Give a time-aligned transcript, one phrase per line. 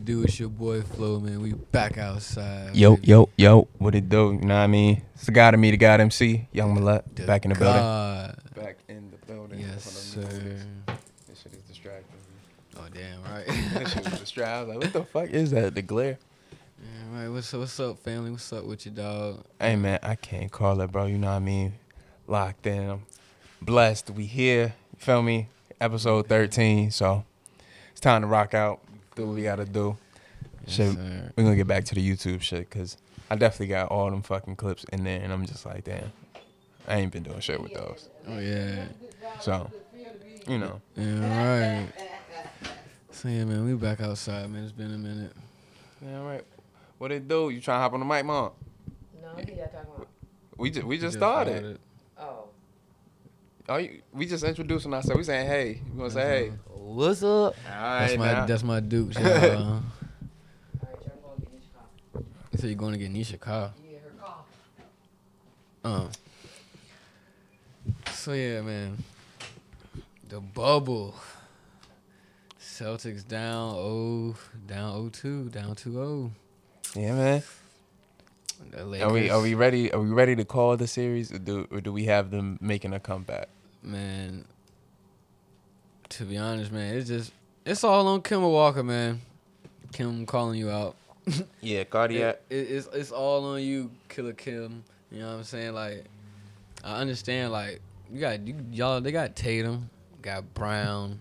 [0.00, 0.22] it do?
[0.22, 1.40] It's your boy Flo, man.
[1.42, 2.74] We back outside.
[2.74, 3.06] Yo, baby.
[3.08, 4.32] yo, yo, what it do?
[4.32, 5.02] You know what I mean?
[5.14, 7.58] It's the guy to me, the guy to MC, Young Millet, The back in the
[7.58, 7.82] building.
[7.82, 8.38] God.
[8.54, 9.60] Back in the building.
[9.60, 10.96] Yes, Hold on, let me sir.
[11.28, 12.16] This shit is distracting.
[12.76, 13.46] Oh damn, right.
[13.46, 14.10] that shit right.
[14.10, 14.54] was distracting.
[14.54, 15.74] I was like, what the fuck is that?
[15.74, 16.18] The glare?
[16.82, 17.28] yeah, right.
[17.28, 17.60] What's up?
[17.60, 18.30] What's up, family?
[18.30, 19.44] What's up with you, dog?
[19.60, 21.06] Hey man, I can't call it, bro.
[21.06, 21.74] You know what I mean?
[22.26, 22.90] Locked in.
[22.90, 23.02] I'm
[23.60, 24.10] blessed.
[24.10, 24.74] We here.
[24.94, 25.48] You feel me?
[25.80, 26.90] Episode 13.
[26.90, 27.24] So
[27.90, 28.80] it's time to rock out.
[29.20, 29.98] Do what we gotta do.
[30.64, 31.32] Yes, Shit, sir.
[31.36, 32.96] We're gonna get back to the YouTube shit because
[33.30, 36.10] I definitely got all them fucking clips in there, and I'm just like, damn,
[36.88, 38.08] I ain't been doing shit with those.
[38.26, 38.86] Oh yeah.
[39.40, 39.70] So,
[40.48, 41.92] you know, Yeah, right.
[43.10, 44.62] So yeah, man, we back outside, man.
[44.62, 45.32] It's been a minute.
[46.00, 46.44] yeah, all right.
[46.96, 47.50] What it do?
[47.50, 48.52] You trying to hop on the mic, mom?
[49.20, 50.08] No, who y'all talking about?
[50.56, 51.78] We just we just started.
[52.18, 52.44] Oh.
[53.68, 55.18] Oh, you, we just introducing ourselves.
[55.18, 55.82] We saying hey.
[55.92, 56.52] You gonna say hey?
[56.90, 57.54] What's up?
[57.64, 58.46] That's my now.
[58.46, 59.14] that's my Duke.
[59.18, 59.24] y'all.
[59.24, 59.80] Alright, y'all
[60.82, 62.22] going to get this car.
[62.50, 63.72] you said you're going to get Nisha car.
[63.80, 64.44] You get her car.
[65.84, 66.08] Uh.
[68.10, 69.04] So yeah, man.
[70.28, 71.14] The bubble.
[72.60, 74.34] Celtics down oh
[74.66, 76.30] down 0-2, down 2-0.
[76.96, 77.42] yeah, man.
[79.00, 79.92] Are we are we ready?
[79.92, 82.94] Are we ready to call the series, or do or do we have them making
[82.94, 83.48] a comeback?
[83.82, 84.44] man.
[86.10, 87.32] To be honest, man, it's just
[87.64, 89.20] it's all on Kemba Walker, man.
[89.92, 90.96] Kim calling you out.
[91.60, 91.80] Yeah,
[92.30, 94.82] It- it- it's it's all on you, Killer Kim.
[95.12, 95.74] You know what I'm saying?
[95.74, 96.04] Like,
[96.84, 97.52] I understand.
[97.52, 97.80] Like,
[98.12, 99.00] you got you, y'all.
[99.00, 99.90] They got Tatum,
[100.22, 101.20] got Brown.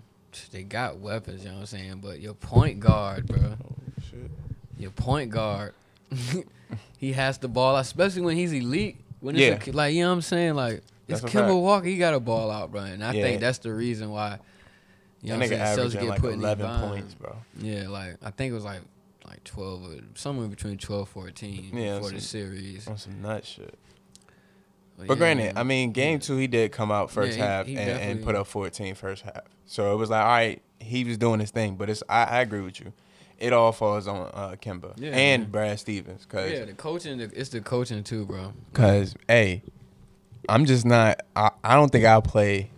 [0.51, 1.43] They got weapons.
[1.43, 1.99] You know what I'm saying?
[2.03, 3.39] But your point guard, bro.
[3.41, 3.75] Oh,
[4.09, 4.31] shit.
[4.77, 5.73] Your point guard.
[6.97, 8.97] he has the ball, especially when he's elite.
[9.21, 10.55] When it's a, like you know what I'm saying?
[10.55, 11.59] Like it's That's Kemba.
[11.61, 11.85] Walker.
[11.87, 12.81] He got a ball out, bro.
[12.81, 13.23] And I Yeah.
[13.23, 14.39] think that's the reason why.
[15.21, 15.77] You know that nigga I'm saying?
[15.77, 17.35] Celtics averaging get like put in 11 points, bro.
[17.59, 18.81] Yeah, like I think it was like
[19.25, 22.87] like 12 or somewhere between 12 14 Yeah, for the series.
[22.87, 23.77] On some nut shit.
[24.97, 25.57] But, But yeah, granted.
[25.57, 28.35] I mean, game two, he did come out first Yeah, half he and, and put
[28.35, 29.43] up 14 first half.
[29.65, 31.75] So it was like, all right, he was doing his thing.
[31.75, 32.91] But it's I, I agree with you.
[33.37, 35.49] It all falls on uh, Kemba and.
[35.49, 36.25] Brad Stevens.
[36.25, 38.53] Because, yeah, the coaching, it's the coaching too, bro.
[38.73, 39.63] cause, hey,
[40.49, 42.69] I'm just not, I, I don't think I'll play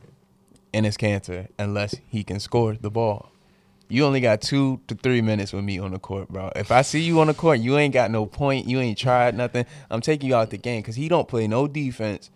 [0.73, 3.31] Enes Kanter unless he can score the ball.
[3.89, 6.49] You only got two to three minutes with me on the court, bro.
[6.55, 9.35] If I see you on the court, you ain't got no point, you ain't tried
[9.35, 9.65] nothing.
[9.89, 12.29] I'm taking you out the game because he don't play no defense.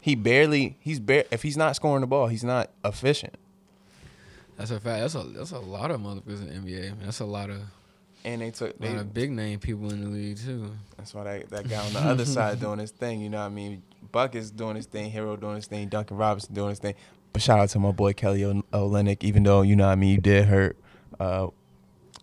[0.00, 1.26] He barely, he's bare.
[1.30, 3.36] If he's not scoring the ball, he's not efficient.
[4.56, 5.00] That's a fact.
[5.00, 6.82] That's a that's a lot of motherfuckers in the NBA.
[6.82, 6.98] Man.
[7.04, 7.60] That's a lot of
[8.24, 10.72] And they took, a lot they, of big name people in the league too.
[10.96, 13.20] that's why that, that guy on the other side doing his thing.
[13.20, 13.82] You know what I mean?
[14.10, 16.94] Buck is doing his thing, Herro doing his thing, Duncan Robinson doing his thing.
[17.32, 19.96] But shout out to my boy Kelly O- Olynyk, even though you know what I
[19.96, 20.76] mean, you did hurt
[21.18, 21.48] uh,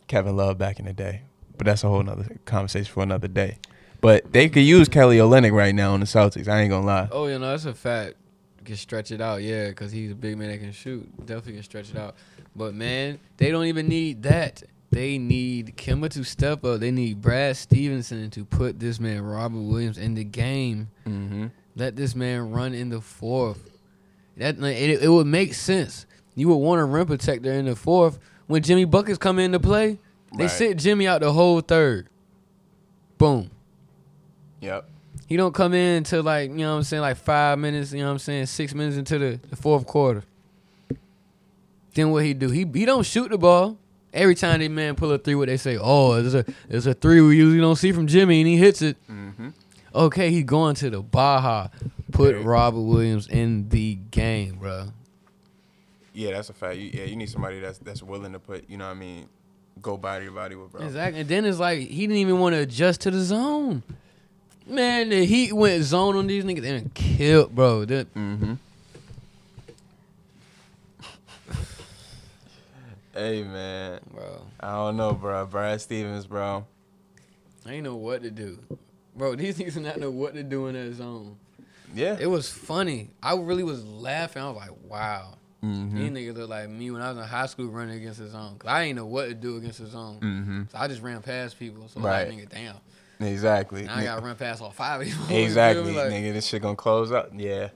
[0.07, 1.21] Kevin Love back in the day.
[1.57, 3.57] But that's a whole nother conversation for another day.
[3.99, 6.47] But they could use Kelly Olynyk right now on the Celtics.
[6.47, 7.07] I ain't gonna lie.
[7.11, 8.15] Oh, you know that's a fact.
[8.63, 11.09] Can stretch it out, yeah, because he's a big man that can shoot.
[11.25, 12.15] Definitely can stretch it out.
[12.53, 14.61] But man, they don't even need that.
[14.91, 16.79] They need Kemba to step up.
[16.79, 20.89] They need Brad Stevenson to put this man Robert Williams in the game.
[21.05, 21.47] Mm-hmm.
[21.75, 23.76] Let this man run in the fourth.
[24.37, 26.05] That it, it would make sense.
[26.35, 29.99] You would want a rim protector in the fourth when Jimmy buckets come into play.
[30.37, 30.51] They Right.
[30.51, 32.07] sit Jimmy out the whole third.
[33.17, 33.49] Boom.
[34.61, 34.87] Yep.
[35.27, 37.99] He don't come in until like, you know what I'm saying, like five minutes, you
[37.99, 40.23] know what I'm saying, six minutes into the, the fourth quarter.
[41.93, 42.49] Then what he do?
[42.49, 43.77] He he don't shoot the ball.
[44.13, 46.93] Every time they man pull a three, what they say, oh, there's a there's a
[46.93, 48.97] three we usually don't see from Jimmy, and he hits it.
[49.09, 49.49] Mm-hmm.
[49.95, 51.67] Okay, he's going to the Baja.
[52.11, 52.37] Put.
[52.43, 54.87] Robert Williams in the game, bro.
[56.13, 56.77] Yeah, that's a fact.
[56.77, 59.27] You, yeah, you need somebody that's that's willing to put, you know what I mean,
[59.81, 60.81] go body to body with bro.
[60.83, 61.21] Exactly.
[61.21, 63.83] And then it's like he didn't even want to adjust to the zone.
[64.65, 67.85] Man, the Heat went zone on these niggas and killed, bro.
[67.85, 68.53] The- Mm-hmm.
[73.13, 74.41] hey man, bro.
[74.59, 75.45] I don't know, bro.
[75.45, 76.65] Brad Stevens, bro.
[77.65, 78.59] I ain't know what to do.
[79.15, 81.37] Bro, these niggas not know what to do in that zone.
[81.93, 82.17] Yeah.
[82.19, 83.11] It was funny.
[83.23, 84.41] I really was laughing.
[84.41, 85.35] I was like, wow.
[85.63, 85.97] Mm-hmm.
[85.97, 88.57] These niggas look like me when I was in high school running against the zone.
[88.59, 90.19] Cause I ain't know what to do against the zone.
[90.21, 90.61] Mm-hmm.
[90.71, 91.87] So I just ran past people.
[91.87, 92.27] So Right.
[92.27, 92.75] like, nigga, damn.
[93.19, 93.83] Exactly.
[93.83, 95.15] Now I gotta run past all five of you.
[95.35, 96.33] exactly, Like, nigga.
[96.33, 97.31] This shit gonna close up.
[97.35, 97.69] Yeah.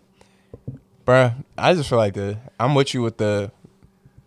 [1.05, 3.51] Bruh, I just feel like the I'm with you with the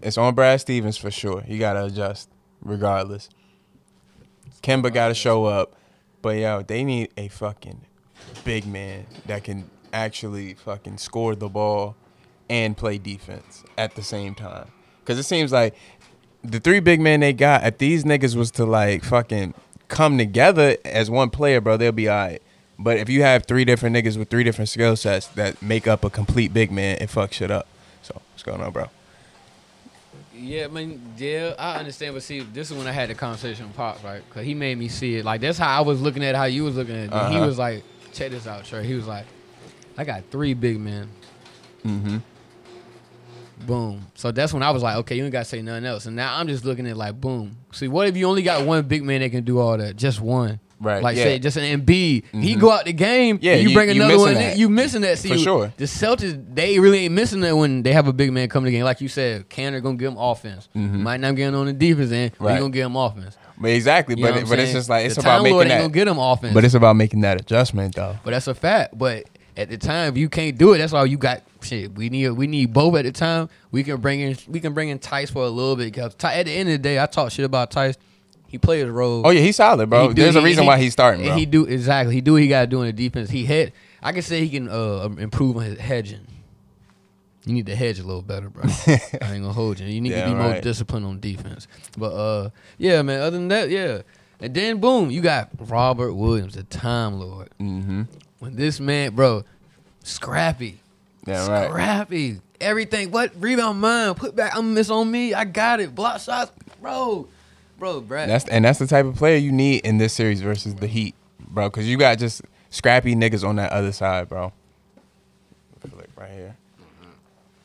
[0.03, 1.41] it's on Brad Stevens for sure.
[1.43, 2.29] He gotta adjust
[2.63, 3.29] regardless.
[4.63, 5.77] Kemba gotta show up.
[6.21, 7.83] But yo, they need a fucking
[8.45, 11.97] big man that can actually fucking score the ball
[12.51, 14.69] and play defense at the same time.
[15.05, 15.75] Cause it seems like
[16.43, 19.55] the three big men they got, if these niggas was to like fucking
[19.89, 22.43] come together as one player, bro, they'll be alright.
[22.79, 26.05] But if you have three different niggas with three different skill sets that make up
[26.05, 27.67] a complete big man, it fucks shit up.
[28.03, 28.87] So what's going on, bro?
[30.37, 33.69] Yeah, I mean, yeah, I understand, but see, this is when I had the conversation
[33.69, 34.23] with Pop, right?
[34.29, 35.25] Because he made me see it.
[35.25, 37.11] Like, that's how I was looking at how you was looking at it.
[37.11, 37.47] He Uh-huh.
[37.47, 38.85] was like, check this out, Trey.
[38.85, 39.27] He was like,
[39.97, 41.09] I got three big men.
[41.85, 42.17] Mm-hmm.
[43.67, 44.07] Boom.
[44.15, 46.07] So that's when I was like, okay, you ain't got to say nothing else.
[46.07, 47.57] And now I'm just looking at like, boom.
[47.73, 49.97] See, what if you only got one big man that can do all that?
[49.97, 50.61] Just one.
[50.81, 51.23] Right, Like, yeah.
[51.23, 52.25] say, just an Embiid.
[52.33, 52.61] He Mhm.
[52.61, 53.39] go out the game.
[53.41, 54.59] Yeah, you, you- bring you another one that.
[54.59, 55.19] You missing that.
[55.19, 55.73] See, For sure.
[55.79, 58.71] The Celtics, they really ain't missing that when they have a big man coming to
[58.73, 58.85] the game.
[58.85, 60.69] Like you said, Kanter going to give him offense.
[60.77, 61.01] Mhm.
[61.01, 63.39] Might not get him on the defense end, but he going to give him offense.
[63.57, 65.75] But exactly, You but it, but it's just like it's the about making Lord ain't
[65.75, 65.81] that.
[65.83, 66.53] gonna get him offense.
[66.53, 68.17] But it's about making that adjustment though.
[68.25, 68.99] But that's a fact.
[68.99, 71.93] But at the time, if you can't do it, that's why you got shit.
[71.95, 73.49] We need we need both at the time.
[73.71, 75.95] We can bring in we can bring in Theis for a little bit.
[75.95, 77.97] Cause at the end of the day, I talk shit about Theis.
[78.49, 79.23] He plays his role.
[79.27, 80.09] Oh yeah, he's solid, bro.
[80.09, 81.37] He do- There's a reason he- why he's starting, and bro.
[81.39, 82.15] he do exactly.
[82.15, 83.31] He do what he got to do in the defense.
[83.31, 83.73] He had.
[84.03, 86.27] I can say he can uh, improve on his hedging.
[87.47, 88.65] You need to hedge a little better, bro.
[88.87, 89.87] I ain't gonna hold you.
[89.87, 91.67] You need Yeah, to be more disciplined on defense.
[91.99, 93.21] But uh, yeah, man.
[93.21, 94.03] Other than that, yeah.
[94.41, 97.51] And then boom, you got Robert Williams, the Time Lord.
[97.61, 98.03] mm-hmm.
[98.45, 99.43] When this man, bro,
[100.03, 100.79] scrappy,
[101.27, 101.71] Yeah, right.
[101.71, 103.11] scrappy, everything.
[103.11, 104.13] What rebound mine?
[104.17, 104.55] Put back.
[104.55, 105.33] I'm miss on me.
[105.33, 105.95] I got it.
[105.95, 106.53] Block shots,
[106.83, 107.27] bro,
[107.79, 108.29] bro, Brad.
[108.29, 111.15] That's and that's the type of player you need in this series versus the Heat,
[111.41, 111.71] bro.
[111.71, 114.53] Because you got just scrappy niggas on that other side, bro.
[115.97, 116.57] Like right here.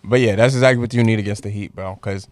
[0.01, 1.95] But yeah, that's exactly what you need against the Heat, bro.
[1.95, 2.25] Because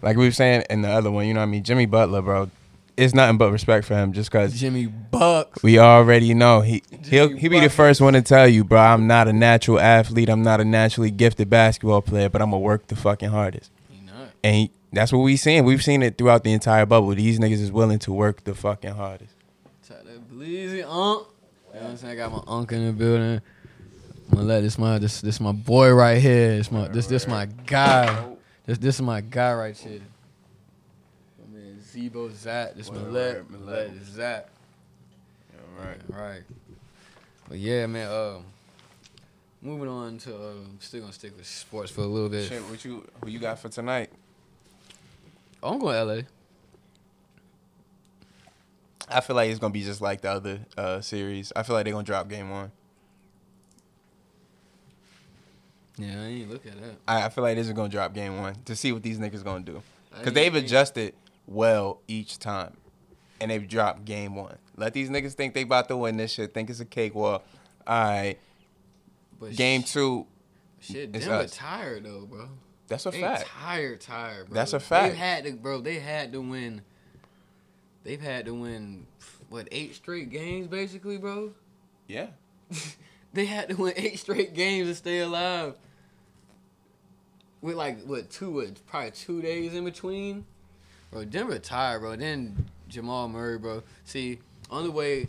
[0.00, 1.64] like we were saying in the other one, you know what I mean.
[1.64, 2.50] Jimmy Butler, bro.
[2.96, 5.62] It's nothing but respect for him, just because Jimmy Bucks.
[5.62, 8.78] we already know he he'll Jimmy he be the first one to tell you, bro.
[8.80, 10.28] I'm not a natural athlete.
[10.28, 13.70] I'm not a naturally gifted basketball player, but I'm gonna work the fucking hardest.
[14.44, 15.64] And he, that's what we seen.
[15.64, 17.10] We've seen it throughout the entire bubble.
[17.10, 19.34] These niggas is willing to work the fucking hardest.
[19.86, 20.88] Tell that Bleezy Unc.
[20.88, 21.30] Uh.
[21.74, 22.12] You know what I'm saying?
[22.12, 23.40] I got my uncle in the building.
[24.30, 26.56] I'm gonna let this my this this my boy right here.
[26.56, 28.26] This my this this my guy.
[28.66, 30.00] This this is my guy right here.
[31.94, 32.76] My man Zebo Zat.
[32.76, 33.50] This Word, Millet.
[33.50, 34.06] Millet Millet.
[34.06, 34.48] Zat.
[35.78, 35.98] right.
[36.08, 36.42] Right.
[37.48, 38.10] But yeah, man.
[38.10, 38.44] Um,
[39.60, 42.48] moving on to uh, still gonna stick with sports for a little bit.
[42.48, 44.10] Shit, what you who you got for tonight?
[45.62, 46.22] Oh, I'm going to LA.
[49.08, 51.52] I feel like it's gonna be just like the other uh, series.
[51.54, 52.72] I feel like they're gonna drop game one.
[55.98, 56.96] Yeah, I ain't look at that.
[57.06, 59.44] I, I feel like this is gonna drop game one to see what these niggas
[59.44, 59.82] gonna do.
[60.22, 61.14] Cause they've adjusted
[61.46, 62.76] well each time,
[63.40, 64.58] and they've dropped game one.
[64.76, 66.54] Let these niggas think they about to win this shit.
[66.54, 67.44] Think it's a cakewalk.
[67.86, 68.36] All right,
[69.38, 70.26] But game sh- two.
[70.80, 71.56] Shit, Denver us.
[71.56, 72.48] tired though, bro.
[72.88, 73.46] That's a they fact.
[73.46, 74.54] tired, tired, bro.
[74.54, 75.12] That's a fact.
[75.12, 75.80] They had to, bro.
[75.80, 76.82] They had to win.
[78.04, 79.06] They've had to win
[79.48, 81.52] what eight straight games, basically, bro.
[82.08, 82.28] Yeah.
[83.34, 85.74] They had to win eight straight games to stay alive.
[87.62, 90.44] With like what two, what probably two days in between.
[91.12, 92.16] Bro, Denver tired, bro.
[92.16, 93.82] Then Jamal Murray, bro.
[94.04, 94.38] See,
[94.70, 95.28] only way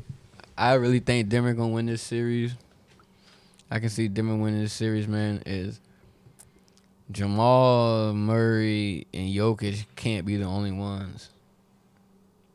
[0.57, 2.53] I really think Denver gonna win this series.
[3.69, 5.43] I can see Denver winning this series, man.
[5.45, 5.79] Is
[7.11, 11.29] Jamal Murray and Jokic can't be the only ones.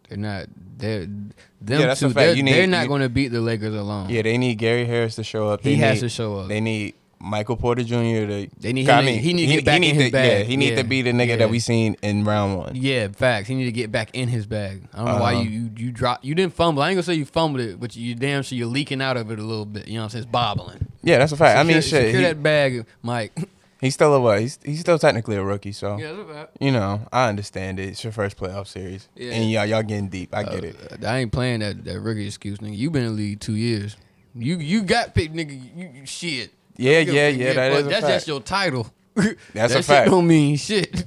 [0.08, 0.46] They're not.
[0.78, 1.32] They're them
[1.80, 2.06] Yeah, two.
[2.08, 2.14] fact.
[2.14, 4.08] They're, need- they're not going to beat the Lakers alone.
[4.08, 5.60] Yeah, they need Gary Harris to show up.
[5.62, 6.48] he They has to show up.
[6.48, 7.94] They need Michael Porter Jr.
[7.94, 8.48] to.
[8.60, 10.30] They need him to- mean, he need to get back in his to, bag.
[10.30, 11.36] Yeah, he need Yeah, to be the nigga yeah.
[11.36, 12.72] that we seen in round one.
[12.76, 13.48] Yeah, facts.
[13.48, 14.82] He need to get back in his bag.
[14.94, 15.42] I don't know why Uh-huh.
[15.42, 16.24] you you you drop.
[16.24, 16.82] You didn't fumble.
[16.82, 19.30] I ain't gonna say you fumbled it, but you damn sure you're leaking out of
[19.30, 19.88] it a little bit.
[19.88, 20.22] You know what I'm saying?
[20.24, 20.86] It's bobbling.
[21.02, 21.58] Yeah, that's a fact.
[21.58, 22.06] I mean, Secure- shit.
[22.08, 23.32] secure He, that bag, Mike.
[23.80, 24.40] he's still a what?
[24.40, 26.56] He's he's still technically a rookie, so yeah, that's a fact.
[26.60, 27.88] you know I understand it.
[27.88, 29.32] It's your first playoff series, Yeah.
[29.32, 30.32] and y'all y'all getting deep.
[30.34, 30.76] I get it.
[31.02, 32.76] Uh, I ain't playing that that rookie excuse, nigga.
[32.76, 33.96] You been in the league two years.
[34.34, 35.50] You you got picked, nigga.
[35.76, 36.50] You, you shit.
[36.78, 37.52] Yeah, yeah, yeah.
[37.54, 38.14] That but a that's fact.
[38.14, 38.86] just your title.
[39.16, 40.10] That's that a shit fact.
[40.10, 41.04] don't mean shit.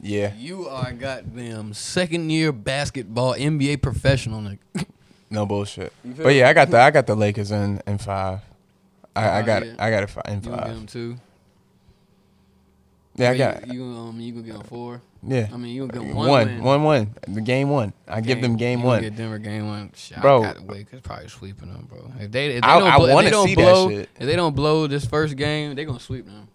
[0.00, 4.58] Yeah, You are goddamn second year basketball NBA professional, nigga.
[5.30, 5.92] no bullshit.
[6.04, 8.40] But yeah, I got the I got the Lakers in in five.
[9.16, 9.72] I, I Oh, got yeah.
[9.72, 9.80] it.
[9.80, 10.74] I got it fi- in You gonna get five.
[10.76, 11.16] them two?
[13.18, 13.66] Yeah, I got.
[13.66, 15.02] You, um, you gonna get them four?
[15.22, 16.28] Yeah, I mean, you gonna get one.
[16.28, 16.62] one, win.
[16.62, 17.14] one, one.
[17.26, 17.92] The game one.
[18.06, 19.02] I give them game one.
[19.02, 19.90] Get Denver game one.
[19.96, 20.44] Shit, Bro.
[20.44, 21.02] I wait.
[21.02, 22.12] Probably sweeping them, bro.
[22.20, 24.08] If they, if they I- don't, I blow, if they don't see that blow, shit.
[24.20, 26.48] if they don't blow this first game, they gonna sweep them.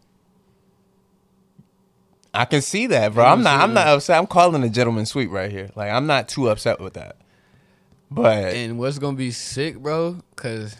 [2.33, 3.25] I can see that, bro.
[3.25, 3.61] I'm not.
[3.61, 4.17] I'm not upset.
[4.17, 5.69] I'm calling a gentleman sweep right here.
[5.75, 7.17] Like I'm not too upset with that.
[8.09, 10.17] But And what's gonna be sick, bro?
[10.35, 10.77] Cause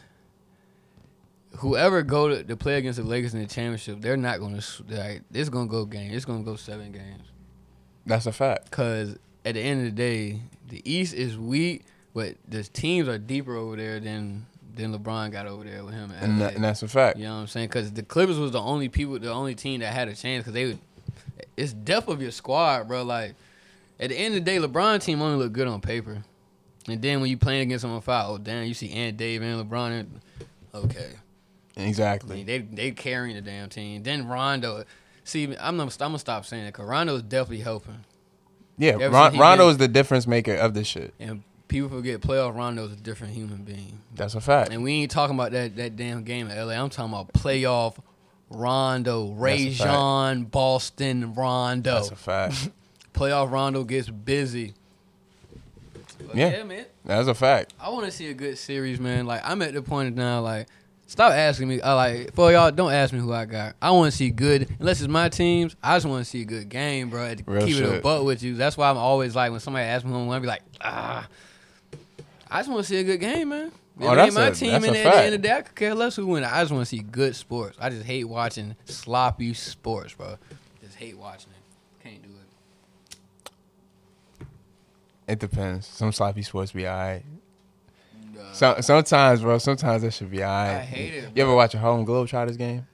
[1.57, 4.57] whoever go to, to play against the Lakers in the championship, they're not gonna.
[4.57, 6.11] s- Like, it's gonna go game.
[6.11, 7.23] It's gonna go seven games.
[8.05, 8.71] That's a fact.
[8.71, 13.17] Cause at the end of the day, the East is weak, but the teams are
[13.17, 14.45] deeper over there than
[14.75, 16.11] than LeBron got over there with him.
[16.19, 17.17] And, that, and that's a fact.
[17.19, 17.67] You know what I'm saying?
[17.67, 20.41] Because the Clippers was the only people, the only team that had a chance.
[20.43, 20.79] Because they, would,
[21.55, 23.03] it's depth of your squad, bro.
[23.03, 23.35] Like
[23.99, 26.23] at the end of the day, LeBron team only look good on paper,
[26.87, 29.43] and then when you playing against them on foul, oh damn, you see Ant Dave
[29.43, 29.99] and LeBron.
[29.99, 30.21] And,
[30.73, 31.11] okay,
[31.77, 32.37] I Exactly.
[32.37, 34.03] mean, they they carrying the damn team.
[34.03, 34.83] Then Rondo.
[35.23, 38.03] See, I'm gonna, I'm gonna stop saying it because Rondo is definitely helping.
[38.77, 41.13] Yeah, Ron, Rondo is the difference maker of this shit.
[41.19, 43.99] And people forget playoff Rondo's a different human being.
[44.15, 44.71] That's a fact.
[44.71, 46.73] And we ain't talking about that that damn game in LA.
[46.73, 47.97] I'm talking about playoff
[48.49, 49.93] Rondo, Ray That's a fact.
[50.37, 51.93] Jean, Boston Rondo.
[51.95, 52.69] That's a fact.
[53.13, 54.73] playoff Rondo gets busy.
[56.27, 56.57] But Yeah.
[56.57, 56.85] yeah, man.
[57.05, 57.73] That's a fact.
[57.79, 59.25] I want to see a good series, man.
[59.25, 60.67] Like I'm at the point now, like
[61.13, 61.79] stop asking me.
[61.79, 63.75] I like for y'all, don't ask me who I got.
[63.81, 64.67] I want to see good.
[64.79, 67.35] Unless it's my teams, I just want to see a good game, bro.
[67.35, 68.03] To Real keep it a shit.
[68.03, 68.55] butt with you.
[68.55, 71.27] That's why I'm always like when somebody asks me who I'm be like, ah.
[72.49, 73.67] I just want to see a good game, man.
[73.99, 75.25] If Oh, that's my a- team, that's and a at the end fact.
[75.27, 76.43] of the day, I could care less who win.
[76.43, 77.77] I just want to see good sports.
[77.79, 80.37] I just hate watching sloppy sports, bro.
[80.83, 82.03] Just hate watching it.
[82.03, 82.29] Can't do
[84.39, 84.47] it.
[85.27, 85.87] It depends.
[85.87, 87.23] Some sloppy sports be alright.
[88.43, 89.57] Uh, So, sometimes, bro.
[89.57, 90.77] Sometimes that should be alright.
[90.77, 92.87] I hate it, You ever watch a Harlem Globetrotters game?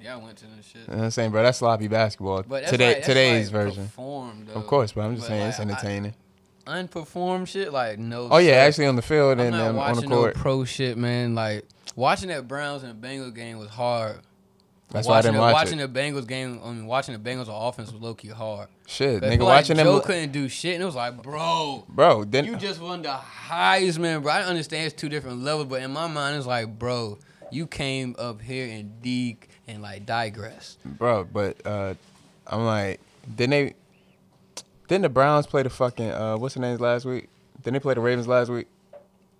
[0.00, 0.82] yeah, I went to this shit.
[0.82, 1.42] You know what I'm saying, bro.
[1.42, 2.42] That's sloppy basketball.
[2.42, 3.84] But Today, like, today's like version.
[4.54, 6.14] Of course, but I'm just But, saying like, it's I- entertaining.
[6.66, 8.28] unperformed shit, like no.
[8.30, 10.34] oh yeah, actually on the field I'm and um, on the watching no court.
[10.34, 11.34] pro shit, man.
[11.34, 11.64] Like
[11.96, 14.20] watching that Browns and Bengals game was hard.
[14.92, 15.92] That's why I watching didn't the, watch watching it.
[15.92, 16.60] the Bengals game.
[16.62, 18.68] I mean, watching the Bengals offense was low key hard.
[18.86, 20.02] Shit, nigga, like watching Joe them.
[20.02, 24.22] couldn't do shit, and it was like, bro, Bro, then you just won the Heisman,
[24.22, 24.32] bro.
[24.32, 27.18] I understand it's two different levels, but in my mind, it's like, bro,
[27.50, 30.76] you came up here and dig and like digress.
[30.84, 31.94] bro, but uh,
[32.46, 33.00] I'm like,
[33.34, 33.74] didn't they?
[34.88, 37.28] Didn't the Browns play the fucking uh, what's the names last week?
[37.62, 38.66] Didn't they play the Ravens last week?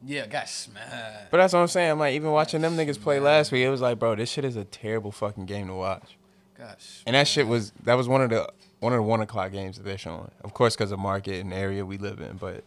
[0.04, 1.30] Yeah, got smashed.
[1.30, 1.98] But that's what I'm saying.
[1.98, 4.56] Like, even watching them niggas play last week, it was like, bro, this shit is
[4.56, 6.16] a terrible fucking game to watch.
[6.58, 7.02] Gosh.
[7.06, 8.48] And that shit was that was one of the
[8.80, 10.30] one of the one o'clock games that they're showing.
[10.44, 12.36] Of course, because of market and area we live in.
[12.36, 12.64] But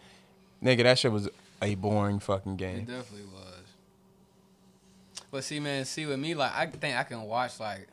[0.64, 1.30] nigga, that shit was
[1.62, 2.80] a boring fucking game.
[2.80, 3.64] It definitely was.
[5.32, 7.88] But see, man, see with me, like I think I can watch like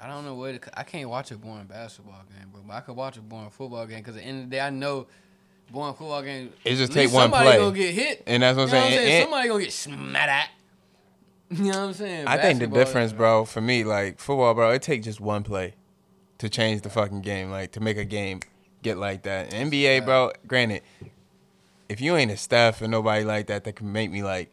[0.00, 2.62] I don't know what it, I can't watch a boring basketball game, bro.
[2.66, 4.60] But I could watch a boring football game because at the end of the day,
[4.60, 5.06] I know
[5.70, 6.52] boring football game.
[6.64, 7.58] It just take one somebody play.
[7.58, 8.22] gonna get hit.
[8.26, 8.92] And that's what I'm You know saying.
[8.92, 9.12] what I'm saying?
[9.14, 10.50] And- somebody gonna get smacked at.
[11.50, 12.26] You know what I'm saying?
[12.26, 15.74] I think the difference, bro, for me, like football, bro, it take just one play
[16.38, 18.40] to change the fucking game, like to make a game
[18.82, 19.50] get like that.
[19.50, 20.82] NBA, bro, granted,
[21.88, 24.52] if you ain't a Steph and nobody like that that can make me like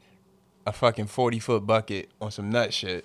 [0.65, 3.03] a fucking forty foot bucket on some nut shit.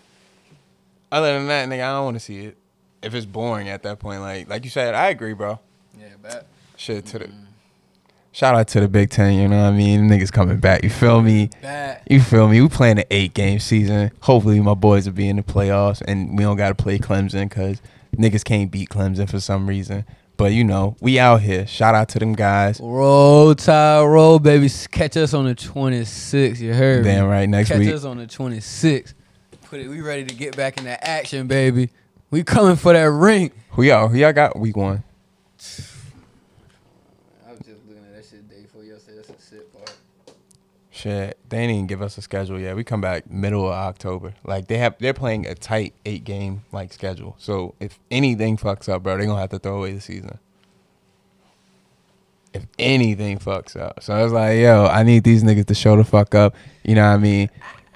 [1.10, 2.56] Other than that, nigga, I don't want to see it.
[3.02, 5.58] If it's boring at that point, like like you said, I agree, bro.
[5.98, 6.46] Yeah, bat.
[6.76, 7.44] Shit to the mm-hmm.
[8.32, 9.34] Shout out to the Big Ten.
[9.34, 10.08] You know what I mean?
[10.08, 10.82] Niggas coming back.
[10.82, 11.50] You feel me?
[11.62, 12.02] Bat.
[12.08, 12.60] You feel me?
[12.60, 14.10] We playing an eight game season.
[14.20, 17.48] Hopefully, my boys will be in the playoffs, and we don't got to play Clemson
[17.48, 17.80] because
[18.16, 20.04] niggas can't beat Clemson for some reason.
[20.36, 21.66] But you know, we out here.
[21.66, 22.80] Shout out to them guys.
[22.80, 24.70] Roll Tide, roll, baby.
[24.90, 26.58] Catch us on the 26th.
[26.60, 27.10] You heard me.
[27.10, 27.46] Damn right.
[27.46, 29.12] Next Catch week, Catch us on the 26th.
[29.64, 29.88] Put it.
[29.88, 31.90] We ready to get back in that action, baby.
[32.30, 33.50] We coming for that ring.
[33.72, 34.08] who y'all?
[34.08, 35.04] Who y'all got week one?
[37.46, 39.18] I was just looking at that shit day before yesterday.
[39.18, 39.94] That's a sick part.
[41.00, 42.76] Shit, they ain't even give us a schedule yet.
[42.76, 44.34] We come back middle of October.
[44.44, 47.36] Like they have, they're playing a tight eight game like schedule.
[47.38, 50.38] So if anything fucks up, bro, they are gonna have to throw away the season.
[52.52, 55.96] If anything fucks up, so I was like, yo, I need these niggas to show
[55.96, 56.54] the fuck up.
[56.84, 57.48] You know what I mean?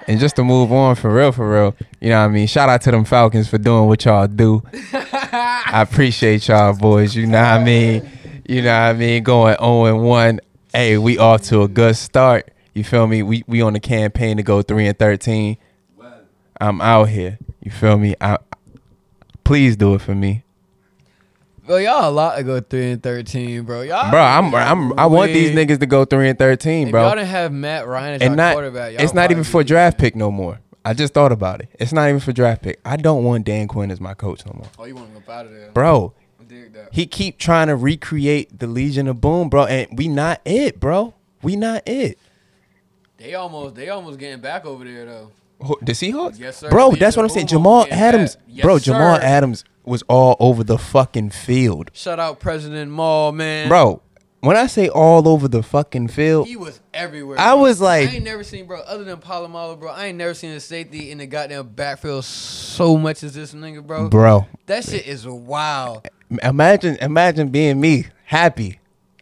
[0.07, 1.75] And just to move on for real, for real.
[2.01, 2.47] You know what I mean?
[2.47, 4.63] Shout out to them Falcons for doing what y'all do.
[4.93, 7.15] I appreciate y'all boys.
[7.15, 8.09] You know what I mean?
[8.49, 9.21] You know what I mean?
[9.21, 10.39] Going 0 and 1.
[10.73, 12.51] Hey, we off to a good start.
[12.75, 13.23] You feel me?
[13.23, 15.57] We we on a campaign to go 3 and 13.
[16.61, 17.37] I'm out here.
[17.61, 18.15] You feel me?
[18.21, 18.37] I
[19.43, 20.43] please do it for me.
[21.65, 23.81] Bro, y'all a lot to go three and thirteen, bro.
[23.81, 27.01] Y'all, Bro, I'm I'm I want these niggas to go 3 and 13, If bro.
[27.07, 29.63] y'all didn't have Matt Ryan as and our not quarterback, y'all it's not even for
[29.63, 30.59] be- draft pick no more.
[30.85, 31.69] I just thought about it.
[31.79, 32.79] It's not even for draft pick.
[32.85, 34.67] I don't want Dan Quinn as my coach no more.
[34.77, 36.89] Oh, you want him up out of there, Bro, I dig that.
[36.93, 41.15] he keep trying to recreate the Legion of Boom, bro, and we not it, bro.
[41.41, 42.19] We not it.
[43.17, 45.31] They almost, they almost getting back over there though.
[45.81, 46.37] The Seahawks?
[46.37, 46.69] Yes, sir.
[46.69, 47.47] Bro, Legion that's what I'm saying.
[47.47, 48.37] Jamal Adams.
[48.47, 49.21] Yes, bro, Jamal sir.
[49.23, 51.91] Adams was all over the fucking field.
[51.93, 53.69] Shout out President Maul, man.
[53.69, 54.01] Bro,
[54.41, 57.39] when I say all over the fucking field, He was everywhere.
[57.39, 57.61] I bro.
[57.61, 59.91] was like- I ain't never seen, bro, other than Polamalu, bro.
[59.91, 63.81] I ain't never seen a safety in the goddamn backfield so much as this nigga,
[63.85, 64.09] bro.
[64.09, 66.05] bro, That shit is wild.
[66.43, 68.79] imagine imagine being me, happy.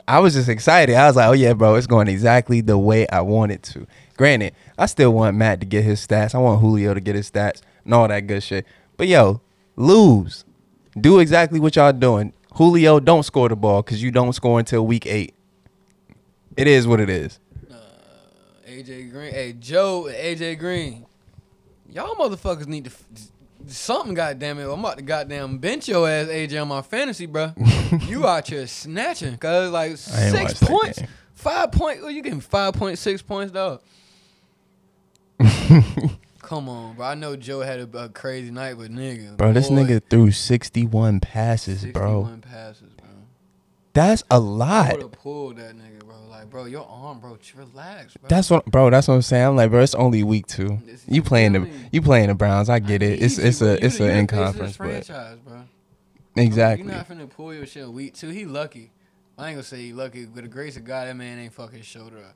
[0.07, 0.95] I was just excited.
[0.95, 3.88] I was like, oh yeah, bro, it's going exactly the way I want it to.
[4.17, 6.36] Granted, I still want Matt to get his stats.
[6.36, 8.65] I want Julio to get his stats and all that good shit.
[8.98, 9.41] But yo,
[9.75, 10.45] lose.
[11.00, 12.33] Do exactly what y'all doing.
[12.55, 15.33] Julio, don't score the ball because you don't score until week eight.
[16.55, 17.39] It is what it is.
[17.72, 17.75] Uh,
[18.67, 21.05] AJ Green, hey Joe, AJ Green,
[21.89, 23.31] y'all motherfuckers need to f-
[23.67, 24.13] something.
[24.13, 27.53] Goddamn it, I'm about to goddamn bench your ass, AJ, on my fantasy, bro.
[28.08, 31.01] you out here snatching, cause like six points,
[31.34, 32.00] five point.
[32.03, 33.82] Oh, you getting five point six points, dog.
[36.41, 37.05] Come on, bro.
[37.05, 41.22] I know Joe had a, a crazy night, but nigga, Bro, this nigga threw 61
[41.22, 42.24] passes, bro.
[42.25, 43.08] 61 passes, bro.
[43.93, 44.91] That's a lot.
[44.93, 45.92] would have pulled that nigga,
[46.53, 46.65] bro.
[46.65, 48.29] Your arm, bro, relax, bro.
[48.29, 48.89] That's what, bro.
[48.89, 49.45] That's what I'm saying.
[49.48, 50.79] I'm like, bro, it's only week two.
[51.07, 52.69] You playing the, you playing the Browns.
[52.69, 53.22] I get it.
[53.22, 55.63] It's it's a it's the- a in the face of conference, but franchise, bro.
[56.38, 58.29] exactly, You're not finna pull your shit week two.
[58.29, 58.91] He lucky.
[59.38, 60.25] I ain't gonna say he lucky.
[60.27, 62.36] With the grace of God, that man ain't fucking shoulder up.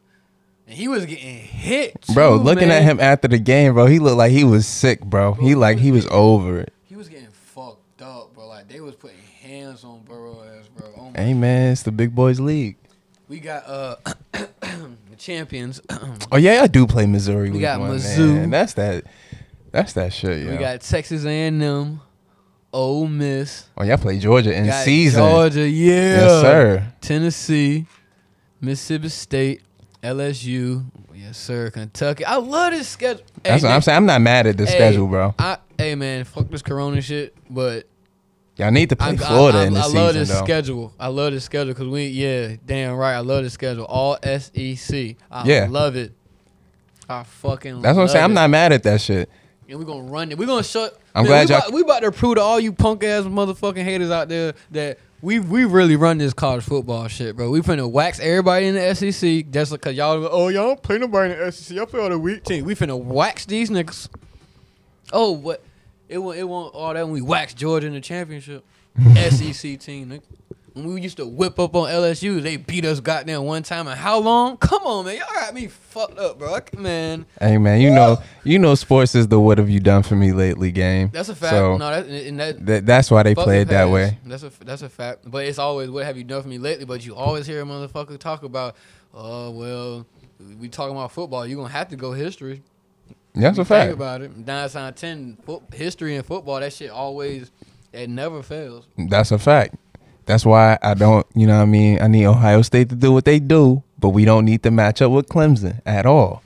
[0.67, 2.35] And he was getting hit, too, bro.
[2.35, 2.81] Looking man.
[2.81, 5.33] at him after the game, bro, he looked like he was sick, bro.
[5.33, 6.73] Bro, He he like was he was over it.
[6.83, 8.47] he was getting fucked up, bro.
[8.47, 10.87] Like they was putting hands on Burrow ass, bro.
[10.97, 12.75] Oh Hey man, it's the big boys league.
[13.27, 13.95] We got uh
[14.31, 14.47] the
[15.17, 15.81] champions.
[16.31, 17.51] Oh yeah, I do play Missouri.
[17.51, 18.33] We got one, Mizzou.
[18.35, 18.49] Man.
[18.49, 19.03] That's that.
[19.71, 20.51] That's that shit, yo.
[20.51, 21.99] we got Texas A&M,
[22.73, 25.19] Ole Miss, oh, y'all play Georgia in got season.
[25.19, 26.93] Georgia, yeah, Yes, sir.
[27.01, 27.85] Tennessee,
[28.61, 29.61] Mississippi State,
[30.01, 32.23] LSU, yes sir, Kentucky.
[32.25, 33.23] I love this schedule.
[33.43, 33.97] Hey, That's what I'm saying.
[33.97, 35.35] I'm not mad at the Hey, schedule, bro.
[35.37, 37.87] I, hey man, fuck this Corona shit, but
[38.57, 39.97] Y'all need to play I, I- Florida I, in the season.
[39.97, 40.43] I love this though.
[40.43, 40.93] schedule.
[40.99, 43.13] I love this schedule because we, yeah, damn right.
[43.13, 43.85] I love this schedule.
[43.85, 45.15] All SEC.
[45.31, 45.67] I Yeah.
[45.69, 46.13] love it.
[47.09, 47.81] I fucking.
[47.81, 48.23] That's what I'm saying.
[48.25, 49.29] I'm not mad at that shit.
[49.69, 50.37] And we're gonna run it.
[50.37, 50.99] We're gonna shut.
[51.13, 53.23] I'm man, glad we y'all- about, we about to prove to all you punk ass
[53.25, 57.49] motherfucking haters out there that we we really run this college football shit, bro.
[57.49, 60.27] We finna wax everybody in the SEC just because y'all.
[60.31, 61.75] Oh, y'all don't play nobody in the SEC.
[61.75, 62.65] Y'all play all the weak team.
[62.65, 64.09] We finna wax these niggas.
[65.13, 65.61] Oh, what?
[66.09, 66.37] It won't.
[66.37, 68.63] It won't all that when we wax Georgia in the championship.
[69.29, 70.21] SEC team, nigga.
[70.73, 73.87] When we used to whip up on LSU, they beat us goddamn one time.
[73.87, 74.57] And how long?
[74.57, 75.15] Come on, man.
[75.17, 76.53] Y'all got me fucked up, bro.
[76.53, 80.03] I- Man, Hey man, you know, you know, sports is the what have you done
[80.03, 81.09] for me lately game.
[81.11, 81.51] that's a fact.
[81.53, 84.19] So no, that, and that that, that's why they play it that way.
[84.23, 85.21] That's a that's a fact.
[85.25, 86.85] But it's always what have you done for me lately?
[86.85, 88.75] But you always hear a motherfucker talk about,
[89.15, 90.05] oh well,
[90.59, 91.47] we talking about football.
[91.47, 92.61] You are gonna have to go history.
[93.41, 94.37] That's You a Think about it.
[94.37, 96.59] Nine out ten, fo- history in football.
[96.59, 97.51] That shit always,
[97.93, 98.85] it never fails.
[98.97, 99.75] That's a fact.
[100.25, 102.01] That's why I don't, you know what I mean?
[102.01, 105.01] I need Ohio State to do what they do, but we don't need to match
[105.01, 106.43] up with Clemson at all.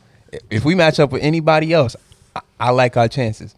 [0.50, 1.96] If we match up with anybody else,
[2.36, 3.56] I, I like our chances.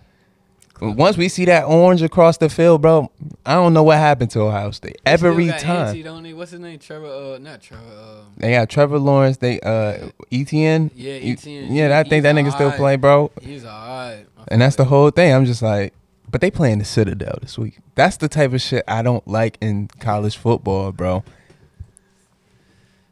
[0.84, 3.10] Once we see that orange across the field, bro,
[3.46, 4.98] I don't know what happened to Ohio State.
[5.06, 5.88] Every time.
[5.88, 6.34] Auntie, don't they?
[6.34, 6.78] What's his name?
[6.78, 7.08] Trevor.
[7.08, 7.84] Uh, not Trevor.
[7.86, 10.92] Uh, They got Trevor Lawrence, they uh Etienne.
[10.94, 11.74] Yeah, Etienne.
[11.74, 12.78] Yeah, I think that nigga still alright.
[12.80, 13.32] play, bro.
[13.42, 14.28] he's alright.
[14.50, 15.34] And that's the whole thing.
[15.34, 15.94] I'm just like,
[16.30, 17.78] but they playing the Citadel this week.
[17.96, 21.24] That's the type of shit I don't like in college football, bro.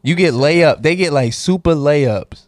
[0.03, 0.81] You get layup.
[0.81, 2.47] They get like super layups.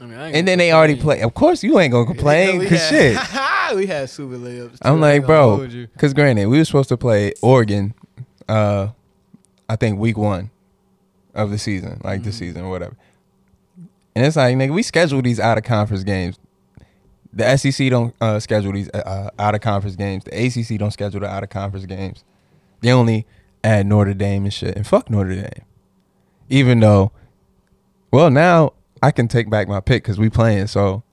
[0.00, 1.20] I mean, I And then they already play.
[1.22, 3.16] Of course, you ain't gonna complain because shit.
[3.74, 4.78] we had super layups.
[4.82, 7.94] I'm like, bro, because granted, we were supposed to play Oregon,
[8.48, 8.88] uh,
[9.68, 10.50] I think week one
[11.34, 12.34] of the season, like the Mhm.
[12.34, 12.96] season or whatever.
[14.14, 16.38] And it's like, nigga, we schedule these out of conference games.
[17.32, 20.24] The SEC don't uh, schedule these uh, out of conference games.
[20.24, 22.24] The ACC don't schedule the out of conference games.
[22.80, 23.24] They only
[23.62, 24.74] add Notre Dame and shit.
[24.76, 25.64] And fuck Notre Dame.
[26.48, 27.12] Even though,
[28.10, 30.66] well, now I can take back my pick because we playing.
[30.66, 31.04] So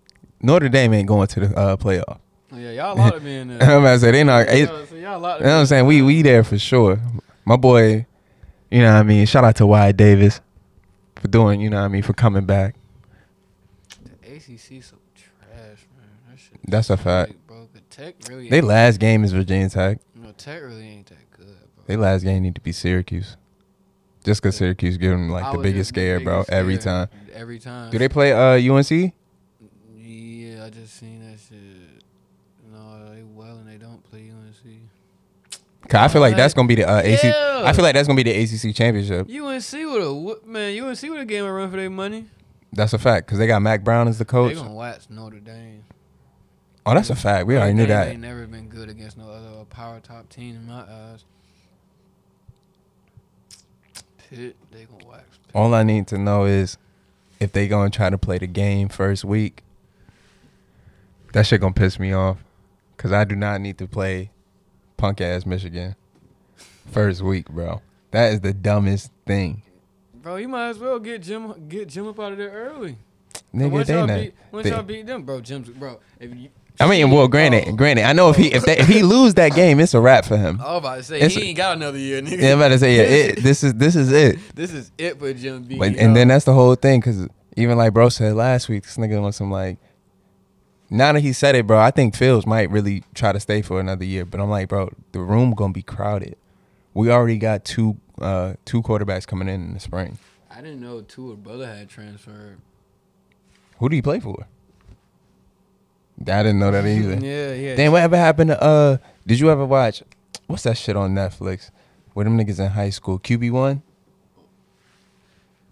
[0.41, 2.17] Notre Dame ain't going to the uh, playoff.
[2.52, 3.62] Oh, yeah, y'all allowed to be in there.
[3.70, 4.48] I'm about to say they not.
[4.48, 5.86] it- Yeah, so y'all allowed you know what I'm saying?
[5.86, 7.00] We we there for sure.
[7.46, 8.06] My boy,
[8.72, 9.26] you know what I mean?
[9.26, 10.40] Shout out to Wyatt Davis
[11.16, 12.76] for doing, you know what I mean, for coming back.
[14.04, 16.08] The ACC so trash, man.
[16.30, 16.60] That shit.
[16.68, 17.34] That's a fact.
[17.48, 17.68] bro.
[17.74, 18.50] The Tech really.
[18.50, 20.00] They last game is Virginia Tech.
[20.16, 21.84] No, Tech really ain't that good, bro.
[21.86, 23.36] They last game need to be Syracuse.
[24.24, 26.78] Just because Syracuse give them like I the biggest just the scare, bro, biggest every
[26.78, 27.08] time.
[27.34, 27.92] Every time.
[27.92, 29.14] Do they play uh UNC?
[29.96, 31.58] Yeah, I just seen that shit.
[32.74, 34.82] No, they well and they don't play UNC.
[35.89, 37.28] Cause I feel like that's gonna be the uh, AC.
[37.28, 37.63] Yeah.
[37.65, 39.30] I feel like that's gonna be the ACC championship.
[39.30, 39.41] UNC
[39.73, 40.78] would have man.
[40.84, 42.26] UNC would gave 'em a run for their money.
[42.73, 43.28] That's a fact.
[43.28, 44.56] Cause they got Mack Brown as the coach.
[44.56, 45.84] They gonna wax Notre Dame.
[46.86, 47.47] Oh, that's a fact.
[47.47, 48.08] We already knew Dame that.
[48.10, 51.23] Ain't never been good against no other power top team in my eyes.
[54.30, 55.23] Pitt, they gonna wax.
[55.47, 55.56] Pitt.
[55.56, 56.78] All I need to know is
[57.39, 59.63] if they gonna try to play the game first week.
[61.34, 62.38] That shit gonna piss me off,
[62.97, 64.32] cause I do not need to play
[64.98, 65.96] punk ass Michigan.
[66.92, 67.82] first week, bro.
[68.12, 69.62] That is the dumbest thing.
[70.22, 72.98] Bro, you might as well get Jim get Jim up out of there early.
[73.54, 74.20] Nigga, once they y'all not.
[74.20, 76.00] beat, once they- y'all beat them, bro, Jim's bro.
[76.20, 77.72] If you, I mean, well, granted, Oh.
[77.74, 80.26] granted, I know if he if they, if he lose that game, it's a wrap
[80.26, 80.60] for him.
[80.62, 82.42] I was about to say It's- he ain't got another year, nigga.
[82.42, 84.38] Yeah, I'm about to say, yeah, it, this is this is it.
[84.56, 85.78] this is it for Jim B.
[85.78, 88.98] But, and then that's the whole thing, because even like bro said last week, this
[88.98, 89.78] nigga on some like.
[90.89, 93.80] Now that he said it, bro, I think Fields might really try to stay for
[93.80, 94.26] another year.
[94.26, 96.38] But I'm like, bro, the room gonna be crowded.
[96.93, 100.17] We already got two uh two quarterbacks coming in in the spring.
[100.50, 102.58] I didn't know Tua brother had transferred.
[103.80, 104.47] Who do you play for?
[106.21, 107.15] I didn't know that either.
[107.15, 107.76] Yeah, yeah.
[107.76, 108.97] Then whatever happened to uh?
[109.26, 110.02] Did you ever watch?
[110.47, 111.69] What's that shit on Netflix?
[112.13, 113.19] Where them niggas in high school?
[113.19, 113.84] QB one.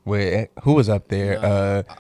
[0.04, 1.40] Where who was up there?
[1.40, 1.48] Nah.
[1.48, 1.96] Uh, I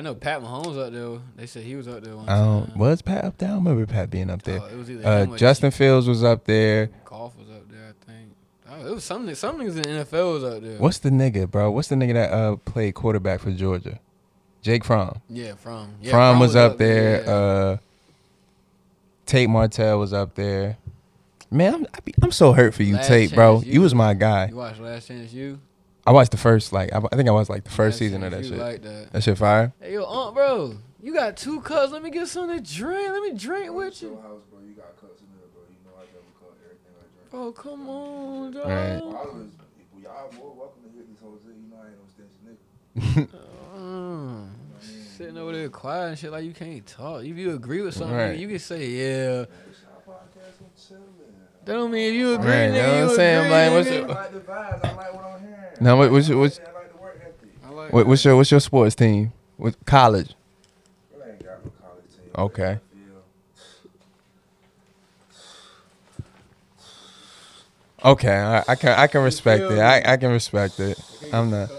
[0.00, 1.18] know Pat Mahomes up there.
[1.36, 2.78] They said he was up there one I time.
[2.78, 3.48] Was Pat up there?
[3.48, 4.60] I don't remember Pat being up there.
[4.62, 6.90] Oh, it was either Uh, Justin Fields was up there.
[7.04, 8.30] Goff was up there, I think.
[8.68, 10.78] Oh, it was some some niggas in the NFL was up there.
[10.78, 11.70] What's the nigga, bro?
[11.70, 13.98] What's the nigga that uh played quarterback for Georgia?
[14.62, 15.20] Jake Fromm.
[15.28, 15.94] Yeah, Fromm.
[16.02, 17.22] Yeah, Fromm was, up there.
[17.24, 17.30] yeah.
[17.30, 17.76] Uh,
[19.24, 20.76] Tate Martell was up there.
[21.50, 23.60] Man, I'm I be, I'm so hurt for you, Last Tate, bro.
[23.60, 24.48] Chance You was my guy.
[24.48, 25.60] you watched Last Chance U?
[26.06, 28.22] I watched the first like I, I think I watched like the first Last season
[28.22, 28.58] of that shit.
[28.58, 29.12] Like that.
[29.12, 29.72] That shit fire.
[29.80, 31.92] Hey, yo, Aunt, bro, you got two cups.
[31.92, 33.10] Let me get some to drink.
[33.10, 34.16] Let me drink with Your you.
[34.18, 34.60] house, bro.
[34.66, 35.62] You got cups in there, bro.
[35.68, 37.30] You know I never cut everything I drink.
[37.30, 38.68] Bro, come on, dog.
[38.68, 39.00] Right.
[39.02, 39.50] Well, I was,
[40.02, 41.58] y'all more welcome to hit this whole thing.
[41.60, 42.06] You know I ain't no
[43.16, 44.48] stingy nigga.
[45.16, 47.24] Sitting over there quiet and shit like you can't talk.
[47.24, 48.38] If you agree with something, Right.
[48.38, 49.40] you can say yeah.
[49.40, 49.48] It's
[50.06, 50.60] our podcast.
[50.60, 51.02] I'm chilling.
[51.66, 53.38] That don't mean if you agree, Right, you know what I'm saying?
[53.38, 54.84] agree, Like, what's your- I like the vibes.
[54.84, 55.58] I like what I'm hearing.
[55.80, 57.50] Now, what- what's your- what's- I like the work ethic.
[57.64, 59.32] I like What, what's your what's your sports team?
[59.58, 60.34] With college?
[61.12, 62.30] I ain't got no college team.
[62.38, 62.78] Okay.
[68.04, 69.78] Okay, I, I can I can respect it.
[69.80, 70.98] I, I can respect it.
[71.32, 71.70] I'm not.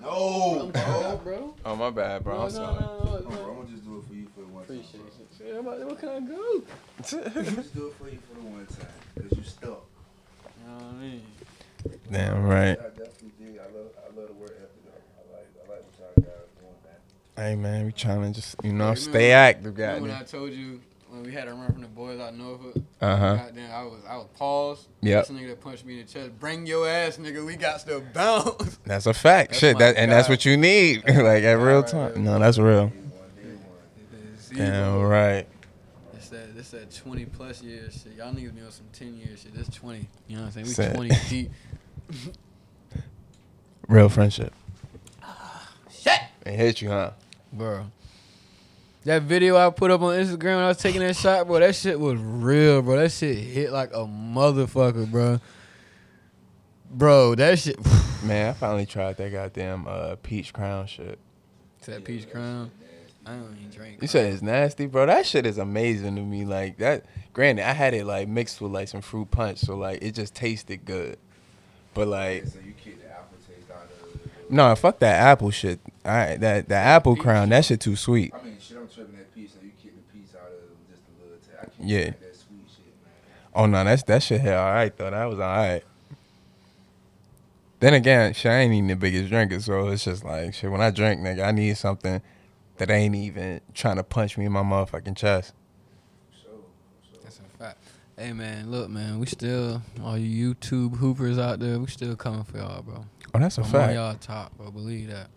[0.00, 1.20] No, bro.
[1.22, 1.54] bro.
[1.64, 2.42] Oh my bad, bro.
[2.42, 2.80] I'm sorry.
[2.80, 3.20] no.
[3.20, 3.24] I'm
[3.56, 4.62] gonna just do it for you for the one.
[4.64, 5.12] Appreciate it.
[5.38, 6.62] Shit, I'm about- Where can I go?
[7.02, 8.86] Just do it for you for the one time.
[9.16, 9.84] Because you stuck.
[10.60, 11.22] You know what I mean?
[12.12, 12.70] Damn right.
[12.70, 13.58] I definitely did.
[13.58, 14.70] I love, I love the work ethic.
[14.86, 17.46] I like, I like what y'all guys doing, man.
[17.50, 20.22] Hey man, we trying to just you know Hey, stay remember- active, Remember when I
[20.22, 22.76] told you when we had a run from the boys out Norfolk?
[23.00, 23.36] Uh huh.
[23.36, 24.88] Goddamn, I was I was paused.
[25.02, 25.26] Yep.
[25.28, 26.38] This nigga that punched me in the chest.
[26.38, 27.44] Bring your ass, nigga.
[27.46, 28.78] We got to bounce.
[28.84, 29.50] That's a fact.
[29.50, 32.24] That's Shit, my that and that's what you need, like at real right time.
[32.24, 32.88] No, that's real.
[32.88, 34.38] Day one, day one.
[34.38, 35.46] See, Damn right.
[36.66, 38.14] It's that twenty plus years shit.
[38.14, 39.54] Y'all niggas be on some ten years shit.
[39.54, 40.08] This twenty.
[40.26, 40.66] You know what I'm saying?
[40.66, 40.94] We Sad.
[40.96, 41.50] twenty deep.
[43.88, 44.52] Real friendship.
[45.92, 46.18] Shit.
[46.44, 47.12] It hit you, huh?
[47.52, 47.86] Bro.
[49.04, 51.76] That video I put up on Instagram when I was taking that shot, bro, that
[51.76, 52.96] shit was real, bro.
[52.96, 55.38] That shit hit like a motherfucker, bro.
[56.90, 57.76] Bro, that shit.
[58.24, 61.20] Man, I finally tried that goddamn uh, peach crown shit.
[61.84, 62.72] that peach crown.
[63.26, 63.98] I don't even drink.
[64.00, 65.06] You said it's nasty, bro.
[65.06, 66.44] That shit is amazing to me.
[66.44, 67.04] Like that.
[67.32, 70.34] Granted, I had it like mixed with like some fruit punch, so like it just
[70.34, 71.18] tasted good.
[71.92, 74.50] But like, So you kick the apple taste out of it.
[74.50, 75.80] no, fuck that apple shit.
[76.04, 77.22] All right, that the apple Peach.
[77.24, 78.32] crown, that shit too sweet.
[78.34, 81.02] I mean, shit, I'm tripping that piece, so you kick the piece out of just
[81.08, 81.58] a little taste.
[81.60, 82.04] I can't Yeah.
[82.10, 83.12] that sweet shit, man.
[83.54, 85.10] Oh no, that's that shit hit all right though.
[85.10, 85.82] That was all right.
[87.80, 90.70] Then again, shit, I ain't even the biggest drinker, so it's just like shit.
[90.70, 92.22] When I drink, nigga, I need something
[92.78, 95.54] that ain't even trying to punch me in my motherfucking chest.
[97.22, 97.78] That's a fact.
[98.18, 102.44] Hey man, look man, we still all you YouTube hoopers out there, we still coming
[102.44, 103.04] for y'all, bro.
[103.34, 103.94] Oh, that's a I'm fact.
[103.94, 104.70] y'all top, bro.
[104.70, 105.28] Believe that.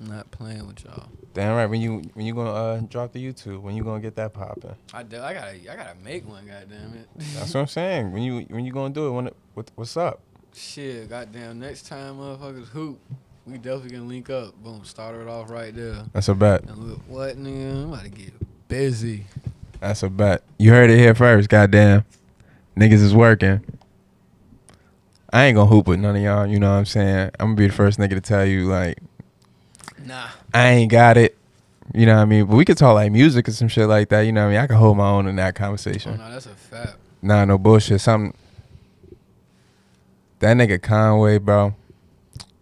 [0.00, 1.08] I'm not playing with y'all.
[1.34, 1.66] Damn right.
[1.66, 3.60] When you when you gonna uh, drop the YouTube?
[3.60, 4.74] When you gonna get that popping?
[4.92, 7.08] I, do- I gotta I gotta make one, goddamn it.
[7.34, 8.12] That's what I'm saying.
[8.12, 9.10] When you when you gonna do it?
[9.12, 10.20] When it, what, what's up?
[10.54, 11.60] Shit, goddamn.
[11.60, 12.98] Next time, motherfuckers hoop,
[13.46, 14.54] we definitely can link up.
[14.62, 16.04] Boom, start it off right there.
[16.12, 16.62] That's a bet.
[16.64, 17.84] And look, what nigga?
[17.84, 18.32] I'm about to get
[18.68, 19.26] busy.
[19.80, 20.42] That's a bet.
[20.58, 21.48] You heard it here first.
[21.48, 22.04] Goddamn,
[22.76, 23.64] niggas is working.
[25.32, 26.46] I ain't gonna hoop with none of y'all.
[26.46, 27.30] You know what I'm saying?
[27.40, 28.98] I'm gonna be the first nigga to tell you like
[30.04, 31.36] Nah, I ain't got it.
[31.94, 32.46] You know what I mean?
[32.46, 34.22] But we could talk like music or some shit like that.
[34.22, 34.60] You know what I mean?
[34.60, 36.16] I can hold my own in that oh conversation.
[36.16, 36.96] no, that's a fact.
[37.20, 38.00] Nah, no bullshit.
[38.00, 38.34] Something.
[40.40, 41.74] That nigga Conway, bro.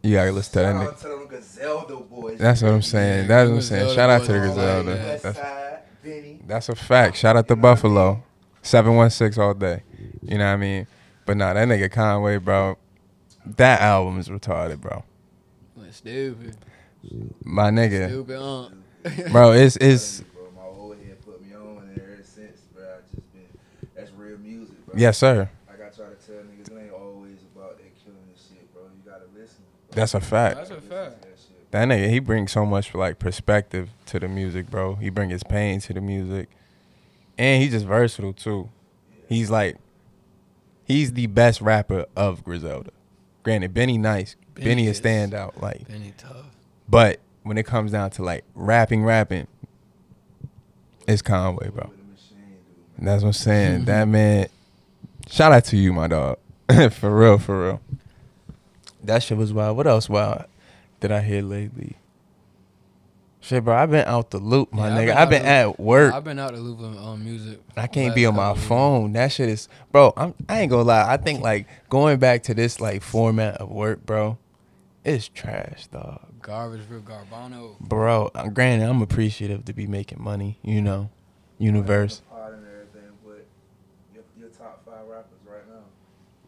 [0.02, 1.00] You gotta listen to that Shout nigga.
[1.02, 2.38] to them Griselda boys.
[2.38, 3.22] That's what I'm saying.
[3.22, 3.94] Yeah, That's what I'm saying.
[3.94, 4.94] Shout out to the boys, Griselda.
[5.22, 5.38] That's,
[6.46, 7.16] that's a fact.
[7.16, 8.22] Shout out to Buffalo.
[8.62, 9.82] 716 all day.
[10.22, 10.86] You know what I mean?
[11.26, 12.78] But nah, that nigga Conway, bro.
[13.44, 15.04] That album is retarded, bro.
[15.76, 16.56] Went stupid.
[17.44, 18.08] My nigga.
[18.08, 18.76] Stupid.
[19.32, 23.00] Bro, it's it's Bro, my old head put me on, and ever since, bro, I
[23.10, 23.46] just been.
[23.96, 24.94] That's real music, bro.
[24.98, 25.48] yes, sir.
[25.66, 27.38] Like I try to tell niggas, it ain't always
[29.06, 29.62] gotta listen.
[30.00, 30.56] That's a fact.
[30.56, 31.26] That's a fact.
[31.72, 34.96] That nigga, he brings so much like perspective to the music, bro.
[34.96, 36.48] He bring his pain to the music,
[37.38, 38.70] and he's just versatile too.
[39.28, 39.76] He's like,
[40.84, 42.90] he's the best rapper of Griselda.
[43.44, 46.46] Granted, Benny nice, Benny Benny, is- is standout, like, Benny tough.
[46.88, 49.46] but when it comes down to like rapping, rapping,
[51.06, 51.84] it's Conway, bro.
[51.88, 52.98] With the machine, dude.
[52.98, 53.84] And that's what I'm saying.
[53.86, 54.48] that man,
[55.28, 56.38] shout out to you, my dog.
[56.92, 57.80] for real, for real.
[59.02, 59.76] That shit was wild.
[59.76, 60.44] What else wild
[61.00, 61.96] did I hear lately?
[63.42, 65.06] Shit, bro, I've been out the loop, my Yeah, I've nigga.
[65.06, 66.14] been I've been the- at work.
[66.14, 67.60] I've been out the loop on, on music.
[67.74, 68.68] I can't be on my couple weeks.
[68.68, 69.12] phone.
[69.14, 70.12] That shit is, bro.
[70.16, 70.34] I'm.
[70.46, 71.10] I ain't gonna lie.
[71.10, 74.36] I think like going back to this like format of work, bro.
[75.04, 76.20] It's trash, dog.
[76.42, 77.78] Garbage, real Garbano.
[77.80, 80.58] Bro, uh, granted, I'm appreciative to be making money.
[80.62, 81.08] You know,
[81.56, 82.20] universe.
[82.30, 83.46] Pod and everything, but
[84.14, 85.76] your, your top five rappers right now.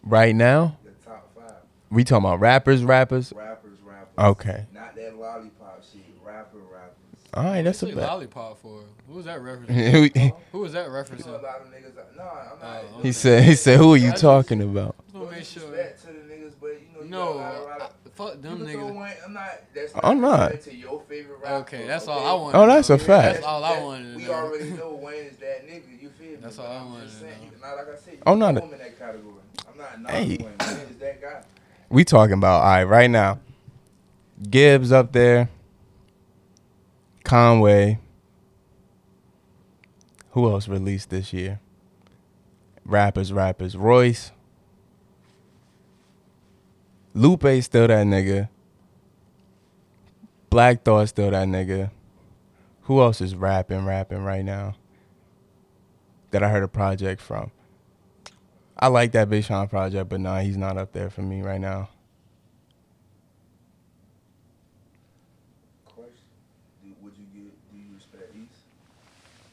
[0.05, 0.61] right now.
[0.61, 1.55] Right now, Your top five
[1.93, 3.33] we talking about rappers, rappers.
[3.35, 4.09] rappers, rappers.
[4.19, 4.67] Okay.
[4.73, 6.01] Not that lollipop shit.
[6.25, 6.97] Rapper, rappers.
[7.35, 8.07] All right, that's a Say bet.
[8.09, 8.85] lollipop for.
[9.09, 10.33] Who was that referencing?
[10.53, 11.95] Who was that You know, a lot of niggas.
[12.17, 12.85] No, I'm not.
[12.97, 13.45] Oh, he said.
[13.45, 15.63] He said, "Who are you talking about?" Just wanna make sure.
[15.63, 15.67] to
[16.07, 18.59] the niggas, but you know, you No, got a lot of rap- I- fuck them
[18.59, 18.95] you can throw niggas.
[18.95, 19.51] one- I'm not.
[19.75, 20.61] That's I'm not.
[20.63, 21.55] To your favorite rapper.
[21.63, 22.55] Okay, that's all I want.
[22.55, 23.35] Oh, that's a fact.
[23.37, 26.01] That's all I wanted to We already know Wayne is that nigga.
[26.03, 26.37] You feel me?
[26.37, 27.67] That's all I I'm wanted just to saying, know.
[27.69, 28.15] Not like I said.
[28.15, 28.61] You no, no.
[28.63, 29.35] in that category.
[29.69, 30.29] I'm not Hey.
[30.29, 30.39] Wayne.
[30.39, 31.43] Wayne is that guy.
[31.93, 33.39] We talking about all right right now.
[34.49, 35.51] Gibbs up there.
[37.23, 37.99] Conway.
[40.31, 41.61] Who else released this year?
[42.87, 43.77] Rappers, rappers.
[43.77, 44.33] Royce.
[47.13, 48.49] Lupe still that nigga.
[50.49, 51.91] Black Thought still that nigga.
[52.85, 54.77] Who else is rapping, rapping right now?
[56.31, 57.51] That I heard a project from.
[58.83, 61.61] I like that Big Sean project, but nah, he's not up there for me right
[61.61, 61.89] now.
[65.87, 66.11] Question:
[66.83, 67.73] do, Would you get?
[67.73, 68.61] Do you respect East?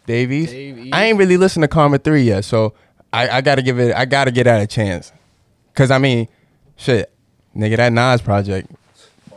[0.08, 0.92] Davies.
[0.92, 2.74] I ain't really listened to Karma Three yet, so
[3.14, 3.96] I, I gotta give it.
[3.96, 5.12] I gotta get that a chance.
[5.76, 6.28] Cause I mean,
[6.76, 7.14] shit,
[7.56, 8.72] nigga, that Nas project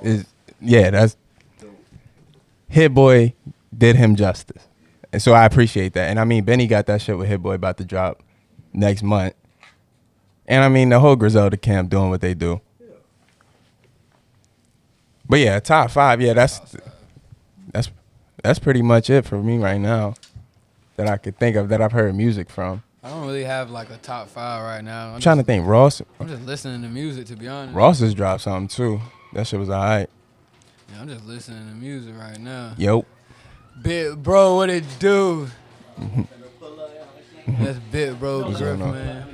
[0.01, 0.25] is
[0.59, 1.19] yeah, that's
[2.67, 3.35] Hit Boy
[3.77, 4.67] did him justice,
[5.13, 6.09] and so I appreciate that.
[6.09, 8.23] And I mean, Benny got that shit with Hit Boy about to drop
[8.73, 9.35] next month,
[10.47, 12.61] and I mean the whole Griselda camp doing what they do.
[15.29, 16.21] But yeah, top five.
[16.21, 16.61] Yeah, that's
[17.73, 17.91] that's
[18.43, 20.15] that's pretty much it for me right now
[20.97, 22.83] that I could think of that I've heard music from.
[23.03, 25.09] I don't really have like a top five right now.
[25.09, 25.67] I'm, I'm trying to think.
[25.67, 27.75] Ross I'm just listening to music to be honest.
[27.75, 29.01] Ross has dropped something too.
[29.33, 30.11] That shit was alright.
[30.93, 32.75] Yeah, I'm just listening to music right now.
[32.77, 33.07] Yo,
[33.81, 35.49] Bit bro, what it do?
[35.99, 36.23] Mm-hmm.
[37.65, 39.32] That's bit bro Griff, man.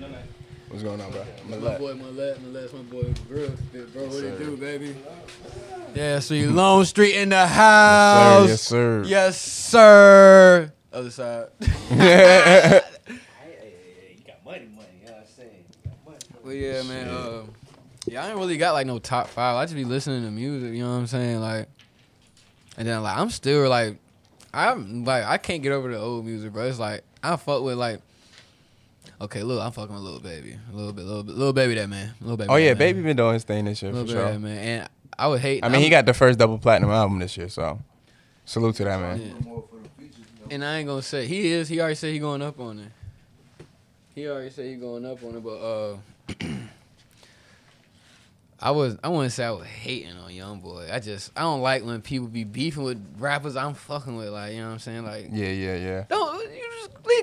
[0.69, 1.25] What's going on, bro?
[1.49, 3.73] My boy, my last, my last, my boy Griff.
[3.73, 4.97] Bit bro, what it do, baby?
[5.95, 8.49] Yeah, see Lone Street in the house.
[8.49, 9.03] Yes, sir.
[9.07, 10.73] Yes, sir.
[10.93, 11.47] Other side.
[11.91, 12.85] Yes, sir.
[13.09, 14.89] you got money, money.
[15.01, 15.65] You know what I'm saying?
[15.85, 16.19] You got money.
[16.45, 17.09] But yeah, man.
[17.09, 17.43] Uh,
[18.07, 19.57] yeah, I ain't really got like no top five.
[19.57, 20.73] I just be listening to music.
[20.75, 21.41] You know what I'm saying?
[21.41, 21.69] Like,
[22.77, 23.97] and then like I'm still like,
[24.55, 26.65] I'm like I can't get over the old music, bro.
[26.67, 28.01] It's like I fuck with like.
[29.21, 31.89] Okay, look, I'm fucking with little baby, a little bit, little bit, little baby, that
[31.89, 32.49] man, little baby.
[32.51, 32.79] oh yeah, man.
[32.79, 34.39] baby been doing his thing this year little for baby, sure.
[34.39, 34.59] man.
[34.59, 35.65] And I would hate.
[35.65, 37.81] I mean, he I'm- got the first double platinum album this year, so
[38.45, 39.21] salute to that man.
[39.21, 39.33] Yeah.
[39.49, 40.47] More for the features, you know?
[40.55, 41.69] And I ain't gonna say he is.
[41.69, 42.93] He already said he going up on it.
[44.15, 45.97] He already said he going up on it, but uh,
[48.61, 50.89] I was I wouldn't say I was hating on Young Boy.
[50.93, 54.29] I just I don't like when people be beefing with rappers I'm fucking with.
[54.31, 55.05] Like you know what I'm saying?
[55.05, 56.05] Like Yeah, yeah, yeah.
[56.09, 56.38] don't you just leave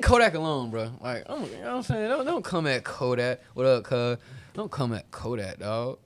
[0.05, 0.91] Kodak alone, bro.
[1.01, 2.09] Like I'm, you know what I'm saying?
[2.09, 3.41] Don't don't come at Kodak.
[3.55, 4.17] What up, cuz?
[4.53, 5.97] Don't come at Kodak, dog.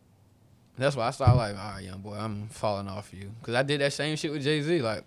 [0.77, 3.63] That's why I started like, all right, young boy, I'm falling off you, cause I
[3.63, 5.03] did that same shit with Jay Z, like.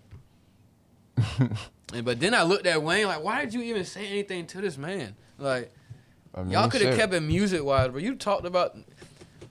[1.93, 4.61] And but then I looked at Wayne like, why did you even say anything to
[4.61, 5.15] this man?
[5.37, 5.71] Like,
[6.33, 8.75] I mean, y'all could have kept it music wise, but you talked about.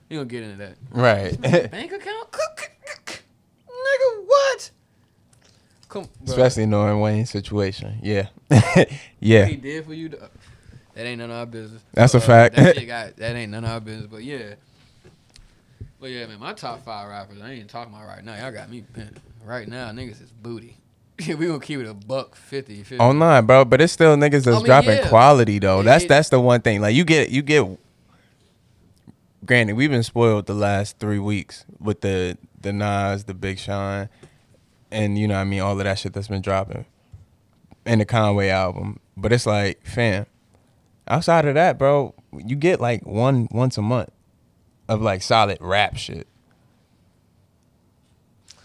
[0.09, 0.75] You gonna get into that?
[0.91, 1.39] right.
[1.39, 2.31] Bank account,
[3.67, 4.71] nigga, what?
[5.87, 6.33] Come, bro.
[6.33, 7.99] Especially knowing Wayne's situation.
[8.03, 8.27] Yeah,
[8.75, 9.45] What yeah.
[9.45, 10.09] he did for you.
[10.09, 11.81] That ain't none of our business.
[11.93, 12.55] That's a uh, fact.
[12.55, 14.07] That, shit got, that ain't none of our business.
[14.11, 14.55] But yeah.
[15.99, 18.35] But yeah, man, my top five rappers, I ain't talking about right now.
[18.35, 19.17] Y'all got me bent.
[19.45, 20.77] Right now, niggas is booty.
[21.27, 22.79] we gonna keep it a buck fifty.
[22.83, 22.97] 50.
[22.99, 25.07] Online, bro, but it's still niggas that's I mean, dropping yeah.
[25.09, 25.81] quality though.
[25.81, 26.81] It- that's it- that's the one thing.
[26.81, 27.65] Like you get you get.
[29.45, 34.09] Granted, we've been spoiled the last three weeks with the the Nas, the Big Sean,
[34.91, 36.85] and you know what I mean all of that shit that's been dropping,
[37.85, 38.99] and the Conway album.
[39.15, 40.25] But it's like, fam,
[41.07, 44.11] outside of that, bro, you get like one once a month
[44.87, 46.27] of like solid rap shit.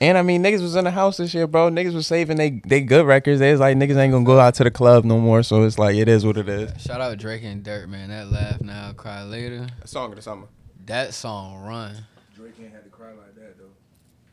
[0.01, 1.71] And I mean, niggas was in the house this year, bro.
[1.71, 3.41] Niggas was saving they they good records.
[3.41, 5.43] They was like niggas ain't gonna go out to the club no more.
[5.43, 6.81] So it's like it is what it is.
[6.81, 8.11] Shout out Drake and Durk, man.
[8.11, 9.67] That laugh now, cry later.
[9.83, 10.47] A song of the summer.
[10.87, 11.97] That song run.
[12.37, 13.28] Drake ain't had to cry like that though.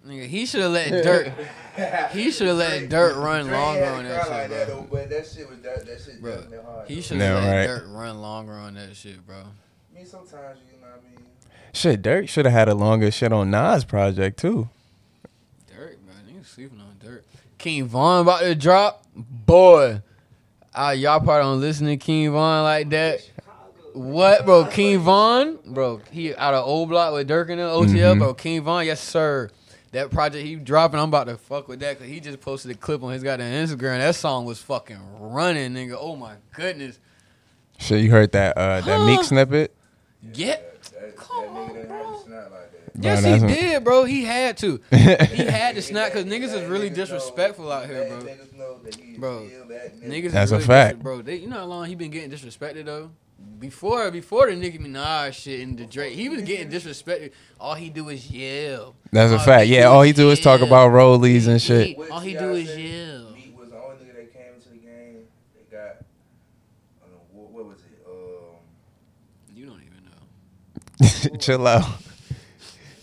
[0.05, 2.11] Nigga, he should have let Durk.
[2.11, 4.75] He should have let Durk run Drake longer on that shit, like that bro.
[4.75, 6.87] though, but that shit was that that shit Bro, hard.
[6.87, 7.69] He should Yeah, have let right.
[7.81, 9.35] Durk run longer on that shit, bro.
[9.37, 11.25] I mean, sometimes you know what I mean.
[11.73, 14.69] Shit, Durk should have had a longer shit on Nas project too.
[15.69, 16.13] Durk, bro.
[16.31, 17.21] Niggas sleeping on Durk.
[17.57, 20.01] King Von about to drop, boy.
[20.73, 23.27] Ah, y'all probably don't listen to King Von like that.
[23.93, 24.65] What, bro?
[24.65, 26.01] King Von, bro.
[26.11, 28.19] He out of O'Block with Durk and the OTF, Mhm.
[28.19, 28.33] bro.
[28.33, 29.49] King Von, yes sir.
[29.95, 32.73] That project he dropping, I'm about to fuck with that because he just posted a
[32.75, 33.99] clip on his goddamn Instagram.
[33.99, 35.95] That song was fucking running, nigga.
[35.97, 36.99] Oh my goodness.
[37.79, 39.73] Shit, you heard that uh that Meek snippet?
[40.33, 40.57] Yeah.
[40.91, 41.75] That, Come on, bro.
[41.75, 42.91] have to snap like that.
[43.01, 44.03] Yes, Bro, he that's- did, bro.
[44.03, 44.81] He had to.
[44.91, 44.97] He
[45.45, 48.17] had to snap because niggas is really disrespectful out here, bro.
[48.19, 49.49] Niggas know that he Bro,
[50.03, 50.99] Niggas That's is a fact.
[50.99, 51.21] bro.
[51.21, 53.11] They, you know how long he been getting disrespected though.
[53.59, 57.31] Before, before the Nicki Minaj shit and the Drake, he was getting disrespected.
[57.59, 58.95] All he do is yell.
[59.11, 59.67] That's a fact.
[59.67, 61.97] Yeah, all he do is talk about rollies and shit.
[61.97, 63.31] What All he do is said, yell.
[63.31, 65.23] Meek was the only nigga that came into the game.
[65.55, 65.97] They got,
[67.01, 68.05] I don't know, what, what was it?
[68.05, 68.57] Um,
[69.55, 71.37] You don't even know.
[71.39, 71.83] Chill out.
[71.83, 71.87] I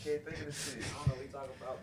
[0.04, 0.82] can't think of the shit.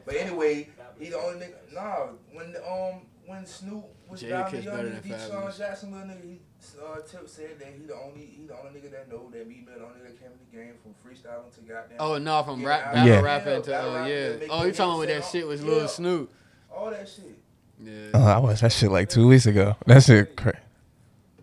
[0.06, 0.68] But anyway,
[1.00, 1.74] he the only nigga.
[1.74, 5.26] Nah, when um when Snoop was Jada driving Kiss young better nigga, than D.
[5.30, 6.40] Sean Jackson, little nigga, he
[6.82, 9.66] uh, Tip said that he the only he the only nigga that know that Meek
[9.66, 11.98] Mill the only nigga that came in the game from freestyling to goddamn.
[12.00, 13.22] Oh no, from rap, battle Yeah.
[13.22, 14.34] rapping to Battle uh, yeah.
[14.50, 15.68] Oh, you talking about that shit was yeah.
[15.70, 16.32] Lil Snoop.
[16.76, 17.38] all that shit.
[17.82, 17.94] Yeah.
[18.14, 19.76] Oh, I was that shit like two weeks ago.
[19.86, 20.58] That shit crazy.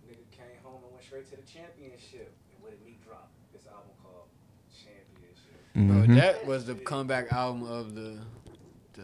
[0.06, 2.30] Nigga came home and went straight to the championship.
[2.52, 3.28] And what did me drop?
[3.54, 4.28] This album called
[4.70, 6.06] Championship.
[6.08, 8.18] Bro, that was the comeback album of the
[8.92, 9.02] the,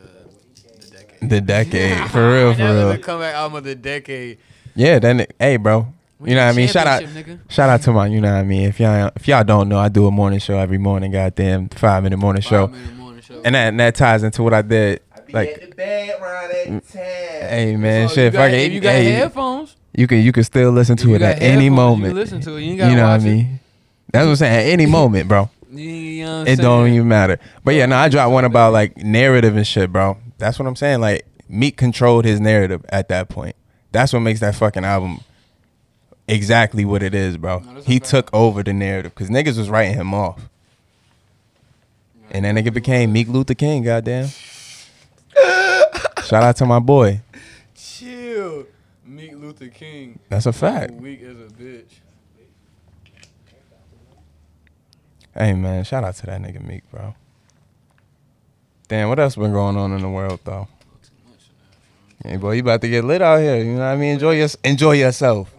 [0.79, 1.31] the decade.
[1.31, 2.92] The decade, for real, for that was real.
[2.92, 4.38] the comeback album of the decade.
[4.75, 5.87] Yeah, then hey, bro.
[6.22, 6.68] We You know what I mean?
[6.68, 7.40] Shout out, nigga.
[7.50, 8.06] shout out to my.
[8.06, 8.68] You know what I mean?
[8.68, 11.11] If y'all, if y'all don't know, I do a morning show every morning.
[11.11, 13.42] Goddamn, five minute morning show, Five minute morning show.
[13.44, 15.00] and that and that ties into what I did.
[15.16, 16.92] I be Like, at the bed round at mm.
[16.92, 17.48] ten.
[17.50, 20.30] hey man, So shit, you got, fuck if you got hey, headphones, you can you
[20.30, 22.14] can still listen to it at any moment.
[22.14, 22.62] You listen to it.
[22.62, 23.58] You ain't You know what I mean?
[24.12, 24.68] That's what I'm saying.
[24.68, 25.42] At any moment, bro.
[25.42, 25.48] it.
[25.72, 27.40] You, you know what I'm It don't even matter.
[27.64, 30.18] But yeah, no, I dropped one about like narrative and shit, bro.
[30.37, 31.00] That's what I'm saying.
[31.00, 33.56] Like Meek controlled his narrative at that point.
[33.90, 35.20] That's what makes that fucking album
[36.28, 37.61] exactly what it is, bro.
[37.61, 40.48] No, he took over the narrative because niggas was writing him off.
[42.30, 44.28] And that nigga became Meek Luther King, goddamn.
[46.24, 47.20] Shout out to my boy.
[47.74, 48.66] Chill.
[49.04, 50.18] Meek Luther King.
[50.28, 50.92] That's a fact.
[50.94, 51.98] Weak as a bitch.
[55.35, 57.14] Hey man, shout out to that nigga Meek, bro.
[58.88, 60.68] Damn, what else been going on in the world though?
[62.24, 63.56] Hey boy, you about to get lit out here.
[63.56, 64.14] You know what I mean?
[64.14, 65.52] Enjoy your enjoy yourself.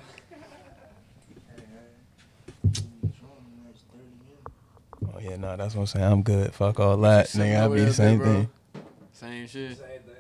[5.54, 6.06] Oh yeah, no, that's what I'm saying.
[6.06, 6.54] I'm good.
[6.54, 7.60] Fuck all that, nigga.
[7.62, 8.26] I over be the same bro.
[8.34, 8.50] thing.
[9.14, 9.78] Same shit.
[9.78, 10.16] Same thing.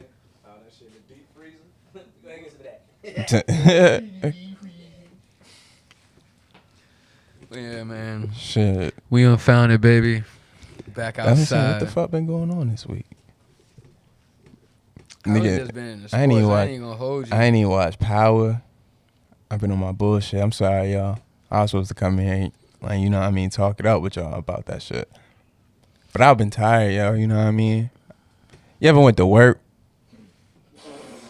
[0.45, 1.57] Found that shit in the deep freezer.
[1.93, 4.35] Go ahead and get some of that.
[7.51, 8.31] Yeah, man.
[8.35, 8.95] Shit.
[9.11, 10.23] We unfound it, baby.
[10.87, 11.71] Back I was saying, outside.
[11.73, 13.05] what the fuck been going on this week?
[15.23, 16.57] I was Nigga, just been in I ain't even sports.
[16.57, 17.35] I watch- ain't gonna hold you.
[17.35, 18.61] I ain't even watch Power.
[19.51, 20.41] I've been on my bullshit.
[20.41, 21.19] I'm sorry, y'all.
[21.51, 23.85] I was supposed to come here and, like, you know what I mean, talk it
[23.85, 25.07] out with y'all about that shit.
[26.13, 27.13] But I've been tired, yo.
[27.13, 27.89] You know what I mean?
[28.79, 29.59] You ever went to work?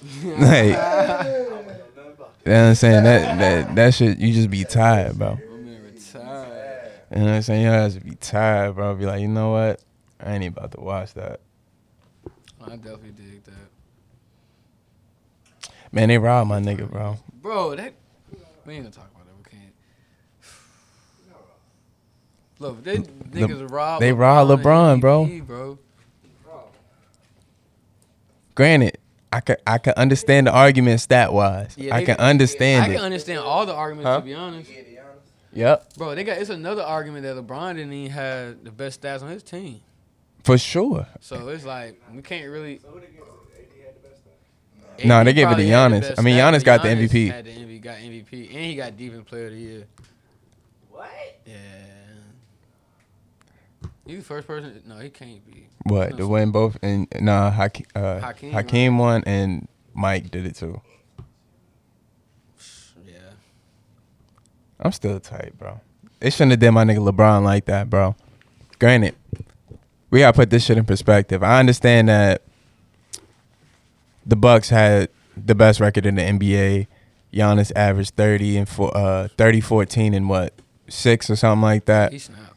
[0.24, 3.04] like, you know what I'm saying?
[3.06, 5.40] That, that, that shit, you just be tired, bro.
[5.42, 6.92] I'm in retired.
[7.12, 7.64] You know what I'm saying?
[7.64, 8.96] You just be tired, bro.
[8.96, 9.82] Be like, you know what?
[10.20, 11.40] I ain't about to watch that.
[12.62, 13.54] I definitely dig that.
[15.92, 17.18] Man, they robbed my nigga, bro.
[17.42, 17.94] Bro, that
[18.66, 19.36] we ain't gonna talk about that.
[19.38, 19.74] We can't.
[22.64, 24.02] Look, they niggas robbed.
[24.02, 25.26] they robbed LeBron, and bro.
[25.26, 25.78] MVP, bro.
[28.56, 28.98] Granted,
[29.32, 31.74] I could I could understand the argument stat wise.
[31.78, 32.96] Yeah, I they- can understand I it.
[32.96, 34.20] can understand all the arguments Huh?
[34.20, 35.32] to be honest, Yeah, be honest.
[35.54, 36.16] Yep, bro.
[36.16, 39.44] They got it's another argument that LeBron didn't even have the best stats on his
[39.44, 39.82] team.
[40.44, 41.08] for sure.
[41.20, 42.80] So it's like we can't really.
[42.80, 43.60] So who they give it to?
[43.60, 45.08] AD had the.
[45.08, 46.16] No, AD they gave it to probably the Giannis.
[46.20, 47.32] I mean, stats, Giannis got the MVP.
[47.32, 49.84] Had the MVP, got MVP, and he got Defensive Player of the Year.
[50.92, 51.10] What?
[51.48, 51.56] Yeah.
[54.06, 54.82] He the first person.
[54.86, 55.68] No, he can't be.
[55.84, 60.46] What No, so- win both and nah, Hakeem, uh, Hakeem, Hakeem, won and Mike did
[60.46, 60.82] it too.
[63.06, 63.14] Yeah.
[64.80, 65.80] I'm still tight, bro.
[66.20, 68.16] It shouldn't have did my nigga LeBron like that, bro.
[68.80, 69.16] Granted,
[70.10, 71.42] we gotta put this shit in perspective.
[71.44, 72.42] I understand that
[74.26, 76.88] the Bucks had the best record in the NBA.
[77.34, 80.54] Giannis averaged 30 and four, uh 30 14 and what?
[80.90, 82.12] 6 or something like that.
[82.12, 82.53] He snapped, bro.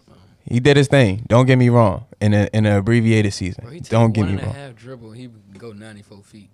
[0.47, 1.25] He did his thing.
[1.29, 2.07] Don't get me wrong.
[2.21, 3.65] In a in an abbreviated season.
[3.65, 4.55] Bro, Don't get one me and a wrong.
[4.55, 5.11] half dribble.
[5.13, 6.51] He would go 94 feet.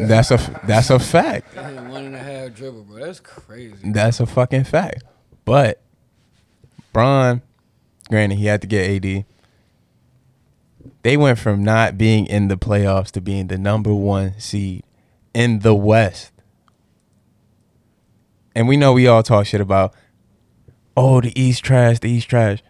[0.00, 1.54] That's a that's a fact.
[1.56, 3.04] One and a half dribble, bro.
[3.04, 3.74] That's crazy.
[3.84, 5.04] That's a fucking fact.
[5.44, 5.82] But
[6.92, 7.42] Bron,
[8.08, 9.24] granted, he had to get AD.
[11.02, 14.82] They went from not being in the playoffs to being the number one seed
[15.34, 16.32] in the West.
[18.54, 19.92] And we know we all talk shit about,
[20.96, 22.62] oh, the East trash, the East trash.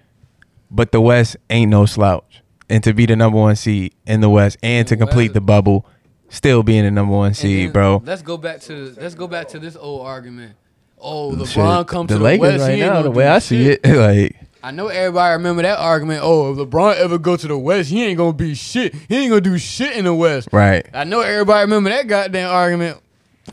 [0.71, 2.43] But the West ain't no slouch.
[2.69, 5.87] And to be the number one seed in the West and to complete the bubble,
[6.29, 8.03] still being the number one seed, then bro.
[8.05, 10.57] Let's go back to let's go back to this old argument.
[10.99, 12.63] Oh, LeBron Shit, come the to the Lakers West.
[12.63, 13.81] right now, the way I see shit.
[13.85, 16.21] it, like I know everybody remember that argument.
[16.25, 18.93] Oh, if LeBron ever go to the West, he ain't gonna be shit.
[19.09, 20.49] He ain't gonna do shit in the West.
[20.51, 20.85] right.
[20.93, 22.99] I know everybody remember that goddamn argument.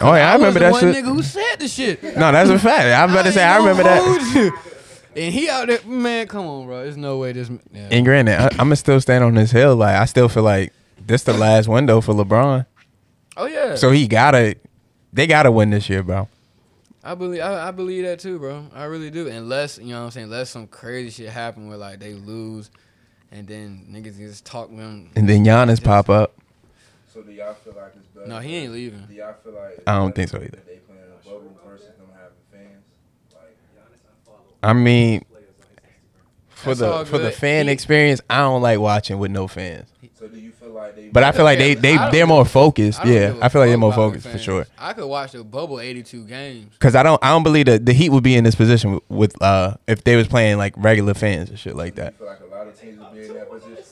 [0.02, 1.06] Oh yeah, I remember was that the one shit.
[1.06, 2.04] nigga who said the shit.
[2.04, 2.86] No, that's a fact.
[3.00, 4.52] I'm about to say I remember that.
[5.14, 5.24] Hold you.
[5.24, 6.28] And he out there, man.
[6.28, 6.84] Come on, bro.
[6.84, 7.50] There's no way this.
[7.72, 7.88] Yeah.
[7.92, 9.76] And granted, I, I'm gonna still stand on this hill.
[9.76, 10.74] Like I still feel like
[11.06, 12.66] this the last window for LeBron.
[13.38, 13.76] oh yeah.
[13.76, 14.56] So he gotta,
[15.12, 16.28] they gotta win this year, bro.
[17.04, 18.68] I believe I, I believe that too, bro.
[18.74, 19.28] I really do.
[19.28, 22.72] Unless you know what I'm saying, unless some crazy shit happen where like they lose,
[23.32, 25.10] and then niggas just talk them.
[25.16, 26.34] And then Giannis pop up.
[27.14, 28.28] So do y'all feel like it's better?
[28.28, 29.06] No, he ain't leaving.
[29.06, 29.84] Do y'all feel like?
[29.86, 30.50] I don't think so either.
[30.50, 32.86] that They playing in a bubble versus them having fans.
[33.34, 33.56] Like,
[34.64, 35.26] I mean,
[36.48, 37.34] for That's the for the good.
[37.34, 39.90] fan experience, I don't like watching with no fans.
[40.14, 41.10] so do you feel like they?
[41.10, 43.02] But I feel like they they I don't they're more focused.
[43.02, 44.42] I don't Yeah, give a I feel like they're more about the focused for fans.
[44.44, 44.66] sure.
[44.78, 46.74] I could watch the bubble 82 games.
[46.80, 49.04] Cause I don't I don't believe that the Heat would be in this position with,
[49.10, 52.18] with uh if they was playing like regular fans and shit like Do you that.
[52.18, 53.84] feel like a lot of teams would be in that position?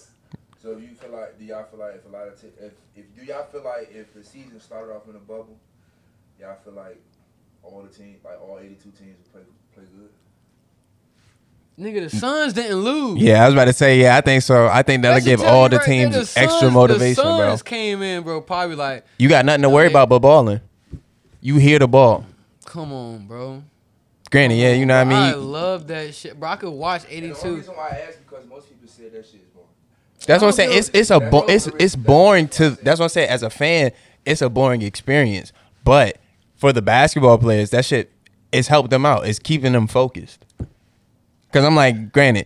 [0.62, 1.38] So do you feel like?
[1.40, 3.90] Do y'all feel like if a lot of te- if if do y'all feel like
[3.94, 5.58] if the season started off in a bubble,
[6.40, 7.02] y'all feel like
[7.64, 9.42] all the teams, like all 82 teams, would play
[9.76, 10.10] play good?
[11.82, 13.20] Nigga, the Suns didn't lose.
[13.20, 14.16] Yeah, I was about to say yeah.
[14.16, 14.68] I think so.
[14.68, 16.74] I think that'll That should give tell all the right there, teams the extra Suns-
[16.74, 17.50] motivation, the bro.
[17.50, 18.42] Suns came in, bro.
[18.42, 19.94] Probably like, You got nothing to worry Okay.
[19.94, 20.62] about but balling.
[21.42, 22.26] You hear the ball.
[22.66, 23.64] come on, bro.
[24.30, 25.18] Granted, yeah, you know what I mean.
[25.18, 26.50] I love that shit, bro.
[26.50, 27.56] I could watch And the only 82.
[27.56, 29.68] reason why I asked because most people said that shit is boring.
[30.28, 30.78] That's what I'm saying.
[30.78, 32.70] It's it's a That's bo- it's it's boring to.
[32.82, 33.30] That's what I'm saying.
[33.30, 33.92] As a fan,
[34.24, 35.52] it's a boring experience.
[35.84, 36.18] But
[36.56, 38.12] for the basketball players, that shit
[38.52, 39.26] it's helped them out.
[39.26, 40.46] It's keeping them focused.
[41.52, 42.46] Cause I'm like, granted,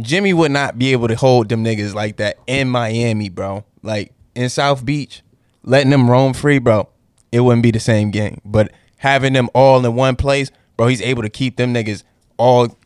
[0.00, 3.64] Jimmy would not be able to hold them niggas like that in Miami, bro.
[3.82, 5.22] Like in South Beach,
[5.62, 6.88] letting them roam free, bro.
[7.32, 8.40] It wouldn't be the same game.
[8.44, 12.02] But having them all in one place, bro, he's able to keep them niggas
[12.36, 12.76] all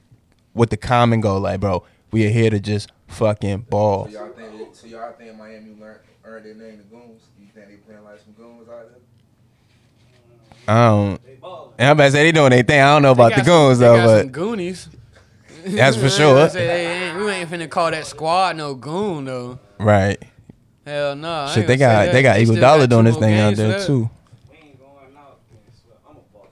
[0.55, 1.41] with the common goal.
[1.41, 4.07] Like, bro, we are here to just fucking ball.
[4.07, 4.75] So y'all think?
[4.75, 7.23] So y'all think Miami learned earned their name, the Goons?
[7.37, 8.99] Do you think they playing like some Goons out there?
[10.69, 11.21] I don't.
[11.79, 12.81] And I'm about to say they doing their thing.
[12.81, 14.89] I don't know about They the got some- goons they though, got but some Goonies.
[15.77, 16.49] That's for sure.
[16.49, 19.59] say ain't- we ain't finna call that squad no goon though.
[19.79, 20.23] right.
[20.87, 21.31] Hell no.
[21.31, 24.09] I Shit, they got they got Eagle Dollar doing this thing out there too.
[24.51, 26.01] We ain't going out getting swept.
[26.09, 26.51] I'm a Boston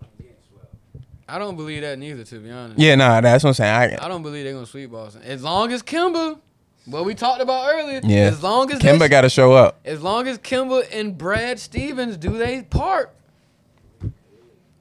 [0.00, 0.08] fan.
[0.08, 1.04] I'm getting swept.
[1.28, 2.78] I don't believe that neither, to be honest.
[2.80, 3.98] Yeah, nah, that's what I'm saying.
[4.00, 5.20] I, I don't believe they're gonna sweep Boston.
[5.22, 6.38] As long as Kemba,
[6.86, 8.00] what we talked about earlier.
[8.02, 8.20] Yeah.
[8.20, 9.78] As long as Kemba got to show up.
[9.84, 13.14] as long as Kemba and Brad Stevens do they part,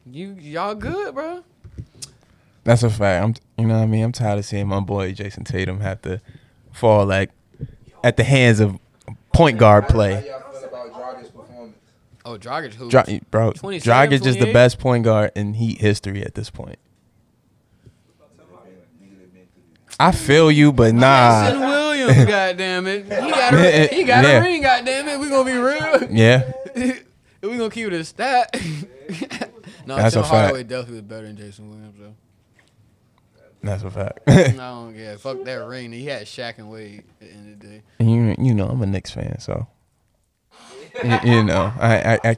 [0.09, 1.43] you y'all good, bro.
[2.63, 3.23] That's a fact.
[3.57, 4.03] I'm, you know what I mean.
[4.03, 6.21] I'm tired of seeing my boy Jayson Tatum have to
[6.71, 7.31] fall like
[8.03, 8.77] at the hands of
[9.33, 10.27] point guard How, how play.
[10.29, 11.77] y'all feel about Dragic performance?
[12.23, 12.89] Oh, Dragic who?
[12.89, 16.77] Dra- bro, 27, Dragic is the best point guard in Heat history at this point.
[19.01, 21.45] Nigga, they been through I feel you, but nah.
[21.45, 21.69] Jason nah.
[21.71, 23.03] Williams, goddamn it.
[23.05, 24.39] He got a, he got Yeah.
[24.39, 25.19] a ring, goddamn it.
[25.19, 26.11] We gonna be real.
[26.11, 26.51] Yeah,
[27.41, 28.53] we gonna keep it a stat.
[29.85, 30.31] no, That's Tim a fact.
[30.33, 32.15] Hardaway definitely was better than Jason Williams, though.
[33.63, 34.19] That's a fact.
[34.55, 35.17] No, care.
[35.17, 35.91] Fuck that ring.
[35.91, 37.81] He had Shaq and Wade at the end of the day.
[37.99, 39.67] you you know I'm a Knicks fan, so
[41.03, 42.37] you, you know I, I I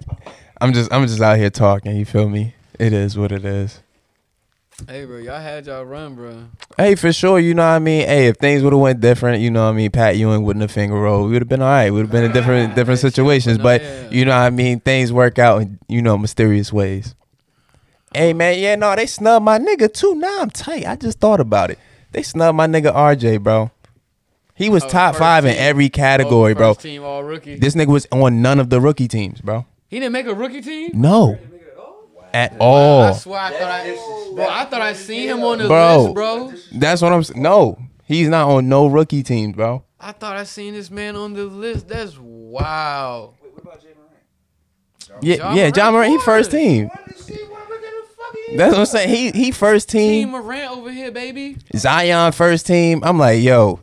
[0.61, 1.95] I'm just I'm just out here talking.
[1.95, 2.55] You feel me?
[2.80, 3.82] It is what it is.
[4.88, 6.45] Hey, bro, y'all had y'all run, bro.
[6.78, 7.39] Hey, for sure.
[7.39, 8.07] You know what I mean.
[8.07, 9.91] Hey, if things would have went different, you know what I mean.
[9.91, 11.28] Pat Ewing wouldn't have finger rolled.
[11.28, 11.91] We would have been all right.
[11.91, 13.59] We would have been in different different situations.
[13.59, 14.80] But you know what I mean.
[14.80, 17.13] Things work out in you know mysterious ways.
[18.16, 20.16] Hey man, yeah, no, they snubbed my nigga too.
[20.16, 20.86] Now I'm tight.
[20.86, 21.80] I just thought about it.
[22.11, 23.72] They snubbed my nigga RJ, bro.
[24.55, 25.61] He was Oh, top first five in team.
[25.61, 26.74] every oh, category, Oh, bro.
[26.76, 27.57] first Team all rookie.
[27.57, 29.66] This nigga was on none of the rookie teams, bro.
[29.88, 30.91] he didn't make a rookie team.
[30.93, 31.38] No,
[32.34, 33.14] at I all.
[33.16, 36.03] swear, I thought I, bro, I thought I seen him on the Bro.
[36.03, 36.53] list, bro.
[36.72, 37.20] That's what I'm.
[37.22, 39.84] s- No, He's not on no rookie teams, bro.
[39.99, 41.88] I thought I seen this man on the list.
[41.88, 43.34] That's wow.
[43.41, 43.89] Wait, what about Ja
[45.09, 45.24] Morant?
[45.24, 45.72] Yeah, Ja yeah.
[45.76, 46.89] Ja Morant, he Morant first was.
[48.47, 48.57] Team.
[48.57, 49.09] That's what I'm saying.
[49.09, 50.29] He he first Team team.
[50.31, 51.57] Morant over here, baby.
[51.75, 53.03] Zion first team.
[53.03, 53.79] I'm like, yo,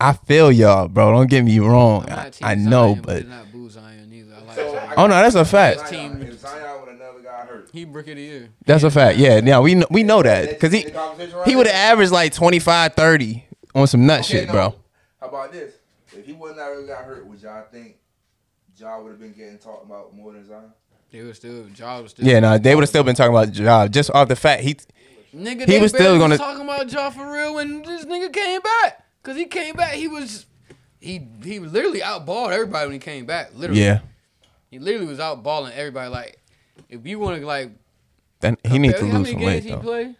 [0.00, 1.12] I feel y'all, bro.
[1.12, 2.02] Don't get me wrong.
[2.04, 4.34] I'm not I, Team I know, Zion, but it's not Boo Zion either.
[4.34, 4.94] I like So, Zion.
[4.96, 5.78] Oh, no, that's a fact.
[5.80, 6.22] Best team.
[6.22, 7.68] If Zion would have never got hurt.
[7.72, 8.48] He brick of the year.
[8.64, 9.18] that's a fact.
[9.18, 9.58] Yeah, yeah.
[9.60, 12.32] We know, we know that because he The conversation right he would have averaged like
[12.32, 13.44] 25, 30
[13.74, 14.52] on some nut Okay, shit, no.
[14.52, 14.74] bro.
[15.20, 15.74] How about this?
[16.16, 17.96] If he would not really got hurt, would y'all think
[18.76, 20.72] Ja would have been getting talked about more than Zion?
[21.10, 22.26] They was still job was still.
[22.26, 24.76] Yeah, no, they would have still been talking about job just off the fact he.
[25.34, 28.60] Nigga, He they was still gonna- talking about job for real when this nigga came
[28.62, 29.04] back.
[29.22, 30.46] Cause he came back, he was
[31.00, 33.50] he he literally outballed everybody when he came back.
[33.54, 34.00] Literally, Yeah,
[34.70, 36.08] he literally was outballing everybody.
[36.08, 36.38] Like,
[36.88, 37.72] if you want to like,
[38.40, 39.78] then he needs to lose many some games weight he though.
[39.78, 40.14] play?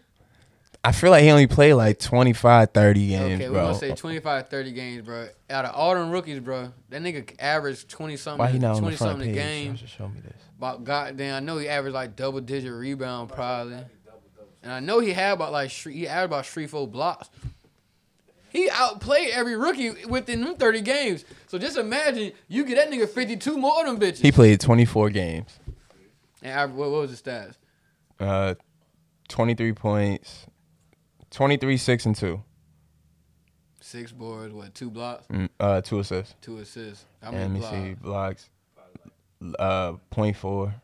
[0.89, 3.66] I feel like he only played like 25, 30 games, Okay, we're bro.
[3.66, 5.28] gonna say 25, 30 games, bro.
[5.51, 8.74] Out of all them rookies, bro, that nigga averaged twenty something, Why he not on
[8.76, 9.43] the twenty front something a page?
[9.66, 9.76] game.
[9.76, 10.32] Should show me this.
[10.57, 13.80] About goddamn, I know he averaged like double digit rebound probably,
[14.62, 17.28] and I know he had about like he averaged about three four blocks.
[18.51, 21.26] He outplayed every rookie within them thirty games.
[21.49, 24.22] So just imagine you get that nigga fifty two more of them bitches.
[24.22, 25.59] He played 24 games,
[26.43, 27.57] and aver- what, what was his stats?
[28.18, 28.55] uh,
[29.28, 30.47] 23 points,
[31.31, 32.43] 23, 6 and 2,
[33.81, 36.35] Six boards, what two blocks, Mm, uh, 2 assists.
[36.43, 37.05] two assists.
[37.22, 37.61] How And let many me
[38.01, 38.43] blocks?
[38.43, 40.74] see, blocks, uh, point four.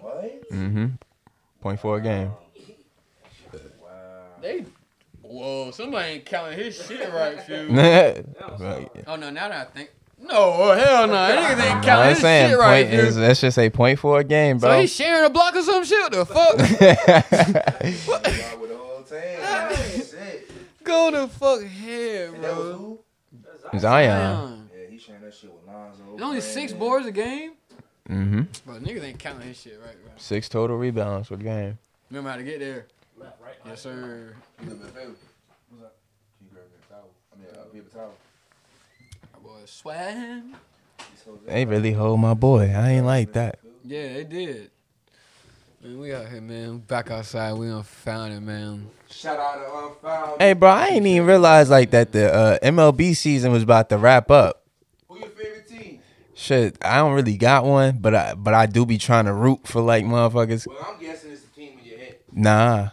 [0.00, 0.50] What?
[0.50, 0.86] Mm-hmm.
[1.60, 2.30] Point four a game.
[3.82, 3.90] Wow.
[4.40, 4.64] They,
[5.22, 7.68] whoa, somebody ain't counting his shit right, few.
[7.70, 8.24] Right.
[9.06, 12.50] Oh no, now that I think, no, hell no, niggas ain't I'm counting his saying
[12.50, 13.22] shit right, point is few.
[13.24, 14.70] let's just say point four a game, bro.
[14.70, 16.12] So he's sharing a block or some shit.
[16.12, 16.56] The fuck?
[19.10, 20.50] Ja with the whole Shit.
[20.84, 22.98] Go the fuck ahead, And that was bro.
[23.72, 23.78] who?
[23.78, 24.08] Zion.
[24.10, 24.70] Damn.
[24.78, 26.02] Yeah, he sharing that shit with Lonzo.
[26.10, 26.78] There's only six Brandon.
[26.78, 27.52] boards a game.
[28.08, 28.42] Mm-hmm.
[28.66, 30.12] Bro, niggas ain't counting his shit right, bro.
[30.16, 31.78] Six total rebounds per game.
[32.10, 32.86] Remember how to get there?
[33.16, 34.34] Left, right, Yes, sir.
[34.62, 35.14] You live in Philly.
[35.70, 35.96] What's up?
[36.38, 37.10] Can you grab me a towel?
[37.32, 38.14] I mean, a paper towel.
[39.32, 40.42] My boy Swag.
[40.98, 42.72] These hoes- They really hold my boy.
[42.76, 43.58] I ain't like that.
[43.84, 44.70] Yeah, they did.
[45.84, 46.78] Man, we out here, man.
[46.78, 47.52] Back outside.
[47.52, 48.88] We done found it, man.
[49.10, 50.40] Shout out to Unfound.
[50.40, 53.98] Hey, bro, I ain't even realize like that the uh, MLB season was about to
[53.98, 54.62] wrap up.
[55.08, 56.00] Who your favorite team?
[56.32, 59.68] Shit, I don't really got one, but I but I do be trying to root
[59.68, 60.66] for like motherfuckers.
[60.66, 62.16] Well, I'm guessing it's the team in your head.
[62.32, 62.88] Nah,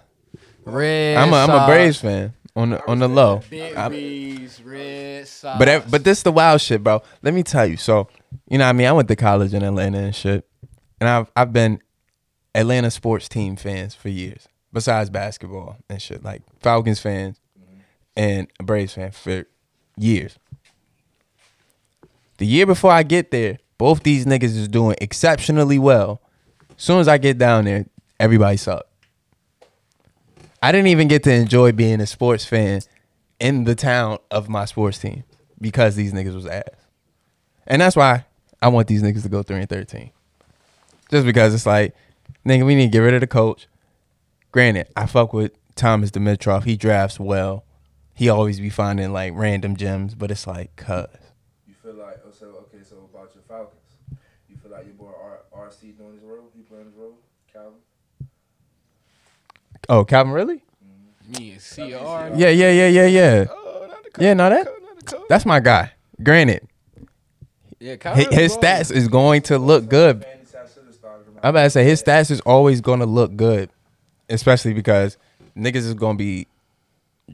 [0.65, 3.41] Red I'm a, I'm a Sox, Braves fan on the on the low.
[3.49, 5.57] Big I- B's, Red Sox.
[5.57, 7.01] But but this the wild shit, bro.
[7.21, 7.77] Let me tell you.
[7.77, 8.09] So
[8.49, 10.45] you know, what I mean, I went to college in Atlanta and shit,
[10.99, 11.79] and I've I've been
[12.53, 14.47] Atlanta sports team fans for years.
[14.73, 17.39] Besides basketball and shit, like Falcons fans
[18.15, 19.45] and Braves fan for
[19.97, 20.37] years.
[22.37, 26.21] The year before I get there, both these niggas is doing exceptionally well.
[26.77, 27.85] As soon as I get down there,
[28.19, 28.89] everybody sucked.
[30.61, 32.81] I didn't even get to enjoy being a sports fan
[33.39, 35.23] in the town of my sports team
[35.59, 36.63] because these niggas was ass.
[37.67, 38.25] And that's why
[38.61, 40.11] I want these niggas to go 3 and 13.
[41.09, 41.95] Just because it's like,
[42.45, 43.67] nigga, we need to get rid of the coach.
[44.51, 46.63] Granted, I fuck with Thomas Dimitroff.
[46.65, 47.63] He drafts well.
[48.13, 51.07] He always be finding like random gems, but it's like, cuz.
[51.67, 52.83] You feel like oh, so okay?
[52.83, 53.79] So about your Falcons,
[54.49, 55.11] you feel like your boy
[55.53, 56.49] R- RC doing his role?
[56.55, 57.17] He playing his role,
[57.51, 57.79] Calvin.
[59.89, 60.63] Oh, Calvin, really?
[60.83, 61.39] Mm-hmm.
[61.41, 62.37] Me and CR.
[62.37, 63.45] Yeah, yeah, yeah, yeah, yeah.
[63.49, 64.67] Oh, not the Yeah, no, that
[65.29, 65.93] that's my guy.
[66.21, 66.67] Granted,
[67.79, 71.30] Yeah, hi- Kyrie his stats is going to look good Fanny Sassuolo started him out.
[71.41, 73.69] I'm about to say his stats is always going to look good,
[74.29, 75.17] especially because
[75.57, 76.47] niggas is going to be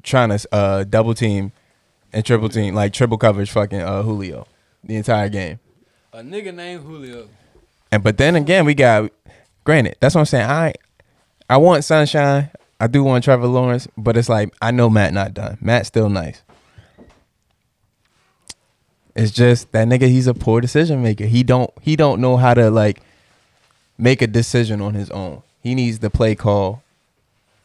[0.03, 1.51] trying to uh, double team
[2.13, 4.47] and triple team, like triple coverage, fucking uh, Julio,
[4.83, 5.59] the entire game.
[6.13, 7.27] A nigga named Julio.
[7.91, 9.11] And but then again, we got
[9.63, 9.97] granted.
[9.99, 10.49] That's what I'm saying.
[10.49, 10.73] I
[11.49, 12.49] I want sunshine.
[12.79, 15.57] I do want Trevor Lawrence, but it's like I know Matt not done.
[15.61, 16.43] Matt's still nice.
[19.15, 20.07] It's just that nigga.
[20.07, 21.25] He's a poor decision maker.
[21.25, 23.01] He don't he don't know how to like
[23.97, 25.43] make a decision on his own.
[25.61, 26.83] He needs the play call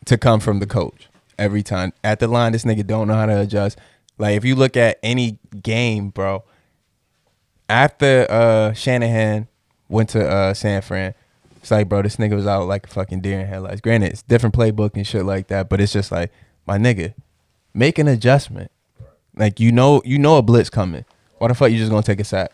[0.04, 1.08] to come from the coach
[1.38, 1.92] every time.
[2.02, 3.78] At the line, this nigga don't know how to adjust.
[4.18, 6.44] Like if you look at any game, bro,
[7.68, 9.48] after uh Shanahan
[9.88, 11.14] went to uh San Fran,
[11.56, 13.80] it's like, bro, this nigga was out like a fucking deer in headlights.
[13.80, 16.32] Granted, it's different playbook and shit like that, but it's just like,
[16.66, 17.14] my nigga,
[17.72, 18.70] make an adjustment.
[19.36, 21.04] Like you know, you know a blitz coming.
[21.38, 22.52] Why the fuck you just gonna take a sack?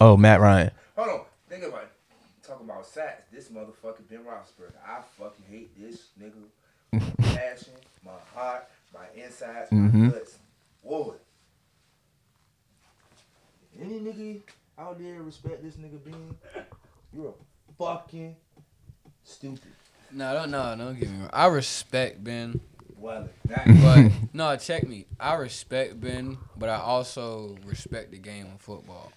[0.00, 0.70] Oh, Matt Ryan.
[0.96, 1.90] Hold on, think about it.
[2.46, 4.76] Talking about sacks, this motherfucker Ben Roethlisberger.
[4.86, 6.32] I fucking hate this nigga.
[6.34, 6.48] My
[6.92, 7.74] passion,
[8.04, 9.92] my heart, like insides, Mhm.
[9.94, 10.38] my guts.
[10.82, 11.16] Whoa.
[13.80, 14.40] Any nigga
[14.78, 16.36] out there respect this nigga being,
[17.12, 18.36] you're a fucking
[19.24, 19.60] stupid.
[20.10, 21.30] No, don't no, don't get me wrong.
[21.32, 22.60] I respect Ben,
[22.96, 25.06] Well, but no, check me.
[25.18, 29.12] I respect Ben, but I also respect the game of football.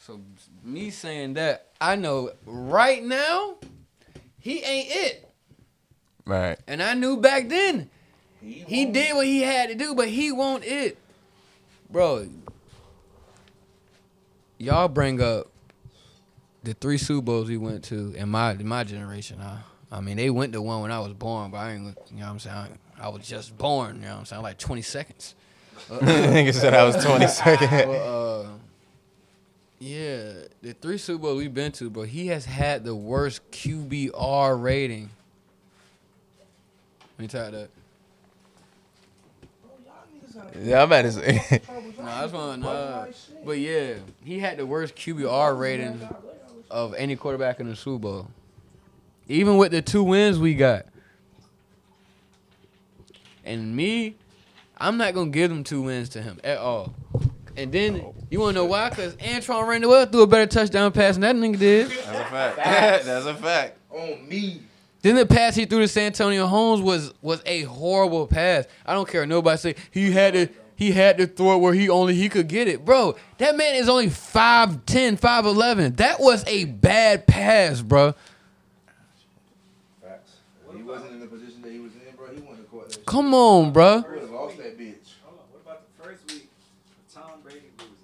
[0.00, 0.20] So
[0.62, 3.56] me saying that, I know right now
[4.38, 5.27] he ain't it,
[6.28, 6.58] Right.
[6.66, 7.88] and I knew back then
[8.42, 10.98] he, he did what he had to do, but he won't it,
[11.90, 12.28] bro.
[14.58, 15.48] Y'all bring up
[16.62, 19.40] the three Super Bowls we went to in my in my generation.
[19.40, 19.60] I,
[19.90, 21.96] I mean, they went to one when I was born, but I ain't.
[22.10, 22.56] You know what I'm saying?
[22.56, 23.96] I, I was just born.
[23.96, 24.42] You know what I'm saying?
[24.42, 25.34] Like 20 seconds.
[25.88, 27.86] Nigga said I was 22nd.
[27.86, 28.48] But, uh,
[29.78, 34.60] yeah, the three Super Bowls we've been to, bro, he has had the worst QBR
[34.60, 35.10] rating.
[37.18, 37.70] Let me tell you that.
[39.60, 41.62] Bro, y'all niggas out yeah, I'm about to say.
[41.98, 42.60] No, that's one.
[42.60, 43.06] Nah.
[43.44, 43.94] But yeah,
[44.24, 46.08] he had the worst QBR rating
[46.70, 48.30] of any quarterback in the Super Bowl.
[49.26, 50.86] Even with the two wins we got.
[53.44, 54.14] And me,
[54.76, 56.94] I'm not gonna give them two wins to him at all.
[57.56, 58.90] And then you wanna know why?
[58.90, 61.90] Cause Antwaan Randle El threw a better touchdown pass than that nigga did.
[61.90, 62.56] That's a fact.
[63.04, 63.78] That's a fact.
[63.90, 64.62] on me.
[65.08, 68.66] Then the pass he threw to Santonio Holmes was was a horrible pass.
[68.84, 71.88] I don't care nobody say he had to he had to throw it where he
[71.88, 72.84] only he could get it.
[72.84, 75.96] Bro, that man is only 5'10, 5'11.
[75.96, 78.14] That was a bad pass, bro.
[80.02, 80.32] Facts.
[80.76, 82.26] He wasn't in the position that he was in, bro.
[82.26, 83.06] He wouldn't have caught that.
[83.06, 84.02] Come on, bro.
[84.02, 85.14] He would have lost that bitch.
[85.24, 85.46] Hold on.
[85.52, 86.50] What about the first week?
[87.14, 87.94] Tom Brady losing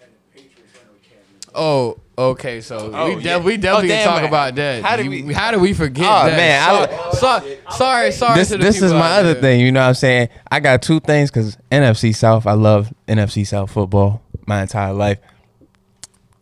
[0.00, 1.50] and the Patriots winning with Cam Newton?
[1.54, 2.60] Oh, okay.
[2.60, 3.38] So Oh, we, yeah.
[3.38, 4.28] we oh, definitely Oh, can talk man.
[4.28, 4.82] about that.
[4.82, 6.36] How do we- How did we forget Oh, that?
[6.36, 8.38] man, I sorry, sorry, sorry, sorry.
[8.38, 9.42] this to the this is my other there.
[9.42, 9.60] thing.
[9.60, 10.28] You know what I'm saying?
[10.50, 12.46] I got two things because NFC South.
[12.46, 15.18] I love NFC South football my entire life.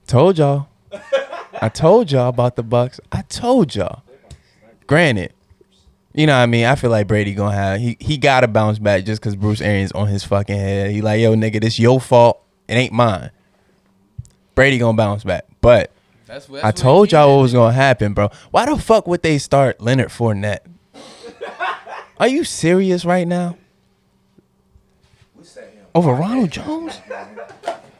[0.07, 0.69] Told y'all.
[1.61, 3.01] I told y'all about the Bucks.
[3.13, 4.03] I told y'all.
[4.87, 5.33] Granted,
[6.13, 6.65] you know what I mean.
[6.67, 9.61] I feel like Brady gonna have he he got to bounce back just because Bruce
[9.61, 10.91] Arians on his fucking head.
[10.91, 12.43] He like yo nigga, this your fault.
[12.69, 13.31] It ain't mine.
[14.55, 15.91] Brady gonna bounce back, but.
[16.27, 18.31] That's, that's I told y'all what was gonna happen, bro.
[18.51, 20.61] Why the fuck would they start Leonard Fournette?
[22.19, 23.57] Are you serious right now?
[25.37, 25.85] We sat him.
[25.95, 26.99] Over Ronald Jones?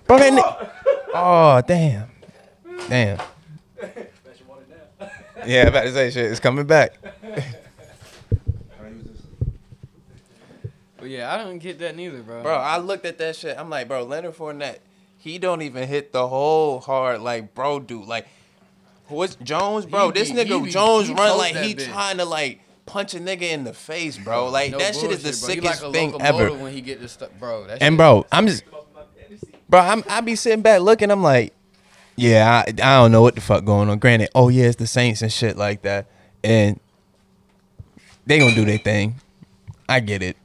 [0.07, 0.69] Bro, that ni-
[1.15, 2.09] Oh, damn.
[2.89, 3.19] Damn.
[3.79, 4.67] Bet you wanted
[4.99, 5.13] that.
[5.47, 6.31] Yeah, about to say shit.
[6.31, 6.95] It's coming back.
[7.03, 7.11] How
[8.87, 9.25] he was just-
[10.97, 12.43] But yeah, I don't get that neither, bro.
[12.43, 13.59] Bro, I looked at that shit.
[13.59, 14.79] I'm like, bro, Leonard Fournette,
[15.23, 18.27] he don't even hit the hole hard like bro dude Like,
[19.07, 20.07] what's Jones, bro?
[20.07, 23.63] He this nigga be- Jones run like he trying to like punch a nigga in
[23.63, 24.49] the face, bro.
[24.51, 25.71] Like No that shit is the bullshit, bro.
[25.71, 26.53] Sickest like thing ever.
[26.53, 27.67] When he get this stuff, bro.
[27.69, 28.65] That And bro, I'm just
[29.69, 31.11] Bro, I'm I be sitting back looking.
[31.11, 31.55] I'm like,
[32.17, 33.99] yeah, I, I don't know what the fuck going on.
[34.01, 36.07] Granted, oh yeah, it's the Saints and shit like that,
[36.45, 36.79] and
[38.27, 39.15] they gonna do their thing.
[39.89, 40.37] I get it.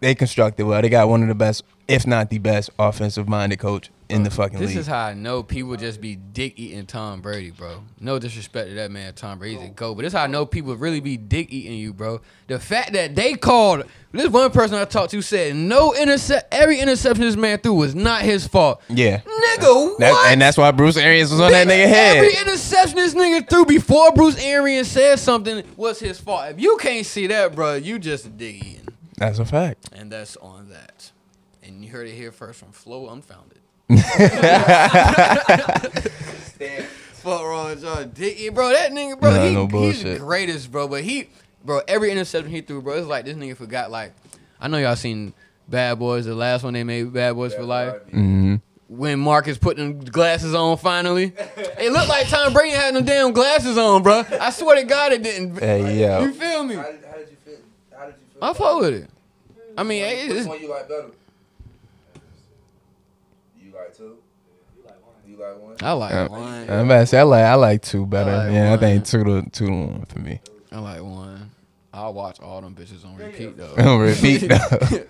[0.00, 0.80] They constructed well.
[0.80, 4.30] They got one of the best, if not the best, offensive minded coach in the
[4.30, 4.78] fucking This league.
[4.78, 7.82] is how I know people just be dick eating Tom Brady, bro.
[8.00, 10.44] No disrespect to that man, Tom Brady's a go, but this is how I know
[10.46, 12.20] people really be dick eating you, bro.
[12.46, 16.78] The fact that they called this one person I talked to said no intercept, every
[16.80, 18.82] interception this man threw was not his fault.
[18.88, 19.98] yeah, Nigga, what?
[19.98, 22.16] That- and that's why Bruce Arians was on that nigga head.
[22.18, 26.50] Every interception this nigga threw before Bruce Arians said something was his fault.
[26.50, 28.88] If you can't see that, bro, you just a dick eating.
[29.16, 29.88] That's a fact.
[29.92, 31.10] And that's on that.
[31.64, 33.58] And you heard it here first from Flow Unfounded.
[37.14, 38.04] Fuck wrong with y'all.
[38.04, 38.68] Dick eating, bro.
[38.70, 40.20] That nigga, bro, Nah, he, no he's the bullshit.
[40.20, 40.88] greatest, bro.
[40.88, 41.28] But he,
[41.64, 43.90] bro, every interception he threw, bro, it's like this nigga forgot.
[43.90, 44.12] Like,
[44.60, 45.32] I know y'all seen
[45.68, 48.02] Bad Boys, the last one they made, Bad Boys for Life.
[48.10, 48.56] hmm
[48.88, 51.32] When Marcus put them glasses on finally,
[51.78, 54.22] it looked like Tom Brady had them damn glasses on, bro.
[54.40, 55.58] I swear to God, it didn't.
[55.58, 56.74] Hey yo, You feel me?
[56.74, 57.56] How did, how did you feel?
[57.98, 58.44] How did you feel?
[58.44, 59.10] I about fuck with it.
[59.78, 61.14] I mean, Which it- one- it's, Which one you
[63.98, 64.18] like like two?
[64.76, 65.14] You like one.
[65.26, 65.76] You like one?
[65.82, 66.70] I like Uh, one.
[66.70, 68.30] I'm about to say I like I like two better.
[68.30, 70.40] I like yeah, I think two to two to one for me.
[70.72, 71.50] I like one.
[71.92, 73.74] I'll watch all them bitches on repeat though.
[73.76, 74.54] On repeat though.
[74.56, 75.08] Alright,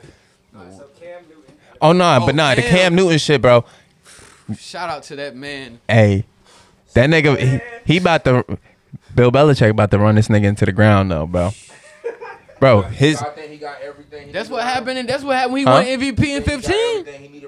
[0.52, 1.54] so Cam Newton.
[1.80, 2.62] Oh no, Oh, but nah, the.
[2.62, 3.64] Cam Newton shit, bro.
[4.58, 5.80] Shout out to that man.
[5.88, 6.26] Hey,
[6.92, 8.44] that nigga, he, he about to.
[9.14, 11.50] Bill Belichick about to run this nigga into the ground though, bro.
[12.60, 14.28] Bro, his I think he got everything.
[14.28, 14.98] He That's what happened.
[14.98, 15.52] And that's what happened.
[15.54, 15.72] when He Huh?
[15.72, 17.40] won MVP in You think he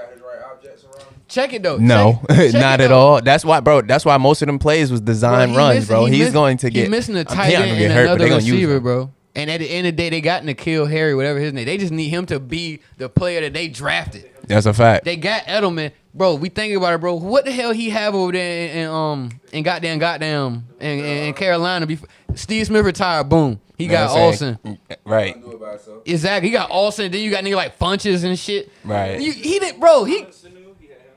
[0.00, 0.12] got 15.
[0.12, 0.22] Everything he need around?
[0.22, 1.28] You think he got his right objects around?
[1.28, 1.76] Check it though.
[1.78, 2.98] no, Check it- check not it, at though.
[2.98, 3.22] all.
[3.22, 3.82] That's why, bro.
[3.82, 6.04] That's why most of them plays was Bro, design he runs, missing- bro.
[6.06, 6.90] he He's miss- going to he get.
[6.90, 9.10] missing a I'm- tight he not end and another they receiver, bro.
[9.38, 11.64] And at the end of the day, they got N'Keal Harry, whatever his name.
[11.64, 14.28] They just need him to be the player that they drafted.
[14.48, 15.04] That's a fact.
[15.04, 16.34] They got Edelman, bro.
[16.34, 17.14] We think about it, bro.
[17.14, 21.04] What the hell he have over there in, in um in goddamn goddamn in, in,
[21.04, 21.86] in Carolina?
[21.86, 23.60] Before Steve Smith retired, boom.
[23.76, 24.58] He got Olsen.
[25.04, 25.34] Right.
[25.34, 26.02] Couldn't do it by itself.
[26.04, 26.48] Exactly.
[26.48, 27.12] He got Olsen.
[27.12, 28.72] Then you got nigga like Funches and shit.
[28.82, 29.20] Right.
[29.20, 30.02] You, he did, bro.
[30.02, 31.14] He Sanu, he had him.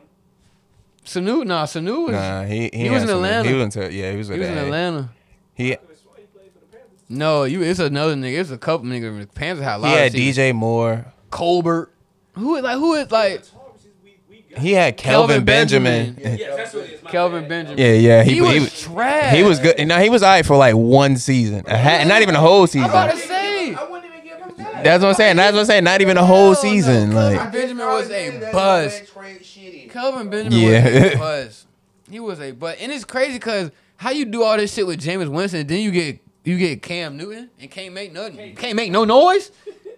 [1.04, 1.44] Sanu.
[1.44, 3.50] Nah, Sanu was Nah, he he, He was in Atlanta.
[3.50, 5.10] He was in, yeah, he was, he was in Atlanta.
[5.56, 7.01] He Could've sworn he played for the Panthers.
[7.12, 7.62] No, you.
[7.62, 8.40] It's another nigga.
[8.40, 9.20] It's a couple niggas.
[9.22, 9.88] The Panthers had a lot.
[9.90, 10.38] he of had receivers.
[10.38, 11.06] DJ Moore.
[11.30, 11.92] Colbert.
[12.34, 14.60] Who is like who is like Tall receivers we, we got.
[14.62, 16.14] He had Kelvin Kelvin, Benjamin.
[16.14, 16.38] Benjamin.
[16.40, 17.02] yeah, that's what it is.
[17.12, 17.50] Kelvin bad.
[17.50, 17.78] Benjamin?
[17.80, 18.24] Yeah, yeah.
[18.24, 19.36] He, He, was, he, trash.
[19.36, 19.86] he was good.
[19.88, 22.68] Now he was alright for like one season, a ha- not even a whole I'm
[22.68, 22.90] season.
[22.90, 23.76] about to say.
[23.76, 24.84] I wouldn't even give him that.
[24.84, 25.36] That's what I'm saying.
[25.36, 25.84] That's what I'm saying.
[25.84, 27.12] Not even a whole season.
[27.12, 28.94] Kelvin Like Benjamin was a That's buzz.
[28.94, 29.06] why they
[29.36, 29.90] trade shitty.
[29.92, 30.84] Kelvin Benjamin Yeah.
[31.04, 31.66] was a buzz.
[32.10, 35.00] He was a buzz, and it's crazy because how you do all this shit with
[35.02, 38.56] Jameis Winston, then you get you get Cam Newton and can't make nothing.
[38.56, 39.52] Can't make no noise.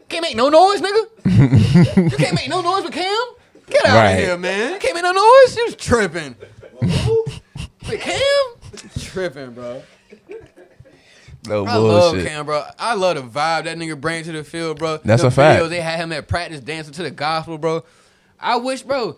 [0.10, 2.12] Can't make no noise, nigga.
[2.12, 3.26] you can't make no noise with Cam.
[3.68, 4.12] Get out Right.
[4.12, 4.74] of here, man.
[4.74, 5.56] You can't make no noise.
[5.58, 6.36] You was tripping.
[6.82, 8.22] With Cam,
[9.00, 9.82] tripping, bro.
[11.48, 12.16] no I love.
[12.24, 12.64] Cam, bro.
[12.78, 14.98] I love the vibe that nigga bring to the field, bro.
[15.04, 15.70] That's the a fact.
[15.70, 17.84] They had him at practice dancing to the gospel, bro.
[18.40, 19.18] I wish, bro,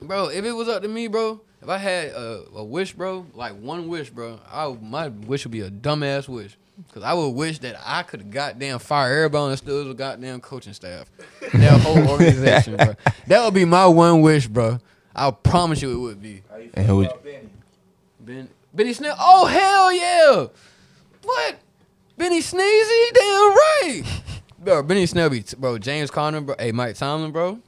[0.00, 3.26] bro, if it was up to me, bro, if I had a, a wish, bro,
[3.34, 6.56] like one wish, bro, I my wish would be a dumbass wish.
[6.94, 10.40] Cause I would wish that I could have goddamn fire everybody on the still goddamn
[10.40, 11.10] coaching staff,
[11.52, 12.94] that whole organization, bro.
[13.26, 14.78] That would be my one wish, bro.
[15.14, 16.42] I promise you it would be.
[16.48, 17.48] How you And feel who- about Benny?
[18.20, 19.16] Ben Benny Snell.
[19.18, 20.46] Oh hell yeah!
[21.24, 21.56] What?
[22.16, 23.12] Benny Sneezy?
[23.12, 24.02] Damn right.
[24.60, 25.78] Bro, Benny Snell be bro.
[25.78, 26.54] James Conner, bro.
[26.58, 27.60] Hey, Mike Tomlin, bro.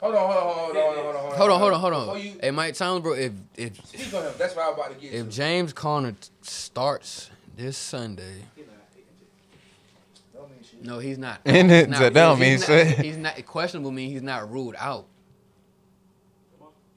[0.00, 1.38] Hold on, hold on, hold on, hold on, hold on.
[1.38, 2.22] Hold on, hold on, hold Before on.
[2.22, 3.12] you Hey, Mike Tomlin, bro.
[3.14, 5.32] If if speak on him, that's what I'm about to get if to.
[5.32, 10.34] James Conner t- starts this Sunday, He not- he injured.
[10.34, 10.84] Don't mean shit.
[10.84, 11.40] no, he's not.
[11.46, 13.90] And He's it- not- that don't he's mean not- He's not questionable.
[13.90, 15.06] Mean he's not ruled out.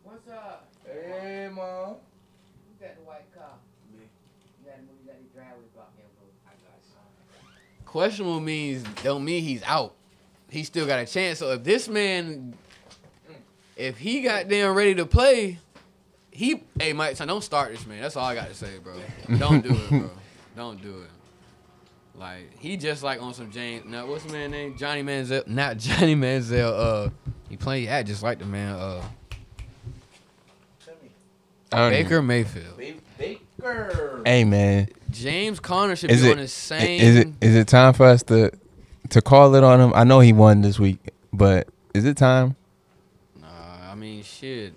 [0.03, 0.67] What's up?
[0.85, 1.95] Hey, mom.
[1.95, 3.53] Who got the white car?
[3.93, 3.99] Me.
[4.61, 6.27] You got to move, you got the driveway block here, bro.
[6.45, 7.85] I got some.
[7.85, 9.93] Questionable means don't mean he's out.
[10.49, 11.39] He still got a chance.
[11.39, 12.55] So if this man,
[13.79, 15.57] if he got damn ready to play,
[16.31, 18.01] he hey Mike, son, don't start this man.
[18.01, 18.99] That's all I got to say, bro.
[19.37, 20.09] Don't do it, bro.
[20.55, 21.09] Don't do it.
[22.19, 23.85] Like he just like on some James.
[23.85, 24.77] Now what's the man name?
[24.77, 25.47] Johnny Manziel.
[25.47, 27.07] Not Johnny Manziel.
[27.07, 27.09] Uh,
[27.47, 28.75] he playing act just like the man.
[28.75, 29.01] Uh,
[30.85, 31.09] Tell me.
[31.71, 32.21] I don't Baker know.
[32.23, 32.77] Mayfield.
[32.77, 34.21] Ba- Baker.
[34.25, 36.99] Hey man, James Conner should is be it on the same.
[36.99, 38.51] is it is it time for us to
[39.09, 39.93] to call it on him?
[39.95, 40.99] I know he won this week,
[41.31, 42.57] but is it time?
[44.39, 44.73] I shit.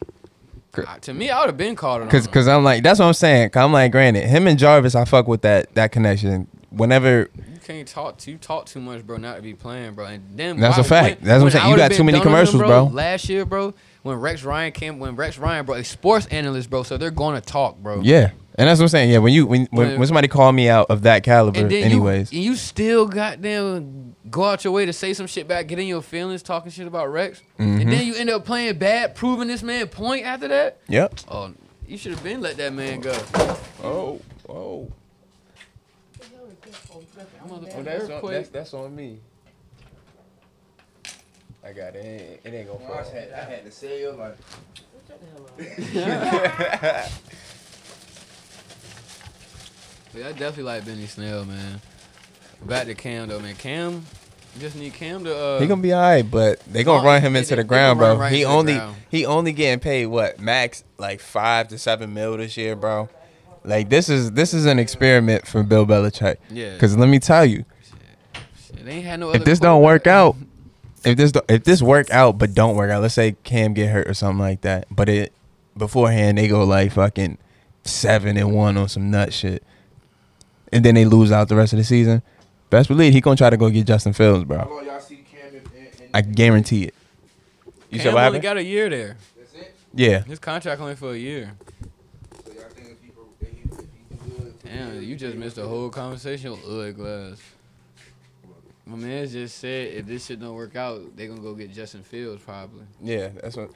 [1.03, 2.09] To me, I would have been called.
[2.09, 2.33] Cause, on him.
[2.33, 3.51] cause I'm like, that's what I'm saying.
[3.51, 6.47] 'Cause I'm like, granted, him and Jarvis, I fuck with that that connection.
[6.71, 9.19] Whenever You can't talk too talk too much, bro.
[9.19, 10.07] Not to be playing, bro.
[10.07, 11.21] And then That's why- a fact.
[11.21, 11.71] when- That's what I'm saying.
[11.73, 12.85] You got too many done with him, commercials, bro.
[12.85, 16.83] Last year, bro, when Rex Ryan came, when Rex Ryan, bro, a sports analyst, bro.
[16.83, 18.01] So they're going to talk, bro.
[18.03, 19.11] yeah, and that's what I'm saying.
[19.11, 21.71] Yeah, when you when when, When- when somebody call me out of that caliber, And
[21.71, 25.47] then anyways, you, and you still goddamn go out your way to say some shit
[25.49, 27.81] back, get in your feelings, talking shit about Rex, Mhm.
[27.83, 30.79] and then you end up playing bad, proving this man point after that.
[30.89, 31.15] yep.
[31.29, 31.53] Oh,
[31.87, 33.17] you should have been let that man go.
[33.83, 34.89] Oh, oh,
[36.95, 38.53] Oh, that earthquake.
[38.53, 39.19] that's on me.
[41.65, 42.05] I got it.
[42.05, 42.07] It
[42.45, 44.37] ain't, it ain't Well, I, had, I had to say your life.
[45.09, 47.11] Shut the hell up.
[50.15, 51.81] Yeah, I definitely like Benny Snell, man.
[52.67, 53.55] Back to Cam though, man.
[53.55, 53.93] Cam,
[54.55, 55.35] you just need Cam to.
[55.35, 57.99] Uh, He gonna be alright, but they gonna Oh, run him into they- the ground,
[57.99, 58.17] bro.
[58.17, 62.59] right he only he only getting paid what max like five to seven mil this
[62.59, 63.09] year, bro.
[63.65, 66.37] Like this is this is an experiment for Bill Belichick.
[66.51, 66.77] Yeah.
[66.77, 67.65] Cause let me tell you,
[68.67, 69.33] Shit, they ain't had no.
[69.33, 70.37] if this don't work out,
[71.05, 74.09] if this if this work out but don't work out, let's say Cam get hurt
[74.09, 75.33] or something like that, but it
[75.77, 77.39] beforehand they go like fucking
[77.85, 79.63] seven and one on some nut shit,
[80.73, 82.23] and then they lose out the rest of the season.
[82.71, 84.81] Best believe he gonna try to go get Justin Fields, bro.
[86.15, 86.95] I guarantee it.
[87.91, 88.43] You Cam said what only happened?
[88.43, 89.17] got a year there.
[89.37, 89.75] That's it?
[89.95, 90.25] Yeah.
[90.25, 91.53] His contract only for a year.
[92.47, 95.67] Y'all think if he, if he, if he do good, Damn, you just missed a
[95.67, 97.43] whole conversation with Ugly Glass.
[98.85, 102.03] My man just said if this shit don't work out, they gonna go get Justin
[102.03, 102.85] Fields probably.
[103.01, 103.71] Yeah, that's what.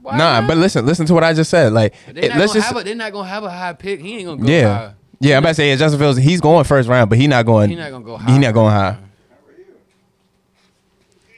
[0.00, 0.48] Why nah, not?
[0.48, 1.72] but listen, listen to what I just said.
[1.72, 2.70] Like, it, let's just.
[2.74, 4.00] A, they're not gonna have a high pick.
[4.00, 4.94] He ain't gonna go yeah, high.
[5.20, 5.36] yeah.
[5.36, 6.18] I'm about to say yeah, Justin Fields.
[6.18, 7.70] He's going first round, but he not going.
[7.70, 8.32] He not gonna go high.
[8.32, 8.98] He not going high.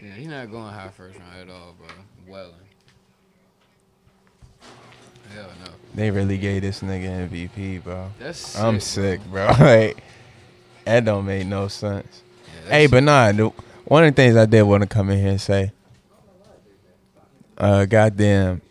[0.02, 1.88] Yeah, he not going high first round at all, bro.
[2.26, 2.54] Welling.
[5.34, 5.70] Hell no.
[5.94, 8.10] They really gave this nigga MVP, bro.
[8.18, 9.46] That's I'm sick, sick, bro.
[9.60, 10.02] like
[10.84, 12.23] that don't make no sense.
[12.68, 13.52] Hey, but nah, the,
[13.84, 15.72] one of the things I did want to come in here and say,
[17.58, 18.62] uh, goddamn,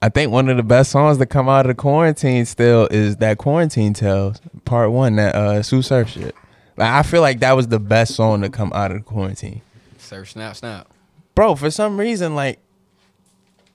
[0.00, 3.16] I think one of the best songs to come out of the quarantine still is
[3.16, 6.34] that Quarantine Tales Part One, that uh, Tsu Surf shit.
[6.76, 9.62] Like I feel like that was the best song to come out of the quarantine,
[9.98, 10.88] Surf snap snap.
[11.34, 11.56] bro.
[11.56, 12.60] For some reason, like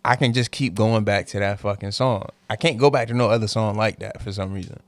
[0.06, 2.30] I can just keep going back to that fucking song.
[2.50, 4.80] I can't go back to no other song like that for some reason.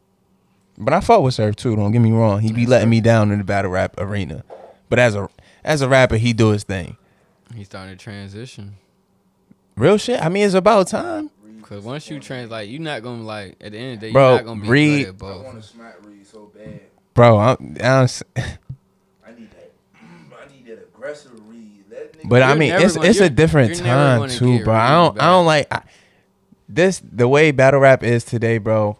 [0.77, 1.75] But I fought with Surf too.
[1.75, 2.41] Don't get me wrong.
[2.41, 4.43] He be letting me down in the battle rap arena.
[4.89, 5.29] But as a
[5.63, 6.97] as a rapper, he do his thing.
[7.55, 8.75] He's starting to transition.
[9.77, 10.21] Real shit.
[10.23, 11.29] I mean, it's about time,
[11.61, 14.11] Cause once you trans, like you're not gonna like at the end of the day,
[14.13, 15.45] Bro, you're not gonna be Reed- good at I both.
[15.45, 16.81] want to smack Reed so bad.
[17.13, 17.37] bro.
[17.39, 18.41] I'm, I'm s- I
[19.37, 19.71] need that.
[19.95, 21.85] I need that aggressive Reed.
[21.89, 22.29] That nigga.
[22.29, 24.73] but I mean, it's gonna- it's a different time too, bro.
[24.75, 25.81] I don't I don't like I,
[26.69, 28.97] this the way battle rap is today, bro.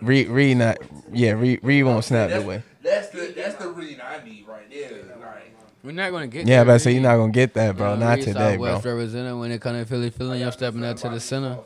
[0.00, 0.78] Reed, Reed not
[1.12, 2.62] yeah, Reed, Reed won't snap the that's, way.
[2.82, 4.90] That's the that's the Reed I need right there.
[4.90, 6.46] Like, We're not gonna get.
[6.46, 7.94] Yeah, there, but I say you're not gonna get that, bro.
[7.94, 8.66] You know, Not Reed today, bro.
[8.66, 11.52] Southwest representing when it comes to Philly, Philly, I'm stepping out to the center.
[11.52, 11.56] Uh,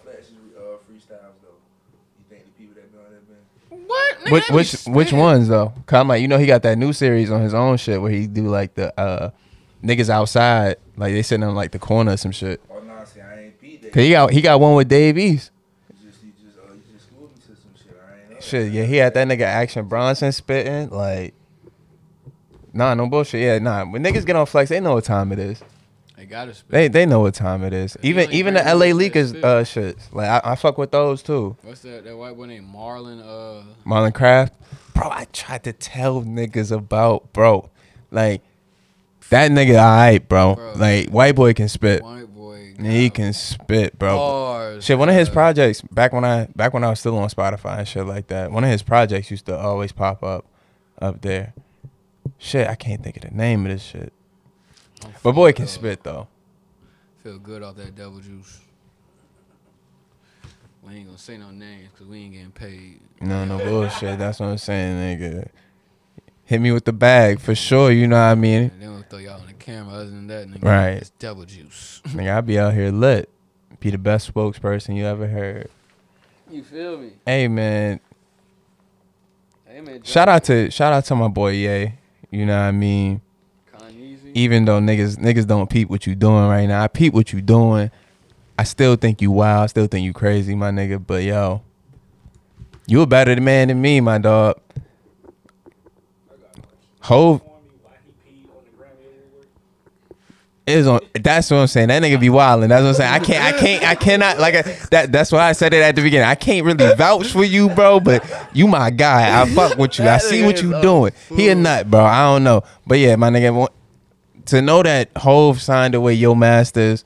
[0.90, 1.58] freestyles though.
[2.18, 3.28] You think the people that be that
[3.70, 3.88] band?
[3.88, 4.18] What?
[4.20, 5.72] Nigga, Which which which ones though?
[5.86, 8.10] Cause I'm like, you know, he got that new series on his own shit where
[8.10, 9.30] he do like the uh
[9.82, 12.60] niggas outside, like they sitting on like the corner or some shit.
[12.70, 13.92] Oh no, see, I ain't.
[13.92, 15.50] Cause he got he got one with Dave East.
[15.90, 17.74] You just, you just, uh, you just schooled me to some
[18.42, 18.54] shit.
[18.54, 18.72] I ain't know.
[18.72, 18.72] that.
[18.72, 21.34] Shit, yeah, he had that nigga Action Bronson spitting like.
[22.74, 23.42] Nah, no bullshit.
[23.42, 23.84] Yeah, nah.
[23.84, 25.62] When niggas get on flex, they know what time it is.
[26.16, 26.70] They gotta spit.
[26.70, 27.96] They they know what time it is.
[28.02, 30.12] Even even the LA Leakers uh shits.
[30.12, 31.56] Like I, I fuck with those too.
[31.62, 32.04] What's that?
[32.04, 33.20] That white boy named Marlon.
[33.20, 34.54] Uh, Marlon Craft.
[34.94, 37.68] Bro, I tried to tell niggas about bro.
[38.10, 38.40] Like
[39.30, 40.54] that nigga alright, bro.
[40.54, 40.74] Bro.
[40.76, 42.02] Like white boy can spit.
[42.02, 42.31] white.
[42.84, 44.16] He can spit, bro.
[44.16, 47.28] Bars, Shit, one of his projects back when I back when I was still on
[47.28, 48.50] Spotify and shit like that.
[48.50, 50.46] One of his projects used to always pop up
[51.00, 51.54] up there.
[52.38, 54.12] Shit, I can't think of the name of this shit.
[55.22, 56.28] But boy can spit though.
[57.22, 58.60] Feel good off that double juice.
[60.82, 63.00] We ain't gonna say no names because we ain't getting paid.
[63.20, 64.18] No, no bullshit.
[64.18, 65.48] That's what I'm saying, nigga.
[66.44, 67.90] Hit me with the bag for sure.
[67.90, 68.62] You know what I mean?
[68.64, 69.94] And then we'll throw y'all on the camera.
[69.94, 70.90] Other than that, nigga, Right.
[70.94, 72.00] it's double juice.
[72.08, 73.28] Nigga, I be out here lit.
[73.80, 75.70] Be the best spokesperson you ever heard.
[76.50, 77.12] you feel me?
[77.26, 77.98] Hey man,
[79.66, 81.94] Hey man, shout out to shout out to my boy Ye.
[82.30, 83.20] You know what I mean?
[83.74, 84.18] Kanye.
[84.34, 87.40] Even though niggas niggas don't peep what you doing right now, I peep what you
[87.40, 87.90] doing.
[88.58, 89.64] I still think you wild.
[89.64, 91.04] I still think you crazy, my nigga.
[91.04, 91.62] But yo,
[92.86, 94.58] you a better man than me, my dog.
[96.28, 97.42] Hove Inform me why he peed on the Grammy Award.
[100.66, 101.00] is on.
[101.14, 101.88] That's what I'm saying.
[101.88, 102.68] That nigga be wilding.
[102.68, 103.12] That's what I'm saying.
[103.12, 103.44] I can't.
[103.44, 103.84] I can't.
[103.84, 104.38] I cannot.
[104.38, 105.12] Like I, that.
[105.12, 106.28] That's why I said it at the beginning.
[106.28, 108.00] I can't really vouch for you, bro.
[108.00, 109.40] But you my guy.
[109.40, 110.06] I fuck with you.
[110.06, 111.12] I see what you doing.
[111.36, 112.04] He a nut, bro.
[112.04, 112.62] I don't know.
[112.86, 113.68] But yeah, my nigga.
[114.46, 117.04] To know that Hove signed away your masters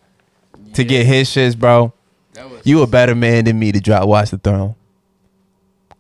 [0.73, 1.93] to get his shits, bro.
[2.65, 4.75] You a better man than me to drop Watch the Throne.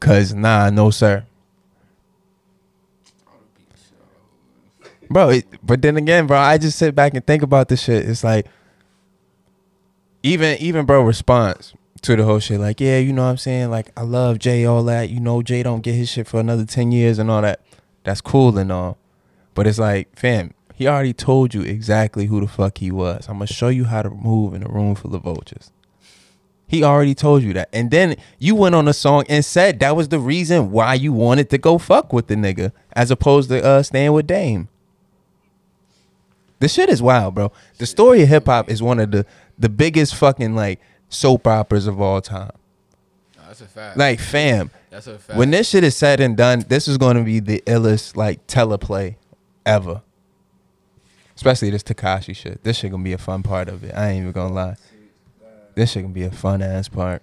[0.00, 1.24] Cause nah, no sir.
[5.08, 8.08] Bro, it, but then again, bro, I just sit back and think about this shit.
[8.08, 8.46] It's like
[10.22, 13.70] even even bro response to the whole shit, like, yeah, you know what I'm saying?
[13.70, 15.10] Like, I love Jay, all that.
[15.10, 17.60] You know, Jay don't get his shit for another 10 years and all that.
[18.04, 18.98] That's cool and all.
[19.54, 23.26] But it's like, fam, he already told you exactly who the fuck he was.
[23.28, 25.72] I'm gonna show you how to move in a room full of vultures.
[26.68, 27.68] He already told you that.
[27.72, 31.12] And then you went on a song and said that was the reason why you
[31.12, 34.68] wanted to go fuck with the nigga as opposed to uh staying with Dame.
[36.58, 37.52] The shit is wild, bro.
[37.78, 39.26] The story of hip hop is one of the
[39.58, 42.52] the biggest fucking like soap operas of all time.
[43.36, 43.96] No, that's a fact.
[43.96, 45.38] Like, fam, that's a fact.
[45.38, 48.46] when this shit is said and done, this is going to be the illest like
[48.46, 49.16] teleplay
[49.64, 50.02] ever.
[51.34, 52.64] Especially this Tekashi shit.
[52.64, 53.92] This shit gonna be a fun part of it.
[53.94, 54.76] I ain't even gonna lie.
[55.74, 57.20] This shit gonna be a fun ass part.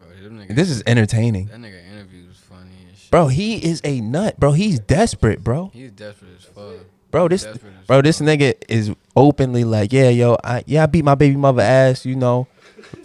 [0.00, 0.08] Bro,
[0.48, 1.46] This is entertaining.
[1.48, 3.10] that nigga interview was funny and shit.
[3.10, 4.52] Bro, he is a nut, bro.
[4.52, 5.70] He's desperate, bro.
[5.74, 6.86] he's desperate as fuck.
[7.12, 7.46] Bro, this
[7.86, 11.62] bro, this nigga is openly like, yeah, yo, I yeah, I beat my baby mother
[11.62, 12.48] ass, you know.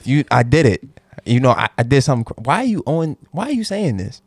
[0.03, 0.83] You I did it.
[1.25, 2.33] You know, I, I did something.
[2.43, 4.21] Why are you on why are you saying this?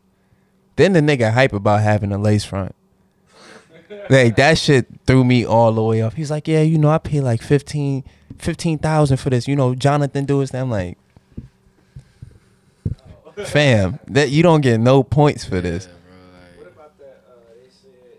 [0.76, 2.74] Then the nigga hype about having a lace front.
[4.08, 6.14] Like that shit threw me all the way off.
[6.14, 8.04] He's like, yeah, you know, I pay like 15
[8.38, 9.48] 15,000 for this.
[9.48, 10.60] You know, Jonathan do his thing.
[10.62, 10.98] I'm like,
[13.46, 15.86] fam, that you don't get no points for this.
[15.86, 16.16] Yeah, bro,
[16.56, 17.22] What like, about that?
[17.28, 18.18] Uh, they said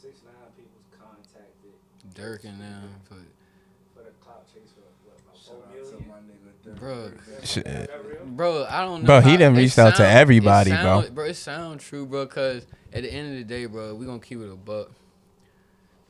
[0.00, 1.72] six nine people's contacted
[2.14, 3.24] Durk and them, but for
[3.94, 6.08] for the clout chase for what, about Shout four out to million?
[6.08, 6.76] my nigga.
[6.76, 6.78] Durk.
[6.78, 7.10] Bro.
[7.44, 7.66] Shit.
[7.66, 8.18] Is that real?
[8.24, 9.06] Bro, I don't know.
[9.06, 11.02] Bro, he how- done it reached out to everybody, it bro.
[11.02, 12.26] sound- Bro, it sound true, bro.
[12.26, 14.90] Cause at the end of the day, bro, we gonna keep it a buck.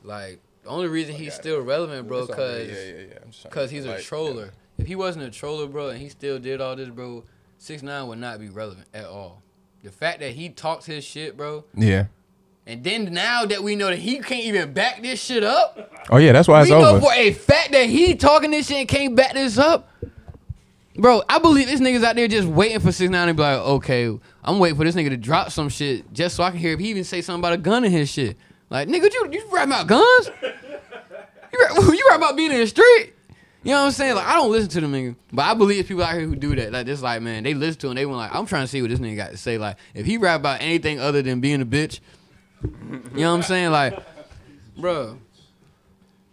[0.03, 1.35] Like the only reason he's it.
[1.35, 2.45] still relevant, bro, It's all right.
[2.45, 3.17] cause yeah, yeah, yeah.
[3.45, 4.51] I'm cause he's a like- troller.
[4.77, 7.23] If he wasn't a troller, bro, and he still did all this, bro,
[7.59, 9.41] six nine would not be relevant at all.
[9.83, 12.05] The fact that he talks his shit, bro, Yeah.
[12.65, 16.17] and then now that we know that he can't even back this shit up, Oh
[16.17, 17.01] yeah, that's why it's we know over.
[17.01, 19.89] for a fact that he talking this shit and can't back this up.
[20.95, 23.57] Bro, I believe this nigga's out there just waiting for six nine to be like,
[23.57, 26.73] okay, I'm waiting for this nigga to drop some shit just so I can hear
[26.73, 28.37] if he even say something about a gun in his shit.
[28.69, 30.29] Like, nigga, you you rap about guns?
[30.41, 33.13] You rap, you rap about being in the street?
[33.63, 34.15] You know what I'm saying?
[34.15, 36.53] Like, I don't listen to them nigga, but I believe people out here who do
[36.55, 36.73] that.
[36.73, 37.95] Like, this, like, man, they listen to him.
[37.95, 39.57] They want like, I'm trying to see what this nigga got to say.
[39.57, 42.01] Like, if he rap about anything other than being a bitch,
[42.61, 43.71] you know what I'm saying?
[43.71, 43.97] Like,
[44.77, 45.17] bro.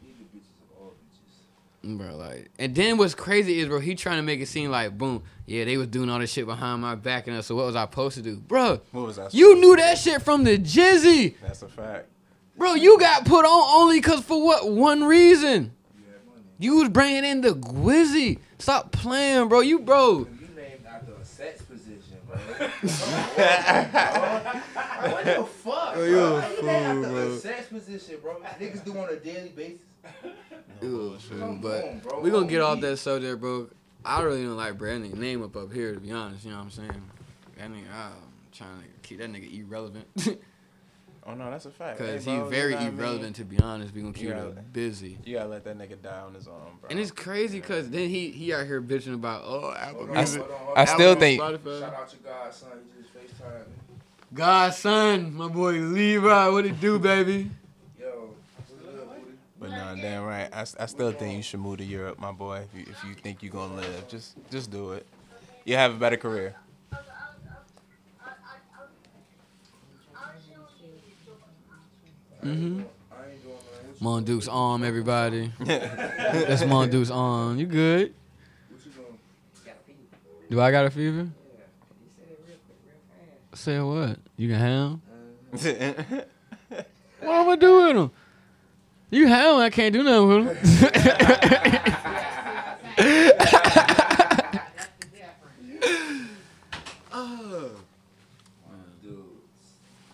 [0.03, 1.45] He the bitches of all bitches.
[1.83, 4.99] Bro, like, and then what's crazy is, bro, he trying to make it seem like,
[4.99, 7.47] boom, yeah, they was doing all this shit behind my back and us.
[7.47, 8.81] So what was I supposed to do, bro?
[8.93, 9.33] What was that?
[9.33, 12.07] You knew that shit from the Jizzy, That's a fact.
[12.59, 12.75] bro.
[12.75, 15.73] You got put on only cause for what one reason?
[15.97, 16.43] You had money.
[16.59, 18.41] You was bringing in the Gwizzy.
[18.59, 19.61] Stop playing, bro.
[19.61, 20.19] You, bro.
[20.19, 22.37] You named after a sex position, bro.
[25.11, 25.97] what the fuck?
[25.97, 26.37] You bro?
[26.37, 27.31] a How you named after bro.
[27.31, 28.37] a sex position, bro?
[28.61, 29.81] Niggas do on a daily basis.
[30.83, 32.21] Ew, Come but on, bro.
[32.21, 33.69] we gonna get What off we- that subject, bro.
[34.05, 36.45] I really don't like Brad nigga name up up here, to be honest.
[36.45, 37.03] You know what I'm saying?
[37.59, 38.13] That nigga, I'm
[38.51, 40.07] trying to keep that nigga irrelevant.
[41.27, 41.99] Oh no, that's a fact.
[41.99, 42.99] Cause Hey, he bro, you very know what I mean?
[42.99, 43.95] irrelevant to be honest.
[43.95, 44.43] We gonna keep Yeah.
[44.47, 45.19] it busy.
[45.23, 46.89] You gotta let that nigga die on his own, bro.
[46.89, 50.15] And it's crazy cause then he he out here bitching about oh Apple Hold I,
[50.15, 50.41] Music.
[50.41, 51.81] s- hold on, hold I still Apple, think Spotify.
[51.81, 52.69] Shout out your godson.
[52.97, 53.75] He just FaceTime me.
[54.33, 57.51] Godson, my boy Levi, what it do, baby?
[58.01, 59.37] Yo, what's good, booty?
[59.61, 60.49] But nah, damn right.
[60.55, 62.63] I, I still think you should move to Europe, my boy.
[62.73, 65.07] If you if you think you're gonna live, just just do it.
[65.67, 66.57] You have a better career.
[72.43, 72.81] Mm-hmm.
[73.13, 73.99] I ain't doing nothing.
[73.99, 75.53] What you Monduke's arm, everybody.
[75.61, 77.59] That's Monduke's arm.
[77.59, 78.15] You good?
[78.71, 79.19] What you doing?
[79.63, 80.49] Got a fever.
[80.49, 81.29] Do I got a fever?
[81.29, 81.65] Yeah.
[82.17, 82.97] Said it real quick, real
[83.51, 83.63] fast.
[83.63, 84.19] Say what?
[84.39, 84.59] You can
[85.53, 86.25] have him?
[87.23, 88.11] What am I do with him?
[89.11, 89.57] You have.
[89.57, 90.81] I can't do nothing with him.
[90.81, 91.01] That's
[99.03, 99.25] dude.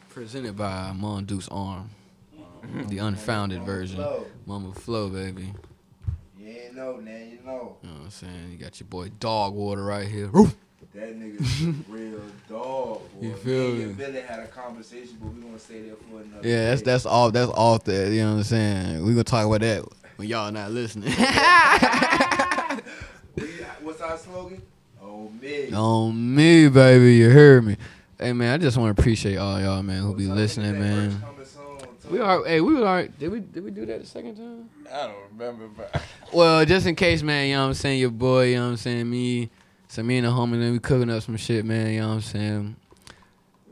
[0.08, 1.90] Presented by Monduke's arm,
[2.34, 2.88] mm-hmm.
[2.88, 4.02] the unfounded version.
[4.46, 5.52] Mama Flow, baby.
[6.38, 7.30] You ain't know, man.
[7.30, 7.76] You know.
[7.82, 8.52] You know what I'm saying?
[8.52, 10.28] You got your boy Dog Water right here.
[10.28, 10.56] Roof.
[10.96, 13.00] That nigga's a real dog.
[13.20, 13.22] Boy.
[13.26, 13.82] You feel me?
[13.84, 13.96] and?
[13.98, 16.48] Billy had a conversation, but we gonna stay there for another.
[16.48, 16.92] Yeah, that's day.
[16.92, 18.10] that's all that's off there.
[18.10, 19.04] You know what I'm saying?
[19.04, 19.84] We gonna talk about that
[20.16, 21.12] when y'all not listening.
[23.82, 24.62] What's our slogan?
[25.02, 25.70] Oh me.
[25.72, 27.14] On me, baby.
[27.16, 27.76] You heard me.
[28.18, 31.10] Hey man, I just want to appreciate all y'all man who be Tell listening, man.
[31.10, 31.78] merch coming soon.
[32.00, 32.42] Tell We are.
[32.44, 33.16] Hey, we were alright.
[33.18, 34.70] Did we did we do that the second time?
[34.90, 35.84] I don't remember, bro.
[36.32, 37.48] Well, just in case, man.
[37.48, 38.00] You know what I'm saying?
[38.00, 38.46] Your boy.
[38.46, 39.10] You know what I'm saying?
[39.10, 39.50] Me.
[39.96, 41.90] So me and the homie, then we cooking up some shit, man.
[41.90, 42.76] You know what I'm saying?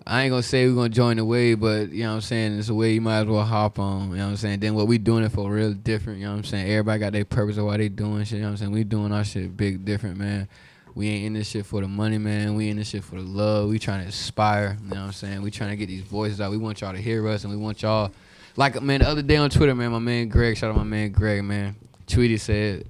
[0.06, 2.58] I ain't gonna say we're gonna join the wave, but you know what I'm saying?
[2.58, 4.08] It's a way you might as well hop on.
[4.08, 4.60] You know what I'm saying?
[4.60, 6.20] Then what we doing it for real different.
[6.20, 6.70] You know what I'm saying?
[6.70, 8.36] Everybody got their purpose of why they doing shit.
[8.36, 8.72] You know what I'm saying?
[8.72, 10.48] We doing our shit big different, man.
[10.94, 12.54] We ain't in this shit for the money, man.
[12.54, 13.68] We in this shit for the love.
[13.68, 14.78] We trying to inspire.
[14.82, 15.42] You know what I'm saying?
[15.42, 16.50] We trying to get these voices out.
[16.50, 18.10] We want y'all to hear us, and we want y'all.
[18.56, 21.12] Like man, the other day on Twitter, man, my man Greg, shout out my man
[21.12, 22.86] Greg, man, tweeted said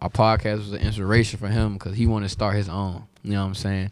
[0.00, 3.04] our podcast was an inspiration for him because he wanted to start his own.
[3.22, 3.90] You know what I'm saying?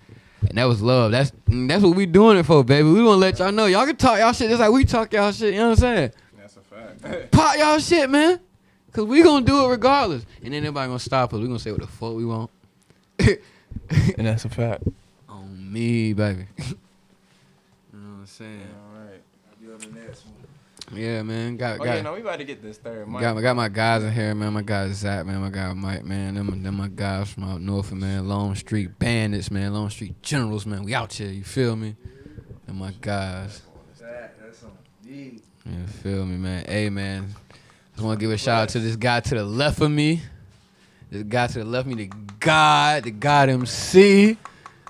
[0.48, 1.12] And that was love.
[1.12, 2.88] That's that's what we doing it for, baby.
[2.88, 5.12] We want to let y'all know y'all can talk y'all shit just like we talk
[5.12, 5.54] y'all shit.
[5.54, 6.12] You know what I'm saying?
[6.36, 7.30] That's a fact.
[7.30, 8.40] Pop y'all shit, man.
[8.92, 10.26] Cause we gonna do it regardless.
[10.42, 11.40] And then nobody gonna stop us.
[11.40, 12.50] We gonna say what the fuck we want.
[13.18, 13.38] and
[14.16, 14.84] that's a fact.
[15.28, 16.46] On me, baby.
[16.58, 16.64] you
[17.94, 18.60] know what I'm saying?
[18.60, 19.22] All right.
[19.48, 20.34] I'll be on the next one.
[20.94, 21.56] Yeah, man.
[21.56, 23.20] Got Oh got yeah, no, we about to get this third mic.
[23.22, 24.52] got, got my guys in here, man.
[24.52, 25.40] My guy Zach, man.
[25.40, 26.34] My guy Mike, man.
[26.34, 28.28] Them, them my guys from out north, man.
[28.28, 29.72] Long Street Bandits, man.
[29.72, 30.82] Long Street Generals, man.
[30.82, 31.30] We out here.
[31.30, 31.96] You feel me?
[32.66, 33.62] And my guys.
[34.00, 34.62] That, that's.
[35.04, 36.64] You feel me, man?
[36.66, 37.34] Hey, man.
[37.92, 40.22] Just want to give a shout out to this guy to the left of me.
[41.10, 44.36] This guy to the left of me, the God, the God MC.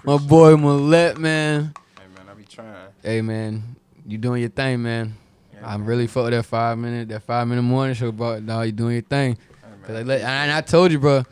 [0.04, 1.74] My boy Millette, man.
[1.96, 2.74] Hey man, I be trying.
[3.02, 3.76] Hey, man.
[4.06, 5.16] You doing your thing, man.
[5.62, 8.40] Yeah, I'm really fuck with that five minute, that five minute morning show, bro.
[8.40, 9.38] Dog, you doing your thing.
[9.84, 11.24] Cause I let, and I told you, bro,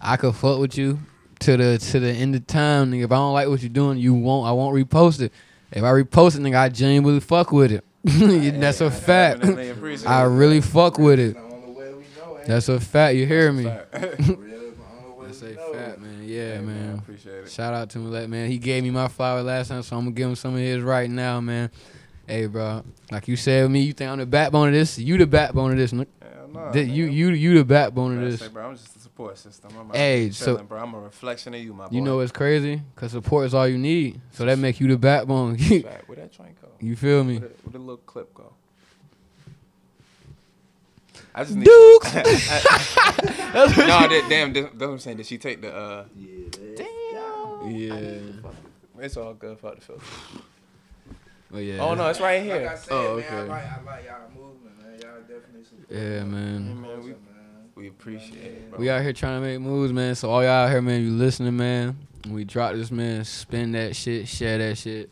[0.00, 0.98] I could fuck with you
[1.40, 3.04] to the to the end of time, nigga.
[3.04, 4.46] If I don't like what you're doing, you won't.
[4.46, 5.32] I won't repost it.
[5.72, 7.84] If I repost it, nigga, I genuinely fuck with it.
[8.04, 9.44] That's a I fact.
[10.06, 11.34] I really fuck with it.
[11.34, 13.16] That's the only way we know, That's a fact.
[13.16, 13.64] You hear me?
[13.64, 13.94] Fact.
[13.94, 16.22] Real, I always That's a fact, man.
[16.24, 16.98] Yeah, Hey, man.
[16.98, 17.50] Appreciate it.
[17.50, 18.48] Shout out to him, let man.
[18.48, 20.82] He gave me my flower last time, so I'm gonna give him some of his
[20.82, 21.70] right now, man.
[22.26, 24.98] Hey, bro, like you said me, you think I'm the backbone of this?
[24.98, 25.92] You the backbone of this.
[25.92, 26.08] Nick.
[26.20, 28.40] Hell no, Th- you, you, you the backbone of this.
[28.40, 29.70] say, bro, I'm just a support system.
[29.78, 30.82] I'm Hey, here so- bro.
[30.82, 31.94] I'm a reflection of you, my boy.
[31.94, 32.82] You know what's crazy?
[32.96, 34.20] Cause support is all you need.
[34.32, 35.56] So that make you the backbone.
[35.58, 36.08] Fact.
[36.08, 36.68] Where that joint go?
[36.80, 37.38] you feel me?
[37.38, 38.52] Where the, where the little clip go?
[41.34, 41.64] I just need.
[41.66, 42.14] Dukes.
[42.14, 44.52] no, that, damn.
[44.52, 45.18] That's what I'm saying.
[45.18, 45.74] Did she take the?
[45.74, 48.42] uh Yeah, man.
[48.44, 48.50] Yeah.
[49.04, 49.58] It's all good.
[49.58, 50.02] Fuck the filter.
[51.54, 51.78] Oh yeah.
[51.80, 52.76] Oh no, it's right Like I here.
[52.76, 53.48] said, Oh, man, I okay.
[53.48, 55.00] like, I like y'all movement, man.
[55.00, 55.90] Y'all definitely support.
[55.90, 56.82] Yeah, man.
[56.82, 57.16] Man, we- man.
[57.76, 58.80] We appreciate it, bro.
[58.80, 60.14] We out here trying to make moves, man.
[60.14, 61.96] So all y'all out here, man, you listening, man.
[62.28, 65.10] We drop this, man, spin that shit, share that shit.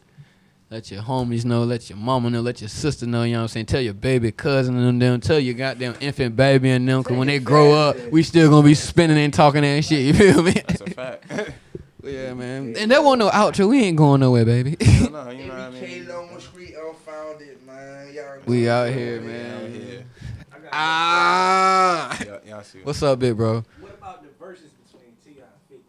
[0.70, 3.43] Let your homies know, let your mama know, let your sister know, you know what
[3.43, 3.66] I'm saying?
[3.66, 7.28] Tell your baby cousin and them, tell your goddamn infant baby and them, cause when
[7.28, 10.53] they grow up, we still gonna be spinning and talking that shit, you feel me?
[10.53, 11.26] That's a fact.
[12.03, 12.74] yeah, man.
[12.76, 14.76] And that wasn't no outro, we ain't going nowhere, baby.
[14.80, 14.87] no,
[15.24, 15.85] no, you know what I mean.
[15.85, 18.12] Educated on the street, unfounded, man.
[18.12, 19.72] Y'all we out here, man.
[19.72, 20.05] here.
[20.53, 22.18] I got Ah.
[22.24, 22.80] Y'all, y'all see.
[22.82, 23.64] What's up, big bro?
[23.80, 25.42] What about the verses between T.I.
[25.42, 25.84] and 50?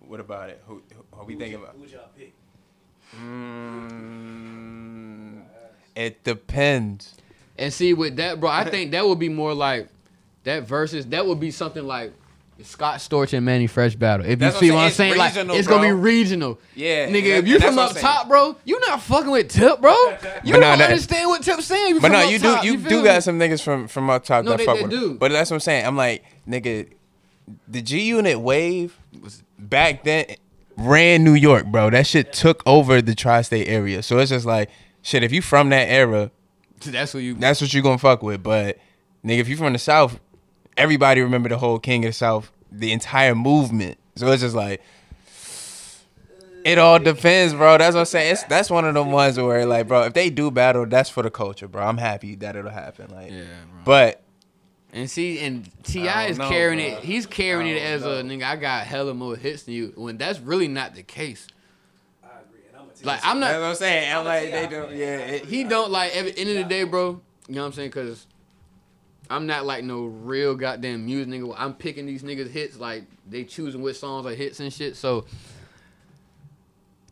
[0.00, 0.62] What about it?
[0.66, 1.74] Who, who are we Who'd thinking about?
[1.76, 2.32] Who'd y'all pick?
[3.20, 4.32] Mm,
[5.94, 7.16] it depends.
[7.58, 9.88] And see with that, bro, I think that would be more like
[10.44, 12.12] that versus that would be something like
[12.64, 14.24] Scott Storch and Manny Fresh battle.
[14.26, 15.12] If That's you see what what I'm I'm saying.
[15.12, 16.60] saying, It's like regional, it's gonna be regional.
[16.74, 18.04] Yeah, Nigga, and if you and from up what I'm saying.
[18.06, 19.92] top, bro, you not fucking with Tip, bro.
[19.92, 21.94] You But don't no, that- understand what Tip's saying.
[21.96, 23.04] You But no, up you top, do you, feel do me?
[23.04, 25.14] got some niggas from from up top No, that they- fuck they with do.
[25.14, 25.86] But that's what I'm saying.
[25.86, 26.88] I'm like, nigga,
[27.68, 30.26] the G Unit wave was back then
[30.76, 31.90] ran New York, bro.
[31.90, 34.02] That shit took over the tri-state area.
[34.02, 34.70] So it's just like,
[35.02, 35.22] shit.
[35.22, 36.30] If you from that era,
[36.84, 37.34] That's what you.
[37.34, 38.42] that's what you gonna fuck with.
[38.42, 38.78] But
[39.24, 40.18] nigga, if you from the South,
[40.76, 43.98] everybody remember the whole King of the South, the entire movement.
[44.16, 44.82] So it's just like.
[46.64, 47.76] It all depends, bro.
[47.76, 48.32] That's what I'm saying.
[48.34, 51.24] It's, that's one of them ones where, like, bro, if they do battle, that's for
[51.24, 51.82] the culture, bro.
[51.82, 53.10] I'm happy that it'll happen.
[53.10, 53.42] Like, yeah,
[53.72, 53.80] bro.
[53.84, 54.22] but
[54.92, 56.26] And see, and T.I.
[56.26, 56.98] is know, carrying bro.
[56.98, 57.04] it.
[57.04, 58.44] He's carrying it don't as a nigga.
[58.44, 59.92] I got hella more hits than you.
[59.96, 61.48] When that's really not the case.
[62.22, 62.60] I agree.
[62.68, 63.46] And I'm gonna tell Like you I'm not.
[63.48, 63.60] that's not.
[63.62, 64.14] what I'm saying.
[64.16, 64.90] I'm like, they don't.
[64.96, 67.20] Yeah, it, he don't like at the end of the day, bro.
[67.48, 67.90] You know what I'm saying?
[67.90, 68.28] Cause
[69.32, 71.54] I'm not like no real goddamn music nigga.
[71.56, 74.96] I'm picking these niggas hits like they choosing which songs are hits and shit.
[74.96, 75.24] So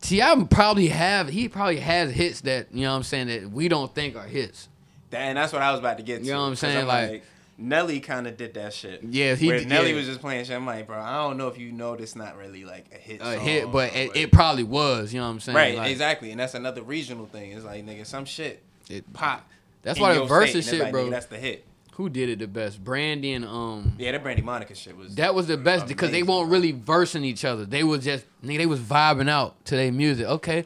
[0.01, 0.45] T.I.
[0.51, 3.95] probably have he probably has hits that you know what I'm saying that we don't
[3.95, 4.69] think are hits.
[5.13, 6.25] and that's what I was about to get to.
[6.27, 6.87] You know what I'm saying?
[6.87, 7.25] Like-
[7.63, 9.03] Nelly kind of did that shit.
[9.03, 9.97] Yeah, he Where did- Nelly yeah.
[9.97, 10.57] was just playing shit.
[10.57, 13.21] I'm like, bro, I don't know if you know this not really like a hit.
[13.21, 15.13] A hit, but it, it probably was.
[15.13, 15.57] You know what I'm saying?
[15.57, 17.53] right, Like, exactly, and that's another regional thing.
[17.53, 19.47] It's like, nigga, some shit It- pop.
[19.83, 21.07] That's why the state, shit, like, bro.
[21.07, 21.67] nigga, that's the hit.
[22.01, 22.83] Who did it the best?
[22.83, 23.93] Brandy and um.
[23.99, 25.15] Yeah, that Brandy Monica shit was.
[25.17, 27.67] That was the best because they weren't really versing each other.
[27.67, 28.57] They was just nigga.
[28.57, 30.27] They was vibing out to their music.
[30.27, 30.65] Okay,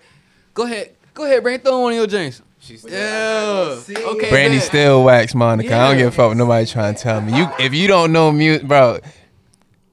[0.55, 1.64] go ahead, go ahead, Brandy.
[1.64, 2.41] Throw one of your James.
[2.61, 3.76] She's Yeah.
[3.91, 4.30] Okay.
[4.30, 4.62] Brandy bet.
[4.66, 5.74] still wax Monica.
[5.74, 6.05] I don't Yeah.
[6.05, 7.37] give a fuck what nobody trying to tell me.
[7.37, 9.01] You if you don't know music, bro,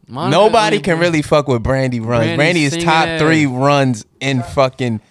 [0.08, 2.26] Monica nobody only- can really fuck with Brandy runs.
[2.26, 3.20] Brandy Brandy is top ass.
[3.20, 5.02] three runs in fucking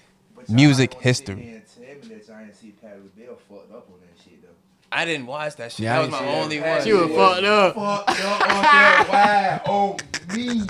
[0.48, 1.42] music wanna history.
[1.42, 4.40] here and tell me that y'all ain't see Patti LaBelle fucked up on that shit
[4.42, 4.48] though.
[4.92, 5.84] I didn't watch that shit.
[5.84, 6.76] Yeah, I that was my only that.
[6.78, 6.84] one.
[6.86, 7.74] She was fucked up.
[7.74, 9.96] Fucked up on that wide on
[10.36, 10.60] me.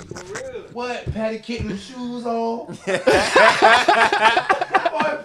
[0.73, 1.11] What?
[1.13, 2.67] Patti kicked them shoes on?
[2.67, 2.73] Boy,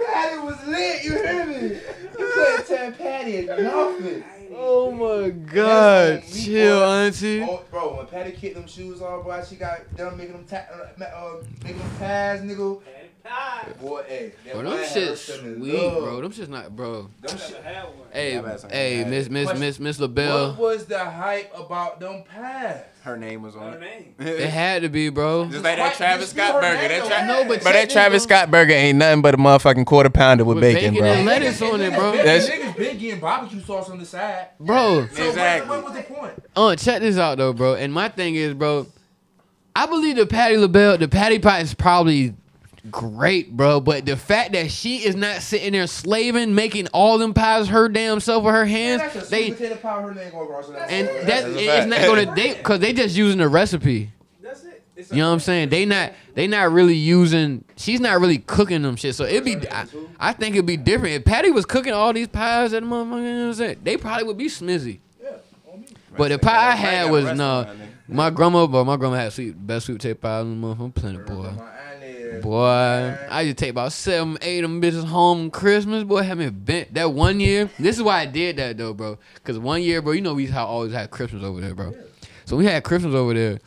[0.05, 1.77] Patti was lit, you hear me?
[2.19, 4.25] You couldn't tell Patti nothing.
[4.59, 6.85] Oh my god, on me, chill, boy.
[6.87, 7.43] auntie.
[7.43, 10.65] Oh, bro, when Patti kicked them shoes off, boy, she got done making them, ta-
[10.73, 12.81] uh, uh, making them pads, nigga.
[13.29, 13.73] Patti Pie.
[13.87, 16.03] Boy, hey, that Bro, them wine had shit sweet, love.
[16.05, 16.21] bro.
[16.21, 17.03] Them shit's not, bro.
[17.03, 17.95] Them I shit- never one.
[18.13, 19.11] Hey, Yeah, I've had some hey, bad.
[19.11, 19.61] Miss Miss Question.
[19.61, 22.85] Miss Miss What was the hype about them pads?
[23.03, 24.15] Her name was Her on name.
[24.19, 24.49] It it.
[24.51, 25.45] had to be, bro.
[25.51, 26.89] Just like that Right, Travis Scott burger.
[26.89, 27.07] That.
[27.07, 28.35] Tra- No, but but that Travis though.
[28.35, 31.13] Scott burger ain't nothing but a motherfucking quarter pounder with With bacon, bacon bro.
[31.13, 32.13] and lettuce on it, bro.
[32.17, 34.49] That's- niggas been getting barbecue sauce on the side.
[34.59, 35.69] Bro, So Exactly.
[35.69, 36.33] what, what was the point?
[36.57, 37.75] uh, check this out though, bro.
[37.75, 38.87] And my thing is, bro,
[39.77, 42.35] I believe the Patti LaBelle, the Patti Pot is probably
[42.91, 43.81] great, bro.
[43.81, 47.89] But the fact that she is not sitting there slaving, making all them pies her
[47.89, 50.03] damn self with her Man, hands, that's a sweet they potato pie.
[50.03, 50.91] Her name going across that.
[50.91, 51.21] and board.
[51.23, 54.11] that That's it's not gonna they because they just using the recipe.
[54.43, 54.83] That's it.
[54.97, 55.69] It's You know what I'm saying?
[55.69, 57.65] They not they not really using.
[57.77, 59.15] She's not really cooking them shit.
[59.15, 59.57] So it'd be.
[59.71, 59.87] I,
[60.19, 63.17] I think it'd be different if Patti was cooking all these pies that motherfucker.
[63.17, 63.81] You know what I'm saying?
[63.83, 65.01] They probably would be smizzy.
[65.23, 65.33] Yeah,
[65.73, 65.87] on me.
[66.17, 67.61] But the pie I had was no.
[67.69, 67.81] on.
[68.09, 70.41] My grandma, bro, my grandma had sweet best sweet potato pie.
[70.41, 71.51] In the motherfucker, plenty boy.
[72.43, 76.05] Boy, I just take about seven, eight of them bitches home Christmas.
[76.05, 77.71] Boy, had me bent that one year.
[77.79, 79.19] This is why I did that though, bro.
[79.45, 81.95] Cause one year, bro, you know we how always had Christmas over there, bro.
[82.45, 83.59] So we had Christmas over there.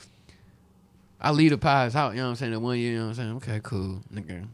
[1.22, 2.52] I leave the pies out, you know what I'm saying?
[2.54, 3.36] That one year, you know what I'm saying?
[3.38, 4.48] Okay, cool, nigga.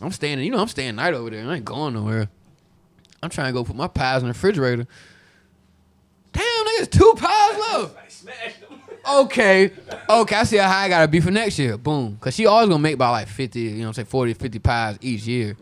[0.00, 1.46] I'm staying, you know, I'm staying night over there.
[1.46, 2.28] I ain't going nowhere.
[3.22, 4.86] I'm trying to go put my pies in the refrigerator.
[6.32, 7.96] Damn, nigga, it's two pies left.
[9.04, 9.98] Somebody smashed them.
[10.08, 11.76] Okay, okay, I see how high I gotta be for next year.
[11.76, 14.34] Boom, cause she always gonna make about like 50, you know what I'm saying, 40,
[14.34, 15.56] 50 pies each year.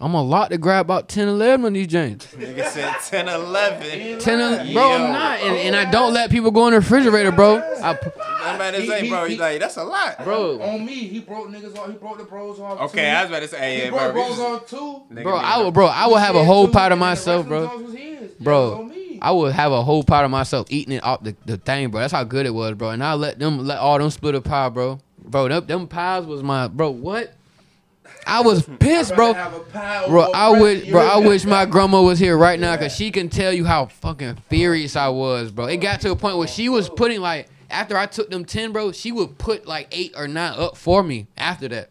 [0.00, 2.26] I'm a lot to grab about 10, 11 of these joints.
[2.34, 4.18] Nigga said 10, 11.
[4.18, 7.30] 10, el- bro, I'm not, and, and I don't let people go in the refrigerator,
[7.32, 7.62] bro.
[7.82, 10.22] I, pu- I'm about to He- say, he- bro, he- he's like, that's a lot.
[10.24, 11.86] bro, On me, he broke niggas off.
[11.86, 12.80] He broke the bros off.
[12.90, 13.16] Okay, too.
[13.16, 14.26] I was about to say, hey, He yeah, broke bro.
[14.26, 15.02] bros off too.
[15.10, 17.48] bro, be I like- would, bro, I would have a whole said pot of myself,
[17.48, 17.62] rest bro.
[17.64, 18.20] of them was his.
[18.20, 19.03] Yeah, Bro, on me.
[19.22, 22.00] I would have a whole pot of myself eating it off the, the thing, bro.
[22.00, 22.90] That's how good it was, bro.
[22.90, 25.00] And I let them let all them split a pie, bro.
[25.18, 26.90] Bro, them, them pies was my bro.
[26.90, 27.34] What?
[28.26, 29.32] I was pissed, bro.
[29.34, 32.76] have a pie Bro, I wish, bro, I wish my grandma was here right now,
[32.76, 35.66] cause she can tell you how fucking furious I was, bro.
[35.66, 36.94] It got to a point where she was oh.
[36.94, 40.58] putting like, after I took them ten, bro, she would put like eight or nine
[40.58, 41.90] up for me after that,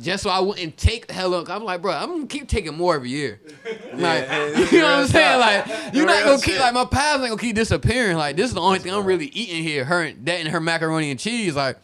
[0.00, 2.94] just so I wouldn't take hell up, I'm like, bro, I'm gonna keep taking more
[2.94, 3.40] every year.
[3.96, 5.30] Like, Yeah, you know what I'm saying?
[5.30, 8.18] real Like, you're not gonna keep like my pies ain't gonna keep disappearing.
[8.18, 9.86] Like, this is the only thing I'm really eating here.
[9.86, 11.56] Her and that and her macaroni and cheese.
[11.56, 11.78] Like,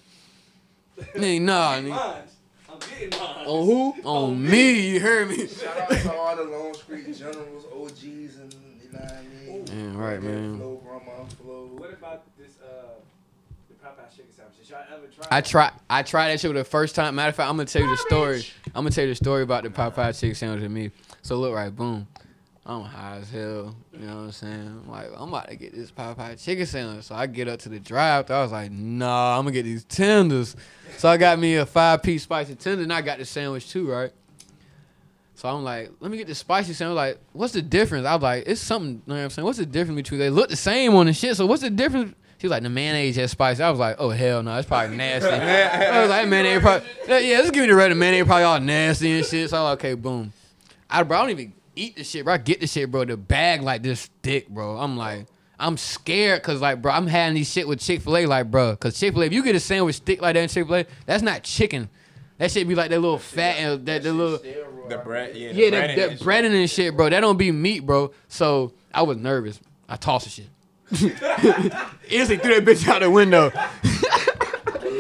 [1.14, 2.22] nigga, nah, nigga.
[2.70, 3.46] I'm getting mine.
[3.46, 3.94] On who?
[4.04, 4.90] On me.
[4.90, 5.46] You heard me.
[5.46, 9.94] Shout out to all the Long Street Generals, OGs, and you know what I mean.
[9.94, 10.58] Yeah, right, man.
[10.58, 11.70] Flow, Grandma Flow.
[11.76, 13.00] What about this, uh,
[13.68, 14.14] the Popeye
[14.72, 15.10] chicken sandwich?
[15.10, 17.14] Did y'all ever try I try I tried that shit for the first time.
[17.14, 18.44] Matter of fact, I'm gonna tell you the story.
[18.66, 20.90] I'm gonna tell you the story about the Popeye chicken sandwich with me.
[21.22, 22.06] So look right, boom.
[22.64, 23.74] I'm high as hell.
[23.92, 24.82] You know what I'm saying?
[24.84, 27.04] I'm like, I'm about to get this Popeye chicken sandwich.
[27.04, 28.30] So I get up to the drive.
[28.30, 30.54] I was like, nah, I'm gonna get these tenders.
[30.96, 33.90] So I got me a five piece spicy tender, and I got the sandwich too,
[33.90, 34.12] right?
[35.34, 36.94] So I'm like, let me get the spicy sandwich.
[36.94, 38.06] Like, what's the difference?
[38.06, 38.90] I was like, it's something.
[38.90, 39.44] You know what I'm saying?
[39.44, 41.36] What's the difference between they look the same on the shit?
[41.36, 42.14] So what's the difference?
[42.42, 43.60] She was like, the mayonnaise has spice.
[43.60, 45.28] I was like, oh hell no, it's probably nasty.
[45.30, 46.88] I was like, mayonnaise probably.
[47.06, 47.92] Yeah, yeah, let's give me the red.
[47.92, 49.48] The mayonnaise probably all nasty and shit.
[49.48, 50.32] So I'm like, okay, boom.
[50.90, 52.34] I bro, I don't even eat the shit, bro.
[52.34, 53.04] I get the shit, bro.
[53.04, 54.76] The bag like this thick, bro.
[54.76, 58.26] I'm like, I'm scared because like, bro, I'm having these shit with Chick Fil A,
[58.26, 60.48] like, bro, because Chick Fil A, if you get a sandwich thick like that in
[60.48, 61.90] Chick Fil A, that's not chicken.
[62.38, 64.38] That shit be like that little fat and that the little.
[64.88, 65.52] The bread, yeah.
[65.52, 66.26] the Yeah, that, breading that and shit.
[66.26, 67.08] breading and shit, bro.
[67.08, 68.10] That don't be meat, bro.
[68.26, 69.60] So I was nervous.
[69.88, 70.48] I tossed the shit.
[72.10, 73.50] instantly threw that bitch out the window.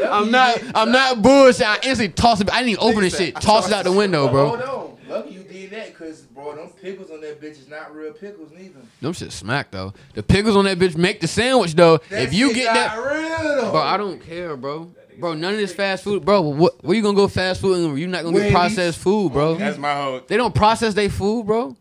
[0.08, 0.60] I'm not.
[0.74, 1.66] I'm not bullshit.
[1.66, 2.52] I instantly tossed it.
[2.52, 3.34] I didn't even open the shit.
[3.36, 4.48] Toss it out the window, bro.
[4.48, 4.92] Hold on.
[5.08, 8.50] Lucky you did that, cause bro, them pickles on that bitch is not real pickles
[8.50, 8.80] neither.
[9.00, 9.92] Them shit smack though.
[10.14, 11.98] The pickles on that bitch make the sandwich though.
[12.08, 14.90] That if you shit get not that, real bro, I don't care, bro.
[15.18, 16.40] Bro, none of this fast food, bro.
[16.40, 16.82] What?
[16.82, 18.54] Where you gonna go fast food and you're not gonna get Wendy's.
[18.54, 19.56] processed food, bro?
[19.56, 20.20] That's my whole.
[20.26, 21.76] They don't process their food, bro.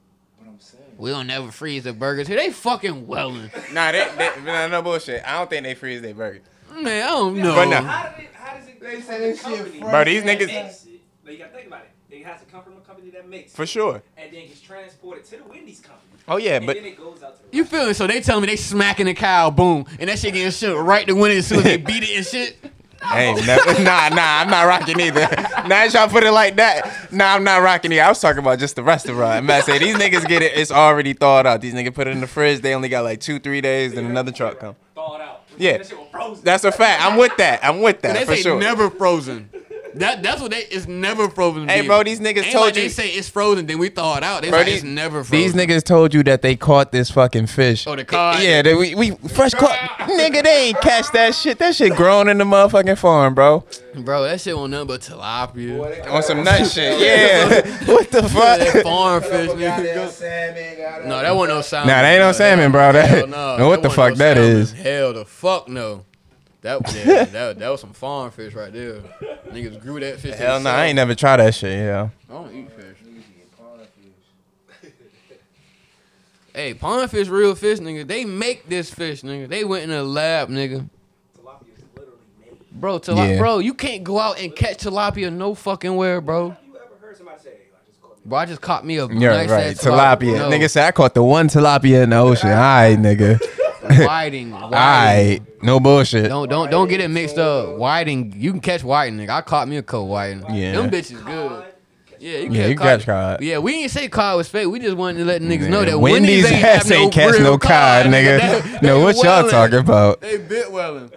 [1.01, 1.27] What I'm saying.
[1.27, 2.37] We don't never freeze the burgers here.
[2.37, 3.49] They fucking welling.
[3.73, 5.23] Nah, they, they, nah, no bullshit.
[5.25, 6.41] I don't think they freeze their burgers.
[6.73, 7.55] Man, I don't know.
[7.55, 7.81] But nah.
[7.81, 9.79] How, did it, how does it They say from that the shit company.
[9.79, 11.01] Bro, these that niggas- makes it?
[11.23, 12.15] But you gotta think about it.
[12.15, 14.03] It has to come from a company that makes For sure.
[14.17, 16.07] And then gets transported to the Wendy's company.
[16.27, 17.93] Oh, yeah, and but then it goes out to the You feel me?
[17.93, 21.07] So they tell me they smacking the cow, boom, and that shit getting shit right
[21.07, 22.57] to Wendy's it as soon as they beat it and shit.
[23.03, 25.21] I ain't never, nah, nah, I'm not rocking either.
[25.21, 28.03] now that y'all put it like that, nah, I'm not rocking either.
[28.03, 29.21] I was talking about just the restaurant.
[29.37, 31.61] I'm about to say, these niggas get it, it's already thawed out.
[31.61, 34.05] These niggas put it in the fridge, they only got like two, three days, then
[34.05, 34.75] another truck come.
[34.95, 35.43] Thawed out.
[35.57, 35.77] Yeah.
[35.77, 36.43] That shit was frozen.
[36.43, 37.03] That's a fact.
[37.03, 37.63] I'm with that.
[37.63, 38.59] I'm with that they for say sure.
[38.59, 39.49] never frozen.
[39.95, 41.67] That that's what they it's never frozen.
[41.67, 41.87] Hey, beef.
[41.89, 44.23] bro, these niggas Ain't told like you- They say it's frozen, then we thaw it
[44.23, 44.41] out.
[44.41, 45.37] They Bro, like these- it's never frozen.
[45.37, 47.85] These niggas told you that they caught this fucking fish.
[47.87, 48.41] Oh, the cod?
[48.41, 49.77] Yeah, they, we, we fresh caught.
[49.99, 51.57] nigga, they ain't catch that shit.
[51.59, 53.63] That shit grown in the motherfucking farm, bro.
[53.95, 56.09] bro, that shit won't nothing but tilapia.
[56.11, 56.99] On some got nut shit.
[56.99, 57.85] Yeah.
[57.85, 58.83] what the that fuck?
[58.83, 59.93] farm fish, nigga.
[59.93, 61.87] that salmon, got No, that wasn't no salmon.
[61.87, 62.31] Nah, that ain't no bro.
[62.33, 62.91] salmon, bro.
[62.93, 63.57] That- Hell no.
[63.57, 64.51] know what the wasn't fuck that salmon.
[64.57, 64.71] is.
[64.73, 66.05] Hell the fuck no.
[66.61, 69.01] That, yeah, that that was some farm fish right there.
[69.49, 70.35] Niggas grew that fish.
[70.35, 70.77] Hell no, themselves.
[70.77, 72.09] I ain't never tried that shit, yeah.
[72.29, 72.85] I don't eat fish.
[76.53, 78.05] Hey, pond fish, real fish, nigga.
[78.05, 79.47] They make this fish, nigga.
[79.47, 80.87] They went in a lab, nigga.
[81.39, 82.57] Tilapia is literally made.
[82.73, 83.37] Bro, tilapia, Yeah.
[83.39, 86.47] bro, you can't go out and catch tilapia no fucking where, bro.
[86.47, 88.29] You ever heard somebody say, I just caught me?
[88.29, 89.67] Bro, I just caught me a You're nice right.
[89.67, 90.37] ass Tilapia.
[90.37, 90.49] No.
[90.49, 92.49] Nigga said I caught the one tilapia in the ocean.
[92.51, 93.39] All right, nigga.
[94.05, 94.53] whiting.
[94.53, 94.73] All whiting.
[94.73, 95.39] right.
[95.63, 96.27] No bullshit.
[96.29, 97.77] Don't don't don't get it mixed up.
[97.77, 99.29] Whiting, you can catch whiting, nigga.
[99.29, 100.43] I caught me a cold whiting.
[100.53, 100.73] Yeah.
[100.73, 101.65] them bitches good.
[102.19, 103.41] Yeah, you Yeah, you catch catch cod.
[103.41, 104.67] Yeah, we didn't say cod was fake.
[104.67, 107.23] We just wanted to let niggas know that Wendy's Wendy's ain't ass have ain't no
[107.31, 108.39] catch no cod, nigga.
[108.61, 110.21] They- No, they what y'all talking about?
[110.21, 111.05] They bit welling.
[111.05, 111.09] Ooh,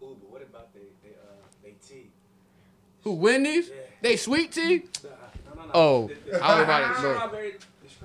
[0.00, 2.10] but what about they, they, uh, they tea?
[3.02, 3.70] Who Wendy's?
[4.00, 4.84] They sweet tea?
[5.02, 5.10] No,
[5.56, 5.70] no, no.
[5.74, 7.52] Oh, The- the- I was about to-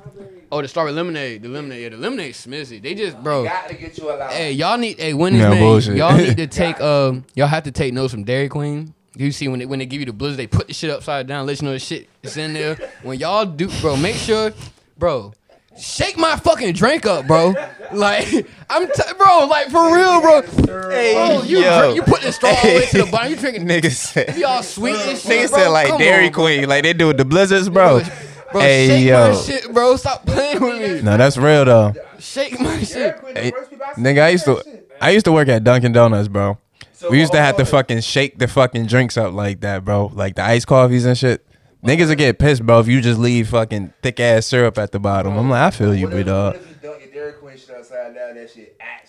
[0.04, 0.12] the bro.
[0.12, 0.42] Strawberry, the.
[0.52, 1.42] Oh, the strawberry lemonade.
[1.44, 1.82] The lemonade.
[1.84, 2.80] Yeah, the lemonade smithy.
[2.80, 3.44] They just bro.
[3.44, 4.32] Got to get you a lot.
[4.32, 5.00] Hey, y'all need.
[5.00, 6.80] Hey, Wendy's No man, y'all need to take.
[6.82, 8.94] Um, y'all have to take notes from Dairy Queen.
[9.16, 11.28] You see when they when they give you the blizzard, they put the shit upside
[11.28, 12.78] down, let you know the shit is in there.
[13.04, 14.54] When y'all do, bro, make sure,
[14.98, 15.34] bro,
[15.78, 17.54] shake my fucking drink up, bro.
[17.92, 18.26] Like
[18.70, 20.42] I'm, t- bro, like for real, bro.
[20.66, 21.80] Bro, you yo.
[21.82, 23.32] drink, you put the straw all the way to the bottom.
[23.32, 24.38] You drinking Niggas said.
[24.38, 25.60] y'all sweet and shit, Niggas bro.
[25.60, 26.44] said like Come Dairy on, bro.
[26.46, 28.02] Queen, like they do with the blizzards, bro.
[28.52, 29.30] Bro, Hey, shake yo.
[29.30, 29.96] my shit, bro.
[29.96, 31.02] Stop playing with me.
[31.02, 31.94] No, that's real though.
[32.20, 33.20] Shake my Dairy shit.
[33.38, 34.92] Hey, first people I see Nigga, I used to, shit.
[35.02, 36.58] I used to work at Dunkin' Donuts, bro.
[36.94, 40.12] So, We used to have to fucking shake the fucking drinks up like that, bro.
[40.14, 41.46] Like the iced coffees and shit.
[41.84, 45.00] Niggas would get pissed, bro, if you just leave fucking thick ass syrup at the
[45.00, 45.36] bottom.
[45.36, 46.54] I'm like, I feel you, what big dog.
[46.54, 48.36] What if you dunk your Dairy Queen shit upside down?
[48.36, 49.01] That shit actually fall out.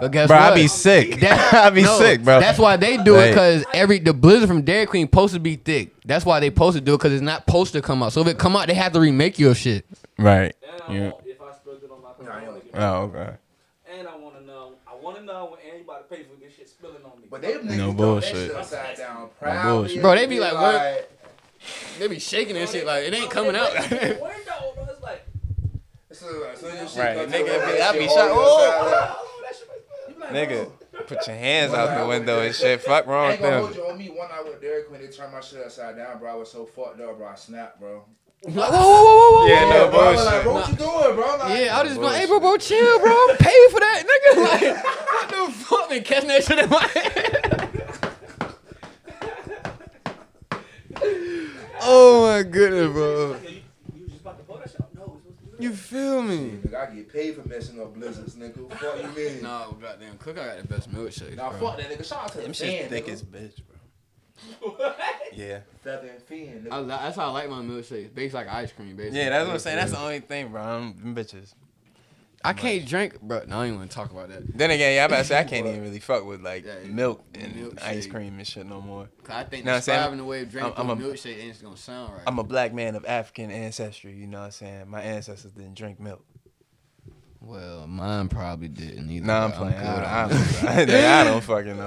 [0.00, 0.52] But guess Bro, what?
[0.52, 1.20] I'd be sick.
[1.20, 2.40] That- I'd be no, sick, bro.
[2.40, 5.56] That's why they do it because every the blizzard from Dairy Queen supposed to be
[5.56, 5.92] thick.
[6.04, 8.12] That's why they supposed to do it because it's not supposed to come out.
[8.12, 9.84] So if it come out, they have to remake your shit.
[10.18, 10.54] Right.
[10.62, 11.00] And I Yeah.
[11.10, 13.32] want, if I spilled it on my Nah, I phone, ain't- Oh, okay.
[13.98, 16.68] and I want to know, I want to know when anybody pay for this shit
[16.68, 17.26] spilling on me.
[17.30, 18.50] But they niggas No dunk bullshit.
[18.54, 19.14] Upside down.
[19.22, 20.02] No Proudly bullshit.
[20.02, 20.74] Bro, they be like, what?
[20.74, 21.10] like
[21.98, 23.72] They be shaking that shit like it ain't coming out.
[23.90, 24.86] Window, bro.
[24.90, 25.24] It's like,
[26.12, 29.22] So, so your shit Right, come nigga, to the- be- I be shot- all oh.
[30.30, 30.70] Nigga,
[31.06, 32.80] put your hands out the window and shit.
[32.82, 33.64] Fuck wrong I with ain't gonna them.
[33.64, 34.08] hold you on me.
[34.10, 36.30] One night with Dairy when they turned my shit upside down, bro.
[36.32, 37.26] I was so fucked up, bro.
[37.28, 38.04] I snapped, bro.
[38.44, 39.46] Like, whoa, whoa, whoa, whoa, whoa.
[39.46, 40.00] Yeah, no bro.
[40.00, 40.24] I was.
[40.24, 41.36] Like, bro, what you doing, bro?
[41.38, 43.12] Like, Yeah, I was just like, hey, bro, bro, chill, bro.
[43.12, 44.36] I'm paying for that, nigga.
[44.46, 45.88] Like, what the fuck?
[45.88, 47.42] Been catching that shit in my head.
[51.82, 53.36] oh my goodness, bro.
[55.58, 56.58] You feel me?
[56.64, 58.70] Nigga, I get paid for messing up blizzards, nigga.
[58.78, 59.42] Fuck you mean?
[59.42, 61.36] Nah, goddamn, Cook, I got the best milkshake.
[61.36, 61.70] Nah, bro.
[61.70, 62.04] fuck that nigga.
[62.06, 63.60] Shout out to Them the shit's thick as bitch,
[64.60, 64.70] bro.
[64.70, 64.98] what?
[65.32, 65.60] Yeah.
[65.82, 68.14] Feather and fin, I, li- that's how I like my milkshakes.
[68.14, 69.18] Based like ice cream, basically.
[69.20, 69.76] Yeah, that's what I'm saying.
[69.76, 70.60] That's the only thing, bro.
[70.62, 71.54] I'm, them bitches.
[72.46, 73.38] I can't drink, bro.
[73.46, 74.56] No, I don't even want to talk about that.
[74.56, 76.74] Then again, yeah, I about to say I can't even really fuck with like Yeah,
[76.82, 76.88] yeah.
[76.88, 77.82] milk and Milkshake.
[77.82, 79.08] ice cream and shit no more.
[79.24, 79.98] 'Cause I think Know what I'm saying?
[79.98, 82.22] describing the way of drinking I'm- I'm a a- milkshake ain't gonna sound right.
[82.26, 84.12] I'm a black man of African ancestry.
[84.12, 84.88] You know what I'm saying?
[84.88, 86.24] My ancestors didn't drink milk.
[87.40, 89.26] well, mine probably didn't either.
[89.26, 89.72] Nah, I'm but playing.
[89.74, 90.90] good I, I, don't.
[90.90, 91.86] I don't fucking know.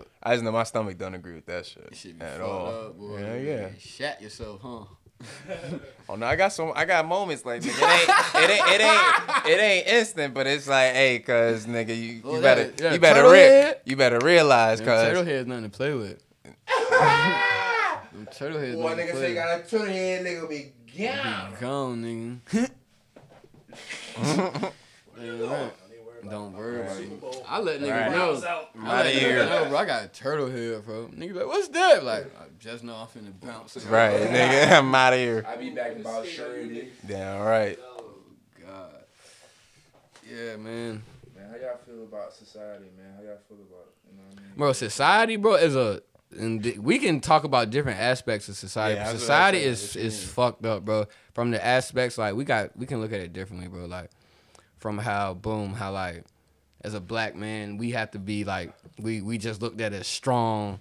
[0.00, 2.66] Uh, I just know my stomach don't agree with that shit, shit be at all.
[2.66, 3.20] Up, boy.
[3.20, 3.68] yeah, yeah.
[3.78, 4.84] Shat yourself, huh?
[6.08, 6.70] Oh no, I got some.
[6.76, 8.08] I got moments like nigga, it ain't,
[8.44, 9.02] it ain't, it ain't,
[9.48, 13.00] it ain't instant, but it's like, hey, cuz nigga, you, Well, you better, yeah, you
[13.00, 16.22] better, turtle re- you better realize, Them turtle cuz heads nothing to play with.
[16.46, 16.54] Them
[18.32, 19.34] turtle heads Boy, nigga say with.
[19.34, 21.50] got a turtle head, nigga be gone.
[21.50, 22.70] Be gone, nigga.
[25.18, 25.72] Yeah, right.
[26.30, 27.44] Don't worry about it.
[27.48, 28.10] I let niggas Right.
[28.12, 28.30] know.
[28.32, 28.70] Rounds out.
[28.82, 29.44] I here.
[29.46, 29.78] know, bro.
[29.78, 31.08] I got a turtle head, bro.
[31.08, 32.04] Niggas like, what's that?
[32.04, 33.76] Like, I just know I'm finna bounce.
[33.86, 35.44] right, nigga, I'm out of here.
[35.46, 36.90] I be back in about surety.
[37.06, 37.78] Damn right.
[37.82, 38.14] Oh
[38.60, 38.90] God.
[40.28, 41.02] Yeah, man.
[41.36, 43.14] Man, how y'all feel about society, man?
[43.16, 44.10] How y'all feel about it?
[44.10, 44.52] You know what I mean?
[44.56, 46.02] Bro, society, bro, is a
[46.38, 48.96] and we can talk about different aspects of society.
[48.96, 50.28] Yeah, but that's what society is is mean?
[50.28, 51.06] fucked up, bro.
[51.34, 53.84] From the aspects like we got we can look at it differently, bro.
[53.86, 54.10] Like
[54.78, 56.24] from how boom, how like
[56.82, 60.06] as a black man, we have to be like we we just looked at as
[60.06, 60.78] strong,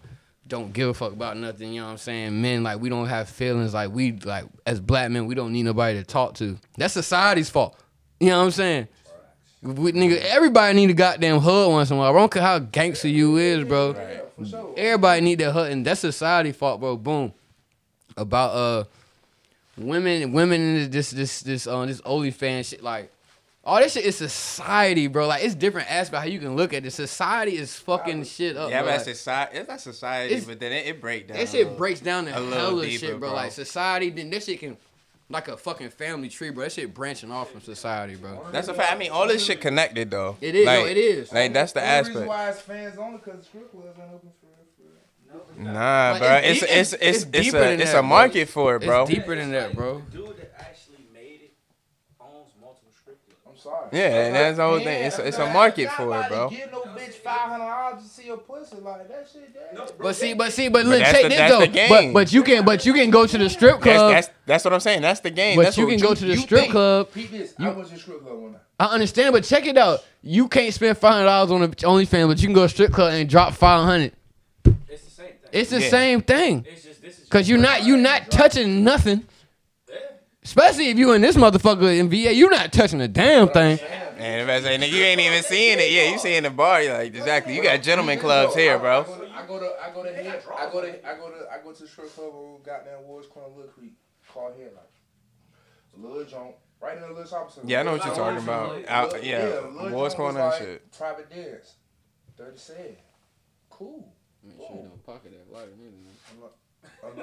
[0.47, 2.41] don't give a fuck about nothing, you know what I'm saying?
[2.41, 5.63] Men like we don't have feelings like we like as black men, we don't need
[5.63, 6.57] nobody to talk to.
[6.77, 7.79] That's society's fault.
[8.19, 8.87] You know what I'm saying?
[9.61, 12.15] We, nigga, everybody need a goddamn hug once in a while.
[12.15, 13.95] I don't care how gangster you is, bro.
[14.47, 14.73] Sure.
[14.77, 16.97] Everybody need that hug, and that's society fault, bro.
[16.97, 17.33] Boom.
[18.15, 18.83] About uh
[19.77, 23.11] women, women in this this this uh this OnlyFans shit, like
[23.65, 25.27] all this shit is society, bro.
[25.27, 26.91] Like it's different aspect how you can look at it.
[26.91, 28.69] Society is fucking shit up.
[28.69, 28.91] Yeah, bro.
[28.91, 29.57] but Like, that's society.
[29.57, 31.37] It's not society, It's- but then it, it break down.
[31.37, 31.77] that shit little.
[31.77, 33.29] breaks down the a little hella deeper, shit, bro.
[33.29, 33.33] bro.
[33.33, 34.77] Like society, then that shit can
[35.29, 36.65] like a fucking family tree, bro.
[36.65, 38.45] That shit branching off from society, bro.
[38.51, 38.91] That's a fact.
[38.93, 40.37] I mean, all this shit connected though.
[40.41, 41.31] It is, Like, no, it is.
[41.33, 42.27] Like that's the Only reason aspect.
[42.29, 44.45] why it's fans only because strip clubs ain't open for
[45.55, 45.61] for.
[45.61, 46.35] Nah, Like, bro.
[46.35, 48.07] it's It's deep- it's it's- it's it's it's a than it's that, a bro.
[48.09, 49.01] market for it, bro.
[49.03, 50.01] It's deeper than that, bro.
[50.11, 51.53] The dude that actually made it
[52.21, 53.41] owns multiple strip clubs.
[53.47, 53.87] I'm sorry.
[53.91, 55.03] Yeah, and that's the whole thing.
[55.05, 56.49] It's a- it's a market for it, bro.
[56.49, 59.53] Get no bitch five hundred dollars to see your pussy like that shit.
[59.53, 59.73] That.
[59.73, 61.67] No, bro, But see, but see, but, But look, check the- this that's though.
[61.67, 61.89] game.
[61.89, 64.11] But but you can but you can go to the strip club.
[64.13, 65.01] That's, that's that's what I'm saying.
[65.01, 65.55] That's the game.
[65.57, 66.71] but That's you can go to the strip think.
[66.71, 67.11] club.
[67.11, 67.53] Peep this.
[67.59, 68.61] I went to the strip club one night.
[68.79, 70.03] I understand, but check it out.
[70.21, 72.69] You can't spend five hundred dollars on the OnlyFans, but you can go to a
[72.69, 74.11] strip club and drop five hundred.
[74.89, 75.49] It's the same thing.
[75.53, 75.89] It's the Yeah.
[75.89, 76.65] same thing.
[76.69, 79.25] It's just this is Cause you're not you're not touching nothing.
[80.45, 80.63] Yeah.
[80.63, 83.79] Especially if you in this motherfucker in VA, you not touching a damn thing.
[84.17, 85.91] And if I say, nigga, you ain't even seeing it.
[85.91, 86.81] Yeah, you seeing the bar.
[86.81, 87.55] You're like, exactly.
[87.55, 89.05] You got gentleman clubs here, bro.
[89.33, 91.07] I I go to I go to They got head, I go to.
[91.07, 93.93] I go to I go to the strip club on goddamn Wards Corner Little Creek
[94.31, 94.83] called Headlight.
[95.93, 97.67] It's little joint right in the little shopping center.
[97.67, 98.87] Yeah, I know what you're talking little- about.
[98.89, 100.91] Out, little- yeah, little Wars joint Corner and like shit.
[100.97, 101.75] Private dance.
[102.37, 102.97] Thirty cent.
[103.69, 104.11] Cool.
[104.43, 105.91] Make sure you don't pocket that lighter, nigga.
[106.31, 106.55] I'm not-
[107.03, 107.17] I'm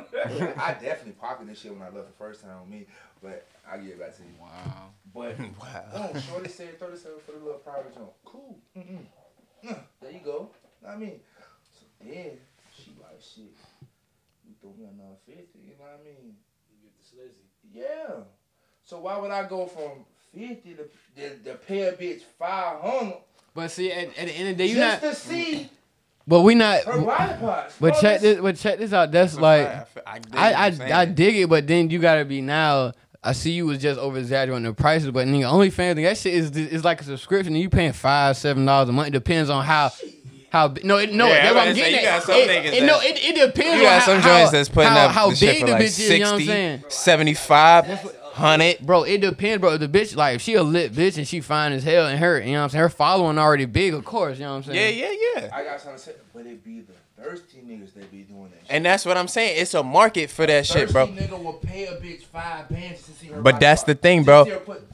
[0.44, 2.86] not- I definitely pocketed this shit when I left the first time on me,
[3.22, 4.28] but I will get back to you.
[4.40, 4.90] Wow.
[5.14, 5.84] But Wow.
[6.14, 8.08] Oh, Shorty said 37 for the little private joint.
[8.24, 8.58] Cool.
[8.76, 8.98] Mm-mm.
[9.68, 10.50] Uh, There you go.
[10.88, 11.20] I mean,
[11.78, 12.32] so then
[12.76, 13.44] she like, shit,
[14.44, 16.34] you threw me another 50, you know what I mean?
[16.68, 17.46] You get the slizzy.
[17.72, 18.24] Yeah.
[18.84, 20.04] So why would I go from
[20.34, 20.84] 50 to,
[21.20, 23.14] to, to pay a bitch 500
[23.54, 25.00] But see, at, at the end of the day, you not.
[25.00, 25.34] just not.
[25.36, 25.70] to see
[26.26, 26.82] But we not.
[26.84, 27.76] her body parts?
[27.80, 28.40] But check this.
[28.40, 29.12] But check this out.
[29.12, 29.68] That's like.
[30.06, 31.00] I, dig I I.
[31.02, 32.92] I dig it, but then you gotta be now.
[33.24, 36.34] I see you was just over exaggerating the prices, but nigga, only OnlyFans that shit
[36.34, 37.54] is is like a subscription.
[37.54, 39.08] and You paying five seven dollars a month.
[39.08, 39.92] It depends on how
[40.50, 42.64] how no it, no Yeah, that's what I I'm was about to say, getting at.
[42.66, 45.06] It, it, no, it, it depends You got how, some how, joints that's putting how,
[45.06, 46.10] up how shit big for the like bitch is.
[46.10, 46.84] You know what I'm 60, saying?
[46.88, 48.78] 75, 100.
[48.80, 49.74] Bro, it depends, bro.
[49.74, 52.18] If the bitch, like, if she a lit bitch and she fine as hell and
[52.18, 54.66] her, you know what I'm saying, her following already big, of course, you know what
[54.68, 54.98] I'm saying?
[54.98, 55.50] Yeah, yeah, yeah.
[55.54, 56.92] I got something to say, but it be the
[57.22, 58.70] thirsty niggas that be doing that shit.
[58.70, 59.60] And that's what I'm saying.
[59.60, 61.06] It's a market for that shit, bro.
[61.06, 64.44] nigga will pay a bitch five bands to see her But that's the thing, bro.
[64.64, 64.88] put-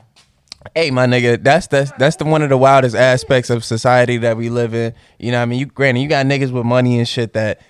[0.74, 4.36] Hey, my nigga, that's that's that's the one of the wildest aspects of society that
[4.36, 4.92] we live in.
[5.18, 7.60] You know, what I mean, you granted, you got niggas with money and shit that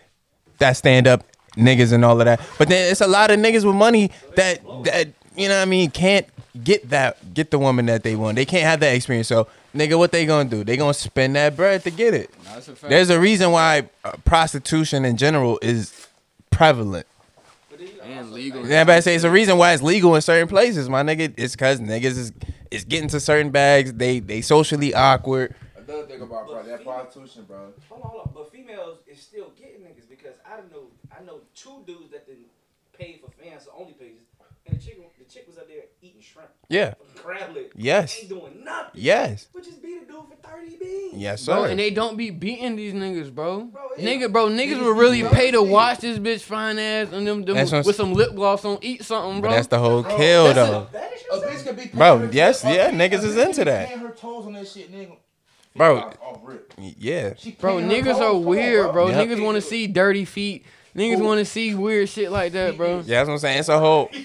[0.59, 1.22] that stand up
[1.55, 2.40] niggas and all of that.
[2.56, 5.66] But then it's a lot of niggas with money that that you know, what I
[5.66, 6.26] mean, can't
[6.64, 8.36] get that get the woman that they want.
[8.36, 9.28] They can't have that experience.
[9.28, 10.64] So, nigga, what they gonna do?
[10.64, 12.30] They gonna spend that bread to get it.
[12.44, 12.90] That's a fact.
[12.90, 16.09] There's a reason why uh, prostitution in general is
[16.51, 17.06] prevalent.
[17.70, 18.66] But then you and legal.
[18.66, 21.35] Yeah, but I say it's a reason why it's legal in certain places, my nigga.
[21.36, 22.32] It's cause niggas is
[22.70, 23.93] is getting to certain bags.
[23.93, 25.55] They they socially awkward.
[25.76, 27.72] Another thing about pro- that prostitution, bro.
[27.89, 28.32] Hold on, hold on.
[28.35, 30.89] But females is still getting niggas because I don't know.
[31.16, 32.47] I know two dudes that didn't
[32.98, 34.24] pay for fans or only pages,
[34.66, 35.68] and the chick, the chick was up there eating shrimp,
[36.69, 36.95] Yeah.
[37.16, 37.57] crab.
[37.74, 38.19] Yes.
[38.20, 38.90] ain't doing nothing.
[38.95, 39.49] Yes.
[39.53, 41.15] But just beat a dude for thirty beans.
[41.15, 41.70] Yes, Bro, sir.
[41.70, 43.62] and they don't be beating these niggas, bro.
[43.65, 45.73] Bro, Nigga, bro, niggas Niggas will really be pay to thirsty.
[45.73, 48.65] watch this bitch fine ass and them, them That's what I'm with some lip gloss
[48.65, 49.51] on, eat something, but bro.
[49.57, 50.86] that's the whole Bro, kill that's though.
[50.93, 53.89] That is A bitch could be Bro, paying yes, yeah, bitch- niggas is into that.
[53.90, 55.16] her toes on that shit, nigga.
[55.74, 55.99] Bro.
[55.99, 56.74] Off- off rip.
[56.78, 57.35] Yeah.
[57.61, 59.09] Bro, niggas are weird, bro.
[59.09, 59.28] Yep.
[59.28, 60.65] Niggas want to see dirty feet.
[60.97, 62.99] Niggas want to see weird shit like that, bro.
[63.07, 63.59] Yeah, that's what I'm saying.
[63.61, 64.11] It's a whole.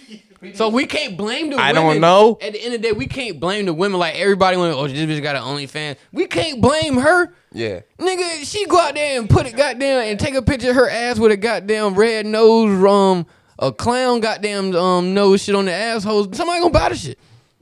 [0.53, 1.84] So we can't blame the I women.
[1.84, 2.38] don't know.
[2.41, 3.99] At the end of the day, we can't blame the women.
[3.99, 5.95] Like everybody want, oh, this bitch got an OnlyFans.
[6.11, 7.34] We can't blame her.
[7.53, 7.82] Yeah.
[7.99, 10.90] Nigga, she go out there and put it goddamn and take a picture of her
[10.90, 13.26] ass with a goddamn red nose, um,
[13.60, 16.32] a clown goddamn um nose shit on the asshole.
[16.34, 17.20] Somebody gonna buy the shit.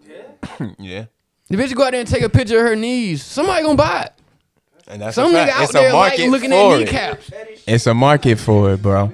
[0.07, 0.67] yeah.
[0.79, 1.05] Yeah.
[1.49, 3.23] The bitch go out there and take a picture of her knees.
[3.23, 4.13] Somebody gonna buy it.
[4.87, 5.57] And that's Some a nigga fact.
[5.57, 6.85] out It's there a like market looking for at it.
[6.85, 7.31] kneecaps.
[7.67, 9.11] It's a market for it, bro.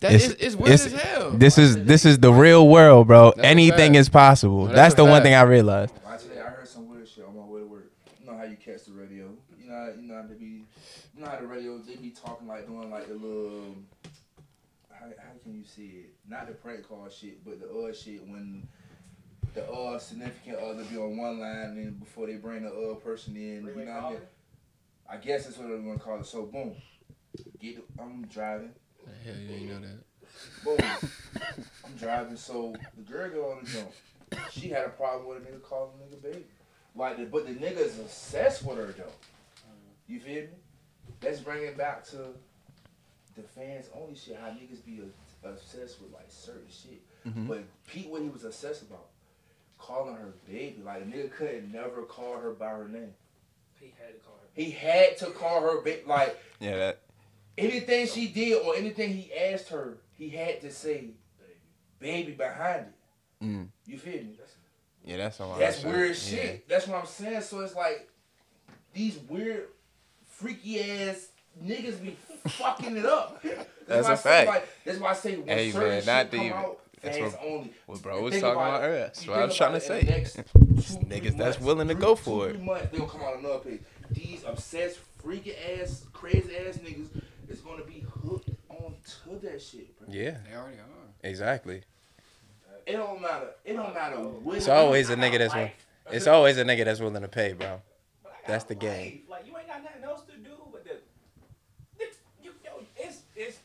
[0.00, 1.30] That It's, is it's weird it's- as hell.
[1.32, 3.32] This is this is the real world, bro.
[3.34, 4.66] That's Anything is possible.
[4.66, 5.92] That's That's a the one thing I realized.
[6.08, 7.90] Actually, I heard some weird shit on my way to work.
[8.20, 9.30] You know how you catch the radio?
[9.60, 10.46] You know, how- you know they be,
[11.16, 13.74] you know how the radio they be talking like doing like the little.
[14.90, 16.14] How, how can you see it?
[16.28, 18.66] Not the prank call shit, but the uh shit when
[19.54, 23.34] the uh significant other be on one line and before they bring the uh person
[23.36, 23.42] in.
[23.42, 24.20] You know what I mean?
[25.10, 26.26] I guess that's what they're gonna call it.
[26.26, 26.74] So boom,
[27.60, 27.76] get.
[27.96, 28.70] The, I'm driving.
[29.24, 29.98] Hell yeah, you know that.
[30.64, 31.10] Boom.
[31.84, 33.90] I'm driving, so the girl go on the jump.
[34.50, 36.44] She had a problem with a nigga calling a nigga baby.
[36.94, 39.12] Like, the, but the nigga is obsessed with her though.
[40.06, 40.48] You feel me?
[41.22, 42.16] Let's bring it back to
[43.36, 44.38] the fans only shit.
[44.40, 45.02] How niggas be
[45.44, 47.02] obsessed with like certain shit.
[47.26, 47.46] Mm-hmm.
[47.46, 49.06] But Pete, what he was obsessed about,
[49.78, 50.80] calling her baby.
[50.84, 53.14] Like, a nigga couldn't never call her by her name.
[53.80, 54.48] He had to call her.
[54.54, 56.02] He had to call her baby.
[56.06, 57.00] Like, Yeah, that
[57.58, 61.10] anything she did or anything he asked her, he had to say
[61.98, 62.86] baby behind
[63.40, 63.44] it.
[63.44, 63.68] Mm.
[63.86, 64.30] You feel me?
[65.04, 66.68] yeah, that's a That's weird shit.
[66.68, 67.40] That's what I'm saying.
[67.42, 68.08] So it's like
[68.92, 69.68] these weird,
[70.26, 71.28] freaky ass
[71.64, 72.16] niggas be
[72.48, 73.42] fucking it up.
[73.86, 74.48] That's why a fact.
[74.48, 77.18] Like, that's why I say when Hey, certain man, shit not come even- out, that's
[77.18, 77.72] what- only.
[77.86, 78.98] What bro was talking about earlier.
[79.00, 80.42] That's what I was trying to it, say.
[80.42, 80.42] two,
[81.06, 82.56] Niggas three that's willing to three- go two, for it.
[82.56, 83.80] three months, they gonna come on another page.
[84.10, 87.08] These obsessed, freaky ass, crazy ass niggas
[87.50, 88.94] is gonna be hooked on
[89.24, 90.08] to that shit, bro.
[90.10, 90.84] Yeah, They already are.
[91.22, 91.82] exactly.
[92.86, 93.48] It don't matter.
[93.64, 94.56] It don't matter what.
[94.56, 95.70] It's always a nigga that's willing.
[96.10, 97.82] It's always a nigga that's willing to pay, bro.
[98.22, 99.22] But I got That's the a game.
[99.28, 100.96] Like you ain't got nothing else to do but the,
[101.98, 102.04] the
[102.42, 103.58] you, yo, it's it's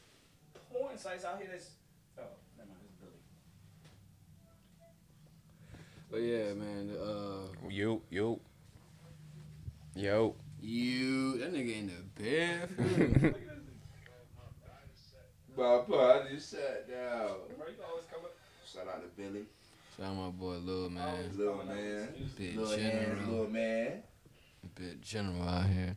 [0.73, 1.69] porn sites out here that's
[2.19, 2.23] oh
[2.57, 3.13] never mind, it's Billy.
[6.11, 6.95] But yeah, man.
[6.97, 8.39] Uh, Yo, yo,
[9.95, 10.35] yo.
[10.61, 13.35] you that nigga in the bathroom.
[15.57, 17.27] My boy, I just sat down.
[17.57, 18.35] Bro, you always come up.
[18.65, 19.43] Shout out to Billy,
[19.95, 21.29] Shout out my boy Lil man.
[21.37, 22.07] little man,
[22.37, 23.29] Big little hands, general.
[23.31, 24.03] little man,
[24.75, 25.95] Big general out here.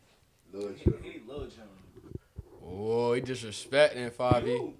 [0.52, 1.02] little He, general.
[1.02, 1.66] he love John.
[2.68, 4.46] Oh, he disrespecting Fabi.
[4.48, 4.74] You.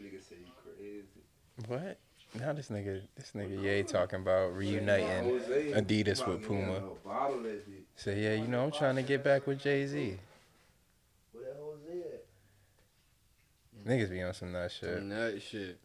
[0.00, 1.66] Nigga say you crazy.
[1.66, 1.98] What?
[2.38, 5.30] Now this nigga, this nigga Ye talking about reuniting
[5.74, 6.76] Adidas with Puma.
[6.76, 7.84] a Bottle that bitch.
[7.96, 10.18] Say, yeah, you know, I'm trying to get back with Jay Z.
[11.32, 12.24] Where that Jose at?
[13.86, 14.94] Niggas be on some nut shit.
[14.96, 15.78] Some nut shit.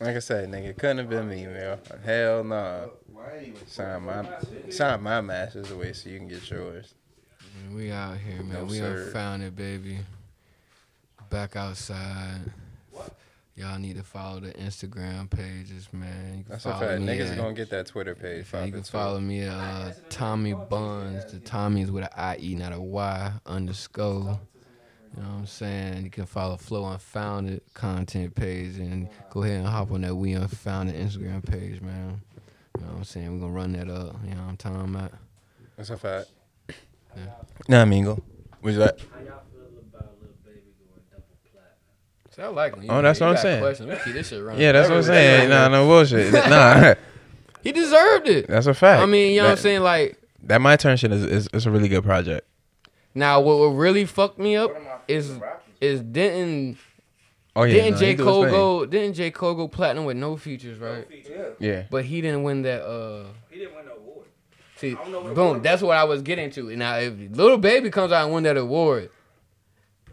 [0.00, 1.78] Like I said, nigga, couldn't have been me, man.
[2.04, 2.86] Hell nah.
[3.12, 4.26] Why ain't even Sign my,
[4.70, 6.94] sign my masters away so you can get yours.
[7.64, 8.52] Man, we out here, man.
[8.52, 9.04] No, we sir.
[9.04, 9.98] done found it, baby.
[11.30, 12.40] Back outside.
[12.90, 13.14] What?
[13.54, 16.38] Y'all need to follow the Instagram pages, man.
[16.38, 17.00] You can That's a follow fact.
[17.02, 18.46] me Niggas at- gonna get that Twitter page.
[18.52, 21.30] Yeah, you can follow me at uh, Tommy Buns.
[21.30, 24.40] The Tommy's with an IE, not a Y underscore.
[25.16, 26.04] You know what I'm saying?
[26.04, 30.32] You can follow Flow Unfounded content page and go ahead and hop on that We
[30.32, 32.22] Unfounded Instagram page, man.
[32.78, 33.32] You know what I'm saying?
[33.34, 34.16] We're gonna run that up.
[34.24, 35.12] You know what I'm talking about?
[35.76, 36.28] That's a fact.
[37.14, 37.24] Yeah.
[37.68, 38.22] Nah, Mingo.
[38.62, 38.98] What's that?
[39.12, 42.30] How y'all feel about Lil Baby going double platinum?
[42.30, 42.86] So I like him.
[42.90, 43.60] Oh, that's what I'm saying.
[43.62, 43.90] Questions.
[43.90, 44.62] We keep this shit running.
[44.62, 45.38] Yeah, that's what I'm forever.
[45.38, 45.50] saying.
[45.50, 46.32] Nah, no bullshit.
[46.48, 46.94] Nah,
[47.62, 48.46] He deserved it.
[48.48, 49.02] that's a fact.
[49.02, 49.82] I mean, you know what I'm saying?
[49.82, 52.46] Like, That my turn shit is, is, is a really good project.
[53.14, 55.32] now what, what really fucked me up One of my is
[55.80, 56.78] is didn't
[57.54, 60.04] Oh yeah, didn't nah, J he do his Cole go didn't J Cole go platinum
[60.06, 61.06] with no features, right?
[61.28, 61.42] Yeah.
[61.58, 61.82] Yeah.
[61.90, 62.82] But he didn't win that.
[62.82, 64.26] uh He didn't win no award.
[64.76, 65.46] See, I don't know what boom.
[65.48, 66.70] award- That's what I was getting to.
[66.70, 69.10] And now, if Lil Baby comes out and win that award,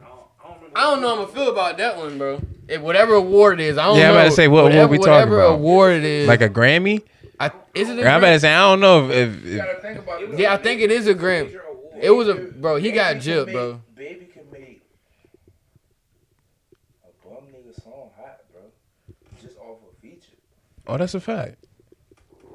[0.02, 0.72] I don't, I don't.
[0.76, 2.41] I don't know how I'm gonna feel about that one, bro.
[2.68, 4.02] If whatever award it is, I don't know.
[4.02, 4.20] Yeah, I'm know.
[4.20, 5.53] about to say, what- what whatever, we talking whatever about?
[5.56, 7.03] award it is, Like a Grammy?
[7.40, 7.98] I, is it?
[7.99, 8.22] A I Grammy?
[8.22, 10.38] better say I don't know if, if, You if gotta think about.
[10.38, 11.57] Yeah, I think it is a Grammy.
[12.02, 12.76] It was a bro.
[12.76, 13.82] He got Baby can gypped, bro.
[13.95, 14.82] Baby can make
[17.03, 18.61] a bum nigga song hot, bro.
[19.41, 20.38] Just off a feature.
[20.90, 21.66] Oh that's a fact.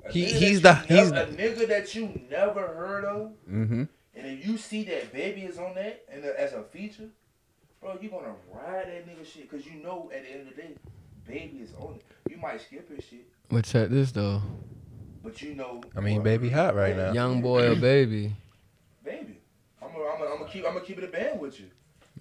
[0.06, 3.84] A he he's the he's never- a nigga that you never heard of, Mm-hmm.
[4.14, 7.08] and if you see that baby is on that and as a feature,
[7.80, 10.62] bro, you gonna ride that nigga shit because you know at the end of the
[10.62, 10.74] day,
[11.26, 12.04] baby is on it.
[12.30, 14.42] You might skip his shit, But check this though,
[15.22, 15.80] but you know.
[15.96, 17.12] I mean, what- baby hot right now.
[17.12, 18.34] young boy or baby.
[19.04, 19.38] baby.
[19.82, 21.66] I'm gonna, I'm gonna, I'm gonna keep, I'm gonna keep it a band with you.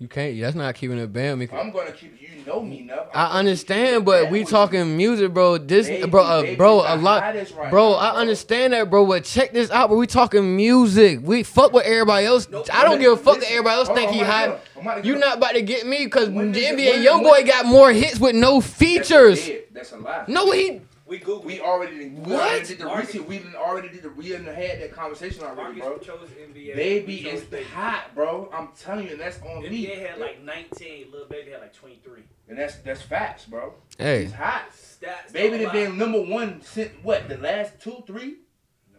[0.04, 0.38] You can't.
[0.42, 1.40] That's not keeping it band.
[1.40, 2.22] because- I'm gonna keep.
[2.22, 3.08] You know me enough.
[3.14, 5.58] I'm I understand, a but we talking music, bro.
[5.58, 7.92] This, Baby, bro, uh, bro, a lot, right bro.
[7.92, 8.20] now, I bro.
[8.20, 9.06] understand that, bro.
[9.06, 9.98] But check this out, bro.
[9.98, 11.22] We talking music.
[11.24, 12.50] We fuck with everybody else.
[12.50, 14.50] No, I don't give a fuck that everybody else think on, he I'm about to
[14.50, 14.50] hot.
[14.50, 14.60] get him.
[14.76, 16.34] I'm about to get You not about to get me because the
[16.66, 19.50] NBA when- young boy got more hits with no That's features.
[19.72, 20.26] That's a lie.
[20.28, 20.82] No, he.
[21.06, 21.44] We Googled.
[21.44, 22.42] We already did- we What?
[22.42, 23.28] already did the Marcus- research.
[23.28, 26.18] We done already did the we done had that conversation already, Marcus bro.
[26.18, 26.76] chose NBA.
[26.76, 27.64] Baby chose is Baby.
[27.66, 28.50] hot, bro.
[28.54, 29.86] I'm telling you, and that's on me.
[29.88, 31.08] NBA had like 19.
[31.12, 32.22] Lil Baby had like 23.
[32.48, 33.74] And that's that's facts, bro.
[33.98, 34.70] Hey, He's hot.
[34.72, 35.34] Stats.
[35.34, 38.36] Baby don't been number one since what the last two, three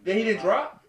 [0.02, 0.84] Then he didn't drop.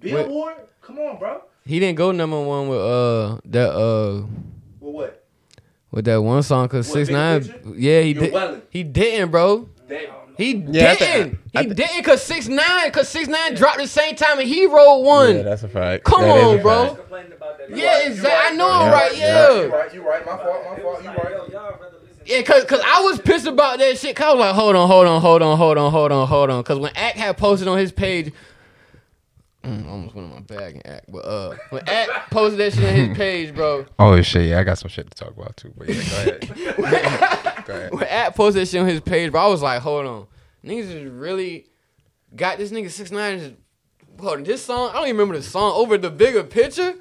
[0.00, 1.42] Billboard, come on, bro.
[1.66, 4.22] he didn't go number one with uh that uh
[4.80, 5.24] Well, what?
[5.90, 7.60] with that one song cause What, six nine, Picture?
[7.76, 8.32] Yeah, he You're did.
[8.34, 8.62] wildin'.
[8.70, 9.68] He didn't, bro.
[9.88, 11.38] That, He Yeah, didn't.
[11.54, 14.48] I he thi- didn't cause six nine, cause six nine dropped the same time and
[14.48, 15.36] he rolled one.
[15.36, 16.04] Yeah, that's a fact.
[16.04, 16.86] Come That is on, bro.
[16.86, 17.00] fact.
[17.00, 17.70] complaining about that.
[17.76, 18.30] Yeah, exactly.
[18.30, 18.72] right, I know bro.
[18.74, 19.16] I'm Yeah, right.
[19.16, 19.26] yeah.
[19.26, 19.62] Yeah.
[19.62, 19.94] you right.
[19.94, 20.26] You right.
[20.26, 20.64] My fault.
[20.64, 21.02] My fault.
[21.02, 21.30] You right.
[21.32, 24.16] yo, y'all rather listen Yeah, cause, cause I was pissed about that shit.
[24.16, 26.50] Cause I was like, hold on, hold on, hold on, hold on, hold on, hold
[26.50, 26.62] on.
[26.64, 28.32] Cause when Act had posted on his page,
[29.64, 32.72] mm, I almost went in my bag and Act, but uh, when Act posted that
[32.72, 35.56] shit on his page, bro, Oh shit, yeah, I got some shit to talk about
[35.56, 35.72] too.
[35.76, 37.36] But yeah, go ahead.
[37.70, 37.92] go ahead.
[37.94, 40.26] when Act posted that shit on his page, bro, I was like, hold on,
[40.64, 41.66] niggas is really
[42.34, 43.56] got this nigga six nine.
[44.18, 46.94] Hold on, this song, I don't even remember the song over the bigger picture,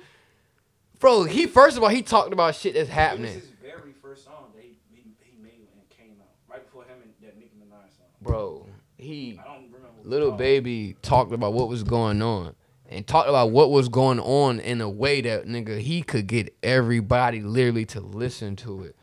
[0.99, 1.23] bro.
[1.23, 4.23] He first of all, he talked about shit that's It This is his very first
[4.23, 7.55] song that he, he, he made and came out right before him and that Nicki
[7.57, 8.07] Minaj song.
[8.21, 8.65] bro.
[8.97, 9.87] He I don't remember.
[10.03, 12.55] little was baby talked about what was going on
[12.89, 16.55] and talked about what was going on in a way that nigga he could get
[16.63, 18.95] everybody literally to listen to it.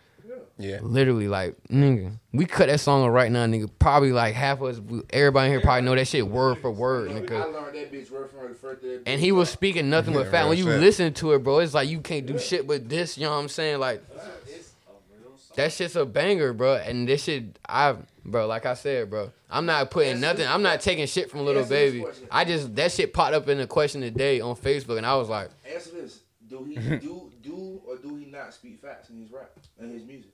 [0.58, 0.78] Yeah.
[0.80, 3.68] Literally, like nigga, we cut that song right now, nigga.
[3.78, 7.40] Probably like half of us, everybody here probably know that shit word for word, nigga.
[7.40, 8.82] I learned that bitch word from her the first.
[9.04, 10.48] And he was speaking nothing but Yeah, fact.
[10.48, 10.80] When you shit.
[10.80, 13.18] listen to it, bro, it's like you can't do shit but this.
[13.18, 13.80] You know what I'm saying?
[13.80, 14.26] Like about.
[14.46, 16.76] It's a that shit's a banger, bro.
[16.76, 20.46] And this shit, I, bro, like I said, bro, I'm not putting nothing.
[20.46, 22.04] I'm not taking shit from Lil Baby.
[22.30, 25.28] I just that shit popped up in the question today on Facebook, and I was
[25.28, 29.30] like, Answer this: Do he do do or do he not speak facts in his
[29.30, 30.30] rap and his music?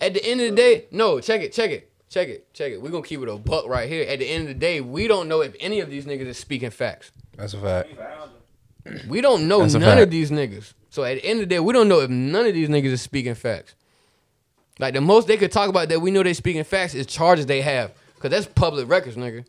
[0.00, 2.80] At the end of the day, no, check it, check it, check it, check it.
[2.82, 4.06] We're gonna keep it a buck right here.
[4.08, 6.38] At the end of the day, we don't know if any of these niggas is
[6.38, 7.10] speaking facts.
[7.36, 7.90] That's a fact.
[7.90, 8.30] We found
[8.84, 9.08] him.
[9.10, 10.02] We don't know That's a none fact.
[10.02, 10.72] of these niggas.
[10.90, 12.86] So at the end of the day, we don't know if none of these niggas
[12.86, 13.74] is speaking facts.
[14.78, 17.46] Like the most they could talk about that we know they speaking facts is charges
[17.46, 19.44] they have, cause that's public records, nigga.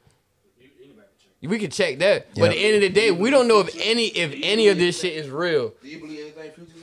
[1.43, 3.75] We can check that, but at the end of the day, we don't know if
[3.81, 5.73] any if any of this shit is real.
[5.81, 6.80] Do you believe anything Future say?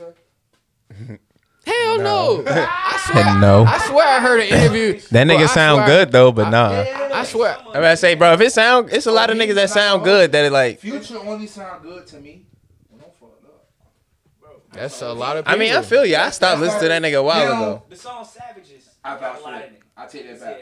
[1.68, 2.44] Hell no.
[2.46, 3.38] I swear.
[3.40, 3.64] No.
[3.64, 5.00] I swear I heard an interview.
[5.10, 6.70] That Bro, nigga I sound swear- good though, but nah.
[7.14, 7.56] I swear.
[7.60, 10.04] I'm about to say, bro, if it sound, it's a lot of niggas that sound
[10.04, 10.78] good that it like.
[10.80, 12.46] Future only sound good to me
[12.90, 14.72] when I'm fucked up.
[14.72, 16.16] That's a lot of I mean, I feel you.
[16.16, 17.82] I stopped listening to that nigga a while Now, ago.
[17.88, 18.88] The song Savages.
[19.04, 19.82] I got a lot in it.
[19.96, 20.60] I take that back.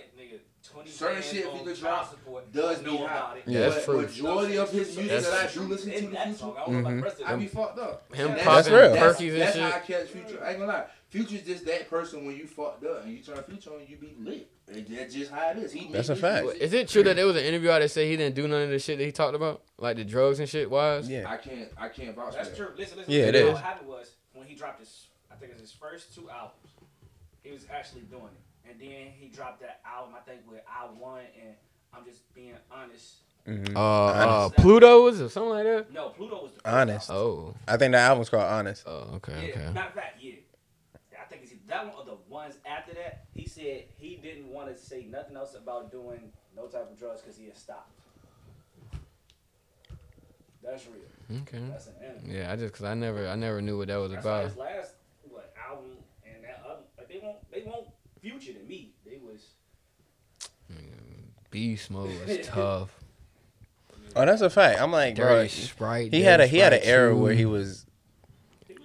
[0.84, 2.52] Said, nigga, 20 Certain shit on Future child drop support.
[2.52, 3.42] does Know be about it.
[3.46, 4.00] Yeah, that's but true.
[4.02, 6.54] majority of his music That's- that I do listen to In the that Future, song,
[6.56, 7.38] I don't know about the rest of I it.
[7.38, 8.14] be fucked up.
[8.14, 8.96] Him And popping real.
[8.96, 9.62] perkies and that's shit.
[9.62, 10.44] how I catch Future.
[10.44, 10.84] I ain't gonna lie.
[11.08, 14.14] Future's just that person when you fucked up and you turn Future on, you be
[14.18, 14.50] lit.
[14.68, 15.72] And That's just how it is.
[15.72, 16.44] He That's a fact.
[16.44, 16.60] music.
[16.62, 18.62] Is it true that there was an interview out that said he didn't do none
[18.62, 20.68] of the shit that he talked about, like the drugs and shit?
[20.68, 21.08] Wise.
[21.08, 21.30] Yeah.
[21.30, 21.68] I can't.
[21.78, 22.56] I can't vouch for That's that.
[22.56, 22.68] true.
[22.76, 23.12] Listen, listen.
[23.12, 23.34] Yeah, listen.
[23.34, 23.54] it You know is.
[23.54, 26.72] What happened was when he dropped his, I think it's his first two albums.
[27.44, 30.14] He was actually doing it, and then he dropped that album.
[30.16, 31.54] I think with I One, and
[31.92, 33.16] I'm just being honest.
[33.46, 33.76] Mhm.
[33.76, 34.12] Uh, uh,
[34.46, 34.56] Honest.
[34.56, 35.92] Pluto's or something like that.
[35.92, 37.10] No, Pluto was the first Honest.
[37.10, 37.26] album.
[37.26, 37.54] Oh.
[37.68, 38.82] I think the album's called Honest.
[38.86, 39.14] Oh.
[39.16, 39.32] Okay.
[39.34, 39.72] Yeah, Okay.
[39.72, 40.32] matter of fact, yeah.
[41.22, 43.26] I think it's either that one or the ones after that.
[43.34, 47.20] He said he didn't want to say nothing else about doing no type of drugs
[47.22, 47.92] because he had stopped.
[50.62, 51.40] That's real.
[51.42, 51.62] Okay.
[51.70, 52.38] That's an enemy.
[52.38, 54.48] Yeah, I just cause I never I never knew what that was That's why about.
[54.48, 54.94] his last
[55.28, 55.92] what album
[56.24, 57.86] and that other like they won't they won't
[58.30, 58.90] future to me.
[59.04, 59.40] They was
[61.50, 62.90] Beast mode was tough.
[64.14, 64.80] Oh, that's a fact.
[64.80, 66.12] I'm like, bro, Dirty Sprite.
[66.12, 67.16] he had a Dirty he had an Sprite era two.
[67.18, 67.86] where he was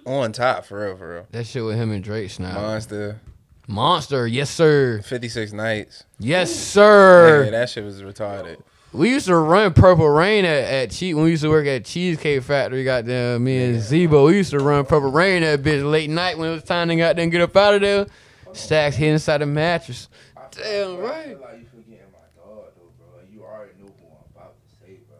[0.06, 1.26] on top for real, for real.
[1.32, 2.54] That shit with him and Drake snap.
[2.54, 3.20] Monster,
[3.66, 6.04] Monster, yes sir, 56 nights.
[6.18, 7.44] yes sir.
[7.46, 8.58] Yeah, that shit was retarded.
[8.92, 11.86] We used to run Purple Rain at, at Cheese when we used to work at
[11.86, 12.84] Cheesecake Factory.
[12.84, 14.26] Goddamn, me and Zebo.
[14.26, 16.96] We used to run Purple Rain that bitch late night when it was time to
[16.96, 18.06] goddamn get up out of there.
[18.52, 20.08] Stacks hit inside the mattress.
[20.50, 21.26] Damn bro, I right.
[21.28, 23.06] feel like you forgetting my dog though, bro.
[23.32, 25.16] You already know who I'm about to say, bro.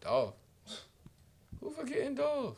[0.00, 0.34] Dog.
[1.60, 2.56] Who forgetting dog?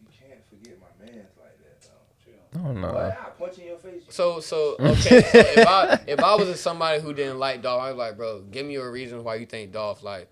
[0.00, 2.60] You can't forget my man's like that, though.
[2.60, 2.92] I don't know.
[2.92, 3.04] What?
[3.04, 4.02] I punch in your face.
[4.10, 5.22] So so okay.
[5.22, 8.42] so if I if I was somebody who didn't like Dolph, I was like, bro,
[8.42, 10.28] give me a reason why you think Dolph like.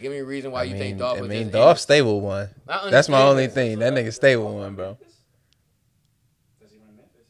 [0.00, 1.78] Give me a reason why I you mean, think Dolph I was mean, just Dolph
[1.78, 2.48] stable one.
[2.66, 3.78] That's my only thing.
[3.80, 4.96] That nigga stable one, bro.
[6.58, 7.26] does he run Memphis?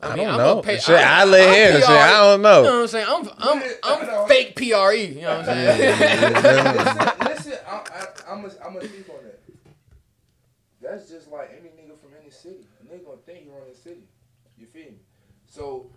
[0.00, 0.62] I, mean, don't I'm know.
[0.62, 1.72] pay- shit, I- I, live I'm here.
[1.72, 1.92] Shit, PR.
[1.92, 2.58] I don't know.
[2.58, 2.76] You know know.
[2.76, 3.06] what I'm saying?
[3.08, 4.22] I'm I'm I know.
[4.22, 4.64] I'm fake PRE.
[4.64, 6.74] You know what I'm saying?
[6.74, 9.40] listen, listen, I, I, I'm gonna I'm gonna speak on that.
[10.80, 12.64] That's just like any nigga from any city.
[12.80, 14.02] A nigga gonna think you're run the city.
[14.56, 14.98] You feel me?
[15.46, 15.90] So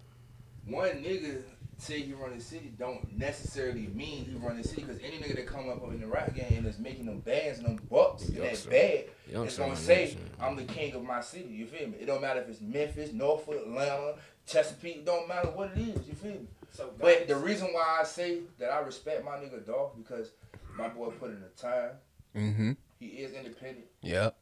[0.66, 1.44] one nigga
[1.82, 5.36] say he run the city don't necessarily mean he run the city because any nigga
[5.36, 8.28] that come up in the rap game and is making them bands and them bucks
[8.28, 8.70] and Youngster.
[8.70, 10.18] that bad Youngster is gonna say.
[10.40, 11.50] I'm the king of my city.
[11.50, 11.98] You feel me?
[12.00, 15.06] It don't matter if it's Memphis, Norfolk, Atlanta, Chesapeake.
[15.06, 16.08] Don't matter what it is.
[16.08, 16.48] You feel me?
[16.72, 20.32] So But the reason why I say that I respect my nigga Dolph because
[20.78, 21.92] my boy put in the time.
[22.36, 22.72] Mm-hmm.
[23.00, 23.86] He is independent.
[24.02, 24.36] Yep.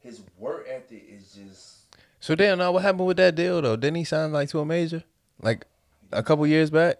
[0.00, 3.76] His work ethic is just So damn, now what happened with that deal though?
[3.76, 5.04] Didn't he sign like to a major,
[5.40, 5.64] like
[6.12, 6.96] a couple years back?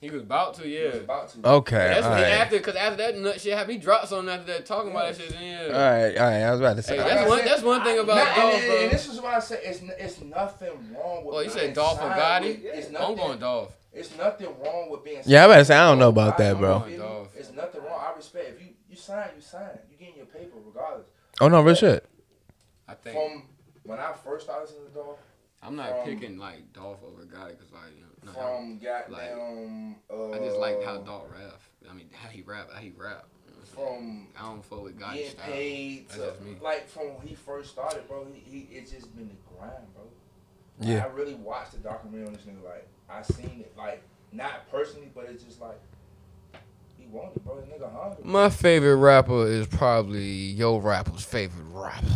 [0.00, 0.86] He was about to, He yeah.
[0.92, 1.46] was about to.
[1.46, 4.08] Okay, That's all what he right, after, cause after that nut shit happened, he dropped
[4.08, 5.36] something after that talking about that shit.
[5.38, 5.66] Yeah.
[5.66, 6.42] right, all right.
[6.42, 6.96] I was about to say.
[6.96, 7.38] Hey, that's one.
[7.40, 8.80] said, That's one thing about Nah, Dolph, and, and, bro.
[8.84, 11.34] and this is why I say it's it's nothing wrong with.
[11.34, 12.48] Well, you said being Dolph and signed Gotti?
[12.64, 13.74] with- It's I'm going Dolph.
[13.92, 15.20] It's nothing wrong with being.
[15.26, 16.86] Yeah, I signed better say, I don't know about that, bro.
[16.86, 16.96] you?
[16.96, 17.28] Dolph.
[17.36, 18.00] It's nothing wrong.
[18.00, 19.68] I respect if you you sign, you sign.
[19.90, 21.08] You getting your paper regardless.
[21.42, 22.08] Oh no, real shit.
[22.88, 23.42] I think From
[23.84, 25.18] when I first started listening to Dolph,
[25.62, 27.99] I'm not from- picking like Dolph over Gotti, cause like you know, no,
[28.34, 29.96] from goddamn.
[30.12, 31.60] uh, I just like how Dolph rap.
[31.90, 33.26] I mean, how he rap, how he rap.
[33.46, 33.98] You know what I'm?
[33.98, 35.46] From I don't fuck with Gotti getting style.
[35.52, 36.56] paid That's to just me.
[36.62, 38.26] like from when he first started, bro.
[38.32, 40.04] He, he it's just been the grind, bro.
[40.80, 41.04] Yeah.
[41.04, 42.64] I really watched the documentary on this nigga.
[42.64, 44.02] Like I seen it, like
[44.32, 45.80] not personally, but it's just like
[46.98, 47.60] he wanted, bro.
[47.60, 48.22] This nigga hungry.
[48.24, 52.06] My favorite rapper is probably Yo Rapper's favorite rapper.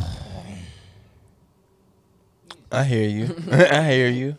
[2.72, 3.36] I hear you.
[3.52, 4.36] I hear you.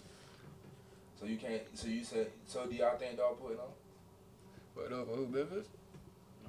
[1.73, 2.03] So you.
[2.03, 2.27] So you said.
[2.45, 3.65] So do y'all think dog putting on?
[4.73, 5.68] What up, who Memphis?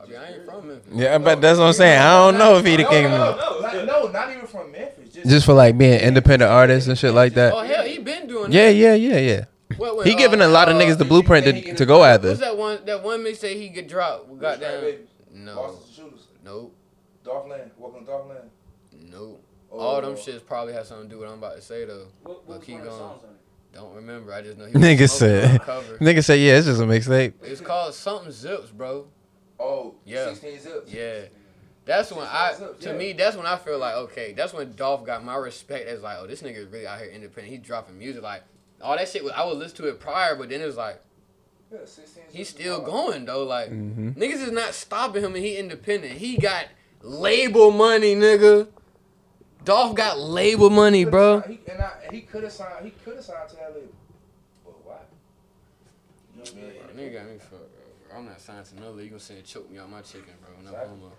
[0.01, 0.93] I mean, I ain't from Memphis.
[0.93, 1.99] Yeah, but that's what I'm saying.
[1.99, 3.05] I don't know if he the no, king.
[3.05, 5.15] No, of no, no, not, no, not even from Memphis.
[5.15, 7.53] Just, Just for like being independent artists and shit like that.
[7.55, 8.75] Oh hell, he been doing Yeah, that.
[8.75, 9.45] yeah, yeah, yeah.
[9.79, 12.05] What, when, He giving a uh, lot of uh, niggas the blueprint to, to go
[12.05, 12.29] after.
[12.29, 12.85] What's that one?
[12.85, 14.29] That one mixtape he get dropped.
[14.29, 14.85] Rich Goddamn.
[14.85, 14.95] Rap
[15.33, 15.55] No.
[15.55, 16.13] Boston
[16.45, 16.77] Nope.
[17.25, 18.51] Dolph Land, Welcome to Dolph Land.
[18.93, 19.43] Nope.
[19.73, 21.85] Oh, All them shits probably have something to do with what I'm about to say
[21.85, 22.07] though.
[22.23, 23.19] What, But what keep one of the going.
[23.77, 23.87] Songs?
[23.89, 24.33] Don't remember.
[24.33, 26.85] I just know he Nigga was smoking on said- Nigga say, yeah, it's just a
[26.85, 27.35] mixtape.
[27.43, 29.07] It's called something zips, bro.
[29.59, 30.27] Oh, Yeah.
[30.27, 30.93] 16 zips.
[30.93, 31.21] Yeah.
[31.85, 34.73] That's when I, Six to up, me, that's when I feel like okay, that's when
[34.75, 37.47] Dolph got my respect as like, oh, this nigga is really out here independent.
[37.53, 38.43] He dropping music like
[38.83, 39.23] all that shit.
[39.23, 41.01] Was, I would listen to it prior, but then it was like
[41.73, 43.45] Yeah, 16 he's still going though.
[43.45, 44.17] Like Mhm.
[44.17, 46.15] niggas is not stopping him, and he independent.
[46.15, 46.67] He got
[47.03, 48.67] label money, nigga.
[49.67, 51.43] Dolph got label money, bro.
[51.43, 52.85] signed- He, and I, he could have signed.
[52.85, 53.89] He could have signed to that label.
[54.65, 54.95] But why?
[56.35, 56.53] You know what
[56.95, 57.11] I mean?
[57.11, 57.51] Nigga got me fucked,
[58.09, 58.19] bro.
[58.19, 59.05] I'm not signed to no league.
[59.05, 60.55] You gonna say choke me out my chicken, bro.
[60.65, 60.89] No Exactly.
[60.97, 61.13] homo.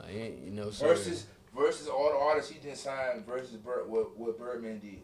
[0.00, 0.86] Like, you ain't- you know, sir.
[0.88, 5.00] Versus versus all the artists he didn't sign versus Bird, what what Birdman did.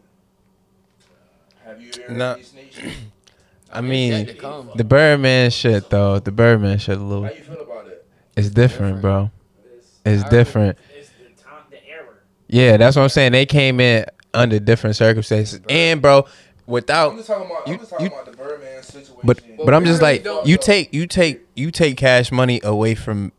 [1.65, 2.29] Have you ever Nah.
[2.31, 2.77] heard these snakes?
[3.73, 4.69] I mean, yet to come.
[4.75, 6.19] the Birdman shit though.
[6.19, 7.25] The Birdman shit a How little.
[7.25, 8.05] you feel about that?
[8.35, 9.31] It's different, bro.
[9.75, 10.77] It's, It's I different.
[10.95, 12.19] it's the time, the error.
[12.53, 13.31] Yeah, that's what I'm saying.
[13.31, 16.23] They came in under different circumstances, and bro, I'm
[16.67, 17.67] without just talking about.
[17.67, 19.15] you- I'm just talking you- about the Birdman situation.
[19.23, 22.93] But but I'm just really like you take you take you take cash money away
[22.93, 23.31] from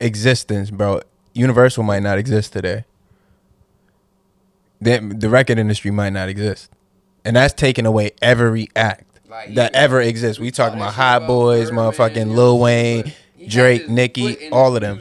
[0.00, 1.02] existence, bro.
[1.34, 2.84] Universal might not exist today.
[4.80, 6.70] Then the record industry might not exist,
[7.22, 10.40] and that's taking away every act Like, that ever exists.
[10.40, 13.02] We talking about Hot Boys, motherfucking Lil what I'm saying?
[13.04, 15.00] Wayne, But Drake, Nicki, all of them.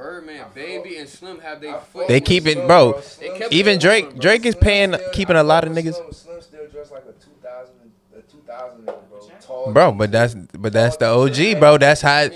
[0.00, 0.26] Music.
[0.26, 2.08] Birdman, I Baby, and Slim have I their fuck foot.
[2.08, 4.18] They keep it- bro, They Even Drake, bro.
[4.20, 7.12] Drake is paying, still- keeping a lot of niggas, Slim, Slim still dressed like a
[7.12, 7.74] 2000,
[8.16, 8.94] a 2000 bro.
[9.40, 9.92] Tall bro.
[9.92, 11.78] But that's but that's the OG, bro.
[11.78, 12.28] That's how,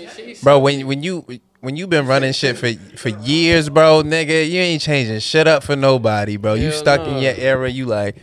[0.43, 0.59] bro.
[0.59, 1.25] When when you
[1.61, 5.63] when you been running shit for for years, bro, nigga, you ain't changing shit up
[5.63, 6.53] for nobody, bro.
[6.53, 7.17] You Hell stuck nah.
[7.17, 7.69] in your era.
[7.69, 8.17] You like,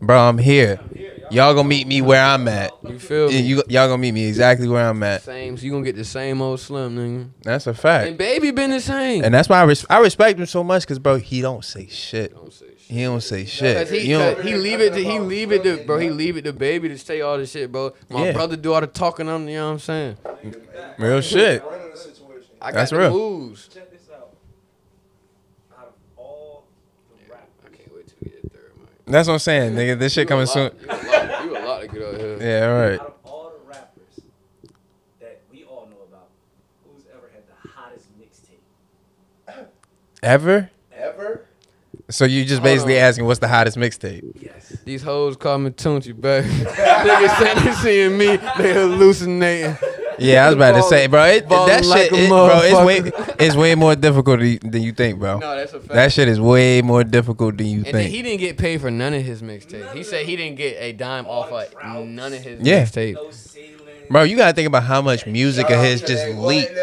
[0.00, 0.80] bro, I'm here.
[1.30, 2.72] Y'all gonna meet me where I'm at.
[2.88, 3.40] You feel me?
[3.40, 5.22] You y'all gonna meet me exactly where I'm at.
[5.22, 7.28] Same, so you gonna get the same old Slim, nigga.
[7.42, 8.08] That's a fact.
[8.08, 8.18] And.
[8.18, 9.24] Baby been the same.
[9.24, 11.86] And that's why I, res- I respect him so much, cause bro, he don't say
[11.86, 12.34] shit.
[12.34, 12.78] Don't say shit.
[12.96, 13.76] He don't say shit.
[13.76, 15.98] Cause he, You don't- he leave it to he leave it to bro.
[15.98, 17.92] He leave it to baby to say all this shit, bro.
[18.08, 18.32] My Yeah.
[18.32, 19.28] brother do all the talking.
[19.28, 20.16] I'm, you know what I'm saying.
[20.98, 21.62] real shit.
[21.64, 22.00] Running the.
[22.62, 23.10] I got That's the real.
[23.12, 23.68] moves.
[23.68, 24.34] Check this out.
[25.78, 26.64] Out of all
[27.16, 28.88] the rappers, I can't wait to get third mic.
[29.06, 29.98] That's what I'm saying, nigga.
[29.98, 30.70] This shit coming soon.
[32.14, 32.38] Out here.
[32.40, 33.00] Yeah, all right.
[33.00, 34.20] out of all the rappers
[35.20, 36.28] that we all know about,
[36.84, 39.66] who's ever had the hottest mixtape?
[40.22, 40.70] Ever?
[40.92, 41.46] Ever?
[42.10, 43.04] So you just basically on.
[43.04, 44.42] asking what's the hottest mixtape?
[44.42, 44.76] Yes.
[44.84, 46.48] These hoes call me Tunchi, baby.
[46.48, 49.76] Niggas saying they seeing me, they hallucinating.
[50.20, 51.24] Yeah, I was about to say, bro.
[51.24, 52.60] It, Ballin' that like shit, a it, bro.
[52.62, 53.36] It's way, motherfucker.
[53.40, 55.38] it's way more difficult than you think, bro.
[55.38, 55.92] No, that's a fact.
[55.92, 58.10] That shit is way more difficult than you and then think.
[58.10, 59.92] he didn't get paid for none of his mixtapes.
[59.92, 62.84] He said he didn't get a dime off of none of his Yeah.
[62.84, 63.14] mixtapes.
[63.14, 63.30] No.
[64.10, 66.74] Bro, you gotta think about how much music of Shout out his just that leaked.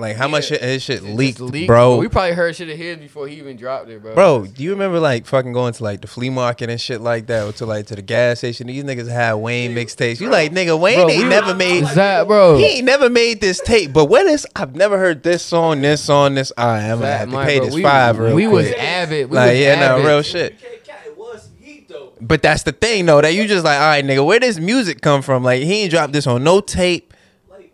[0.00, 0.12] Glenn now.
[0.12, 0.56] Like how much Yeah.
[0.58, 1.96] shit- his shit It leaked, leaked, bro.
[1.96, 4.14] We probably heard shit of his before he even dropped it, bro.
[4.14, 7.26] Bro, do you remember like fucking going to like the flea market and shit like
[7.28, 8.66] that, or to like to the gas station?
[8.66, 10.20] These niggas had Wayne mixtapes.
[10.20, 11.84] You like nigga Wayne Bro, ain't never made.
[11.84, 12.56] that, bro.
[12.56, 14.46] He ain't never made this tape, but what is?
[14.56, 16.50] I've never heard this song, this song, this.
[16.56, 18.46] All right, I'm gonna Zach, have to my pay bro, this we, five real We
[18.46, 19.30] was avid.
[19.30, 20.52] We like was yeah, no real shit.
[20.52, 20.98] You can't count.
[21.06, 22.12] It was some heat though.
[22.20, 25.00] But that's the thing though, that you just like, all right, nigga, where does music
[25.02, 25.42] come from?
[25.44, 27.12] Like he ain't dropped this on no tape,
[27.50, 27.72] Like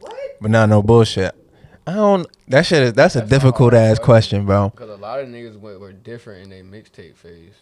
[0.00, 0.14] what?
[0.40, 1.34] but not no bullshit.
[1.86, 2.26] I don't.
[2.48, 4.04] That shit is that's a difficult hard, ass bro.
[4.04, 4.70] question, bro.
[4.70, 7.54] Because a lot of niggas were, were different in their mixtape phase.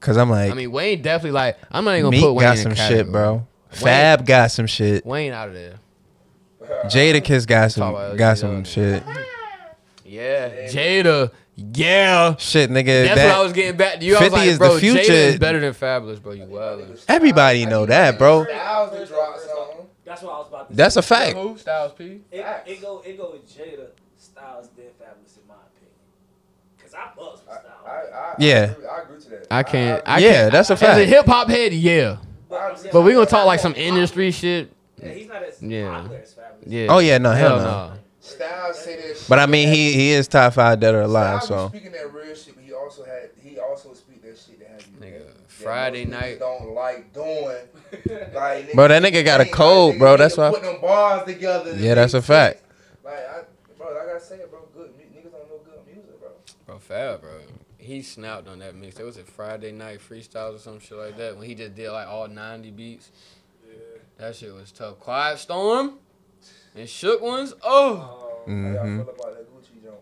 [0.00, 1.58] Cause I'm like, I mean, Wayne definitely like.
[1.70, 3.12] I'm not even gonna Meek put Wayne got in some the shit, category.
[3.12, 3.46] bro.
[3.70, 5.04] Fab got some shit.
[5.04, 5.80] Wayne out of there.
[6.84, 9.02] Jadakiss got some got LG some shit.
[10.04, 11.30] Yeah, Jada.
[11.56, 12.36] Yeah.
[12.36, 13.04] Shit, nigga.
[13.04, 14.16] That's that, what I was getting back to you.
[14.16, 15.12] I was 50 like, is the bro, Jada future.
[15.12, 16.32] is better than Fabolous, bro.
[16.32, 17.04] You wildin'.
[17.08, 18.44] Everybody know that, bro.
[20.16, 20.20] Styles done dropped something.
[20.20, 20.98] That's what I was about to That's say.
[20.98, 21.36] a fact.
[21.36, 21.58] Who?
[21.58, 22.04] Styles P.
[22.32, 23.86] It, it go it go with Jada,
[24.16, 25.94] Styles, then Fabolous in my opinion.
[26.82, 27.86] Cause I buzz with I, Styles.
[27.86, 28.54] I, I, Yeah.
[28.54, 29.46] I agree, I agree to that.
[29.50, 30.02] I can't.
[30.06, 30.52] I, Yeah, can't.
[30.52, 30.90] that's a fact.
[30.92, 31.10] As a fact.
[31.16, 32.16] hip hop head, yeah.
[32.50, 34.72] I, But we gonna talk like some industry shit.
[35.02, 35.90] yeah, he's not as Yeah.
[36.00, 36.38] popular as Fabolous.
[36.66, 36.86] Yeah.
[36.88, 37.92] Oh, yeah, no, hell no.
[38.20, 39.24] Styles say that.
[39.28, 41.42] But I mean, he he is top five dead or alive.
[41.42, 44.58] Styles So speaking that real shit, but he also had he also speak that shit
[44.60, 46.38] that has you Nigga, that Friday most night.
[46.38, 47.56] don't like doing.
[48.34, 50.16] Like, Bro, that nigga got a ain't code, like, bro.
[50.18, 51.74] That's need to why- Put them bars together.
[51.76, 52.58] Yeah, that's a fact.
[52.58, 52.68] sense.
[53.04, 53.40] Like, I,
[53.78, 56.28] bro, like I said, bro, good niggas don't know good music, bro.
[56.66, 57.30] Bro, Fab, bro.
[57.78, 58.98] He snapped on that mix.
[59.00, 61.90] It was a Friday night freestyles or some shit like that when he just did
[61.90, 63.10] like all 90 beats.
[63.66, 63.74] Yeah.
[64.18, 64.98] That shit was tough.
[65.00, 65.94] Quiet Storm
[66.74, 67.54] and Shook Ones.
[67.62, 67.96] Oh,
[68.46, 69.94] How y'all feel about that Gucci joint?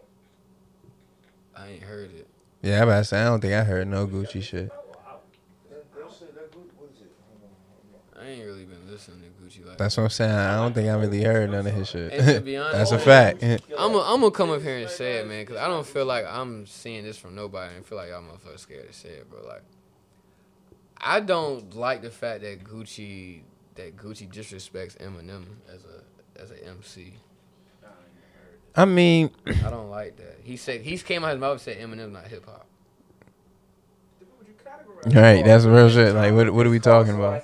[1.57, 2.27] I ain't heard it.
[2.62, 4.69] yeah, I say I don't think I heard no Gucci shit.
[4.69, 7.12] That, that shit, that Gucci, what is it?
[7.28, 8.27] Hold on, hold on.
[8.27, 9.65] I ain't really been listening to Gucci like.
[9.78, 10.32] That's what I'm saying.
[10.32, 12.12] I don't think I really heard none of his shit.
[12.12, 13.43] And to be honest, That's a fact.
[13.78, 16.66] I'm gonna come up here and say it, man, because I don't feel like I'm
[16.66, 17.74] seeing this from nobody.
[17.74, 19.47] and feel like y'all motherfuckers are scared to say it, bro.
[19.47, 19.62] Like,
[20.98, 23.43] I don't like the fact that Gucci
[23.74, 27.15] that Gucci disrespects Eminem as a as a MC.
[28.78, 29.31] I mean,
[29.65, 30.39] I don't like that.
[30.43, 32.66] He said he came out his mouth and said Eminem's not hip hop.
[34.19, 35.15] What would you categorize?
[35.23, 35.44] right?
[35.44, 36.15] That's real shit.
[36.15, 37.43] Like, what what are we talking about?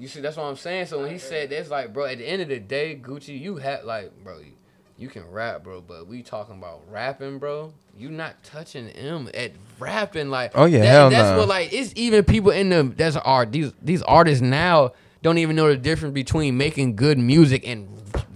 [0.00, 0.86] You see, that's what I'm saying.
[0.86, 3.56] So when he said that's like, bro, at the end of the day, Gucci, you
[3.56, 4.52] had like, bro, you,
[4.96, 7.74] you can rap, bro, but we talking about rapping, bro.
[7.98, 10.52] You not touching him at rapping, like.
[10.54, 13.52] Oh, yeah, that- hell That's what like it's even people in the that's art.
[13.52, 17.86] These these artists now don't even know the difference between making good music and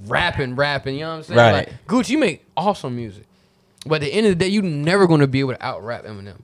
[0.06, 0.96] rapping, rapping.
[0.96, 1.38] You know what I'm saying?
[1.38, 1.52] Right.
[1.52, 3.24] Like Gucci, you make awesome music,
[3.86, 6.04] but at the end of the day, you never gonna be able to out rap
[6.04, 6.36] Eminem.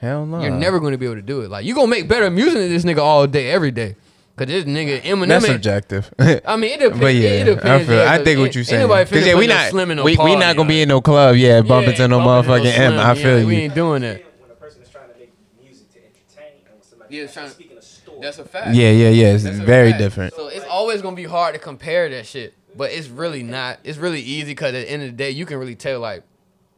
[0.00, 0.40] Hell no.
[0.42, 1.50] You're never gonna be able to do it.
[1.50, 3.94] Like you gonna make better music than this nigga all day, every day.
[4.36, 5.28] Cause this nigga Eminem.
[5.28, 6.12] That's ain't- subjective.
[6.44, 7.00] I mean, it depends.
[7.00, 7.64] But yeah, it depends.
[7.66, 7.96] I feel.
[7.96, 8.80] yeah, I 'cause think what you're ain't saying.
[8.82, 10.88] nobody Because yeah, we no not Slim in no we, we not gonna be in
[10.88, 11.36] no club.
[11.36, 12.92] Yeah, bumping Yeah, to no bumping motherfucking M.
[12.92, 13.60] Slim, I yeah, feel We you.
[13.62, 14.24] ain't doing that.
[14.40, 15.32] When a person is trying to make
[15.62, 18.18] music to entertain and when somebody Yeah, yeah, trying to- speaking a story.
[18.22, 18.74] That's a fact.
[18.74, 19.34] Yeah, yeah, yeah.
[19.34, 20.34] It's That's very different.
[20.34, 23.78] So it's always gonna be hard to compare that shit, but it's really not.
[23.84, 26.24] It's really easy because at the end of the day, you can really tell like,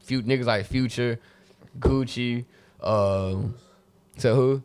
[0.01, 1.19] few niggas like Future,
[1.81, 2.45] Gucci,
[2.83, 3.55] um,
[4.19, 4.63] so who?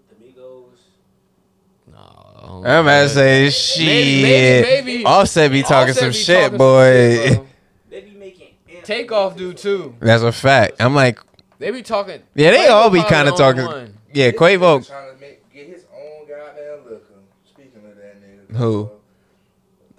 [2.43, 2.63] Oh, Amigos.
[2.63, 3.85] No, I don't I'm about to say shit.
[3.85, 4.21] Maybe-
[4.63, 7.17] maybe- maybe- Offset be talking Offset some be shit, talking some boy.
[7.25, 7.47] shit, bro.
[7.89, 8.47] They be making
[8.83, 9.95] Takeoff do too.
[9.99, 10.75] That's a fact.
[10.79, 11.19] I'm like,
[11.59, 12.21] They be talking.
[12.35, 13.65] yeah, they Quavo all be probably kind of only talking.
[13.65, 13.93] one.
[14.13, 14.85] Yeah, Quavo.
[14.87, 17.05] trying to make get his own goddamn liquor.
[17.47, 18.91] Speaking of that nigga, Who?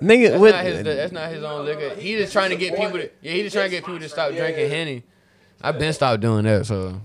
[0.02, 0.51] Nigga, That's what?
[0.56, 0.82] not his.
[0.85, 1.94] That's not his own liquor.
[1.94, 3.09] He just trying to get people to.
[3.20, 5.05] Yeah, he just trying to get people to stop drinking henny.
[5.62, 6.66] I've been stopped doing that.
[6.66, 7.01] So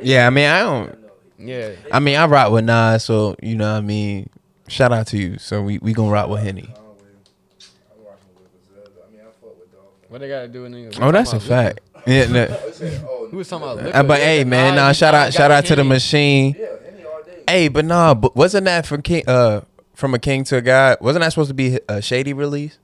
[0.00, 0.98] Yeah, I mean, I don't.
[1.38, 1.70] yeah.
[1.90, 4.28] I mean, I rock with Nas, so you know what I mean.
[4.68, 5.38] Shout out to you.
[5.38, 6.68] So we we gonna rock with Henny.
[6.74, 8.90] I'm watching with Griselda.
[9.06, 9.90] I mean, I fuck with Dolphin.
[10.08, 10.98] What they gotta do with niggas?
[11.00, 11.80] Oh, that's a fact.
[12.06, 12.46] Yeah, no.
[12.46, 13.00] He said,
[13.30, 13.96] Who was talking about liquor?
[13.98, 16.54] Uh, but hey, man, nah, shout out, shout out to the machine.
[16.58, 17.42] yeah, Henny all day.
[17.46, 19.24] Hey, but nah, but wasn't that from King?
[19.26, 19.62] Uh,
[19.94, 20.98] from a king to a god?
[21.00, 22.78] Wasn't that supposed to be a shady release?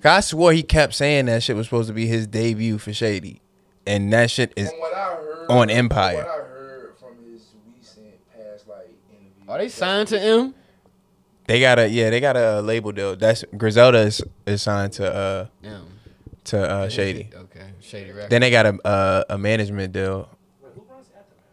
[0.00, 2.90] 'Cause I swore he kept saying that shit was supposed to be his debut for
[2.92, 3.42] Shady,
[3.86, 4.70] and that shit is.
[4.70, 6.16] From what I heard on from Empire.
[6.16, 7.42] What I heard from his
[7.76, 9.39] recent past like interviews.
[9.50, 10.54] Are they signed to M?
[11.46, 13.16] They got a yeah, they got a uh, label deal.
[13.16, 15.86] That's Griselda is, is signed to uh M.
[16.44, 17.28] to uh Shady.
[17.34, 18.30] Okay, Shady Records.
[18.30, 20.28] Then they got a uh, a management deal.
[20.62, 21.48] Wait, who runs Aftermath?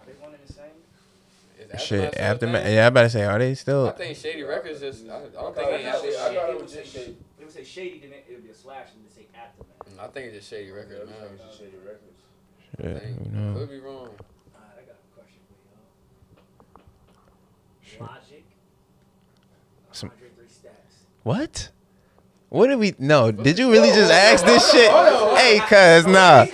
[0.00, 1.70] Are they one and the same?
[1.72, 3.88] Is Shit, Aftermath after still yeah, I better say, are they still?
[3.88, 5.06] I think Shady Records just.
[5.08, 6.80] I, I don't think I it thought it- I thought It it would was say
[6.82, 7.04] just shady.
[7.06, 7.16] Shady.
[7.38, 9.26] It would say shady, then it, it would be a slash, and it would say
[9.38, 10.00] Aftermath.
[10.00, 11.46] I think it's just Shady Records I think now.
[11.46, 12.18] it's Shady Records.
[12.82, 13.58] Yeah, I think- who knows?
[13.58, 14.10] Could be wrong.
[14.10, 15.40] Alright, I got a question
[18.00, 18.44] Logic.
[19.92, 20.94] Some- Andre three stacks.
[21.22, 21.70] What?
[22.48, 22.94] What did we?
[22.98, 24.90] No, did you really just ask this shit?
[24.90, 26.44] Hey, cuz nah,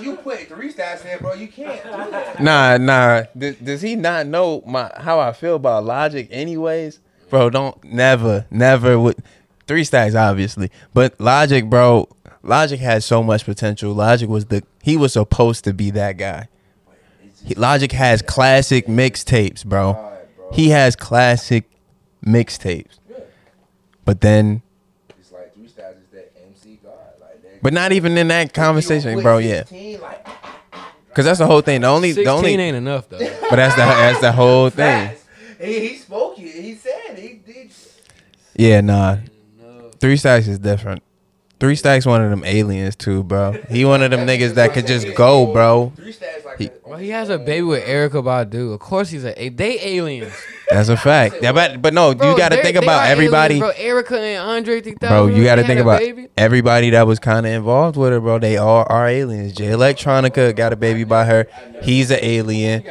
[0.00, 1.34] you put three stacks in, bro.
[1.34, 2.42] You can't do that.
[2.42, 3.24] nah, nah.
[3.36, 7.00] Does, does he not know my how I feel about Logic, anyways?
[7.28, 9.22] Bro, don't never, never would.
[9.66, 12.08] Three stacks, obviously, but Logic, bro.
[12.42, 13.92] Logic has so much potential.
[13.92, 16.48] Logic was the he was supposed to be that guy.
[17.44, 20.17] He, Logic has classic mixtapes, bro.
[20.48, 20.56] God, bro.
[20.56, 21.64] He has classic
[22.24, 22.98] mixtapes.
[24.04, 24.62] But then,
[25.20, 27.62] It's like three stacks is that MC God, like that.
[27.62, 29.36] but not even in that conversation, bro.
[29.38, 29.64] put Yeah,
[30.00, 30.26] like,
[31.08, 31.82] because that's the whole thing.
[31.82, 33.18] The only, the only, ain't enough though.
[33.18, 35.08] but that's the that's the whole thing.
[35.08, 35.24] facts.
[35.60, 36.62] He, he spoke it.
[36.62, 37.18] He said it.
[37.18, 37.70] he did.
[38.56, 39.16] Yeah, nah.
[39.60, 39.90] No.
[40.00, 41.02] Three stacks is different.
[41.60, 43.52] Three stacks one of them aliens too, bro.
[43.68, 45.92] He one of them niggas that could just go, bro.
[45.96, 48.72] Three stacks like He- Well, he has a baby with Erykah Badu.
[48.74, 49.48] Of course, he's a.
[49.48, 50.32] They aliens.
[50.70, 51.36] That's a fact.
[51.42, 53.84] Yeah, but but no, Bro, you got to think about everybody, aliens, bro.
[53.84, 55.08] Erykah and Andre 3000.
[55.08, 55.26] bro.
[55.26, 56.28] You got to think about baby.
[56.36, 58.38] everybody that was kind of involved with her, bro.
[58.38, 59.52] They all are aliens.
[59.54, 61.48] Jay Electronica got a baby by her.
[61.82, 62.84] He's an alien.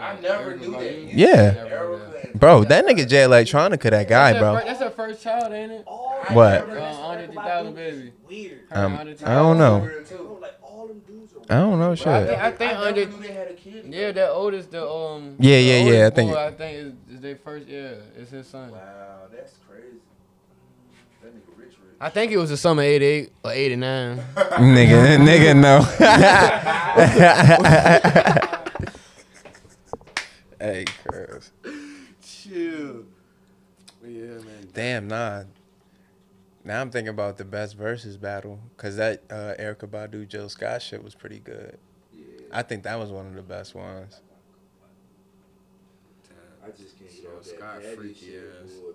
[0.00, 1.14] I never knew that.
[1.14, 2.07] Yeah, Erykah and-
[2.38, 2.64] bro.
[2.64, 4.58] That nigga Jay Electronica, that guy, That's bro.
[4.58, 5.84] fir- That's her first child, ain't it?
[6.30, 6.68] What?
[6.70, 8.12] Uh, baby.
[8.28, 8.60] Weird.
[8.72, 9.04] Um, I
[9.34, 9.80] don't know.
[9.80, 10.16] Erykah too.
[10.16, 12.28] Bro, like all them dudes are I don't know I shit.
[12.28, 13.04] think, I think I Andre.
[13.04, 13.86] never knew they had a kid.
[13.88, 15.36] Yeah, that oldest, the um.
[15.38, 17.66] Yeah, yeah, yeah, I think- Boy, I think is, is their first.
[17.68, 18.70] Yeah, it's his son.
[18.70, 18.78] Wow,
[19.32, 19.96] that's crazy.
[21.22, 21.96] That nigga rich, rich.
[22.00, 24.16] I think it was the summer '88 or '89.
[24.36, 25.80] nigga, nigga, no.
[30.60, 31.50] hey, Chris.
[32.48, 33.04] Chill.
[34.04, 34.68] Yeah, man.
[34.72, 35.44] Damn, nah.
[36.64, 40.82] Now I'm thinking about the best versus battle because that uh, Erykah Badu Jill Scott
[40.82, 41.78] shit was pretty good.
[42.52, 44.20] I think that was one of the best ones.
[46.64, 48.70] I just can't get Yo, off that Scott freaky ass.
[48.72, 48.87] boy.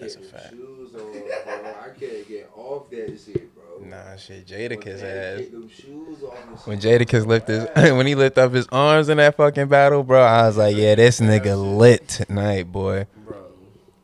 [0.00, 0.50] That's a fact.
[0.50, 1.74] shoes on, bro.
[1.80, 3.88] I can't get off that shit, bro.
[3.88, 5.48] Nah, shit, Jadakiss ass.
[5.48, 9.16] them shoes off When shit, Jadakiss lift his, when he lift up his arms in
[9.16, 13.06] that fucking battle, bro, I was like, yeah, this nigga lit tonight, boy.
[13.26, 13.36] Bro.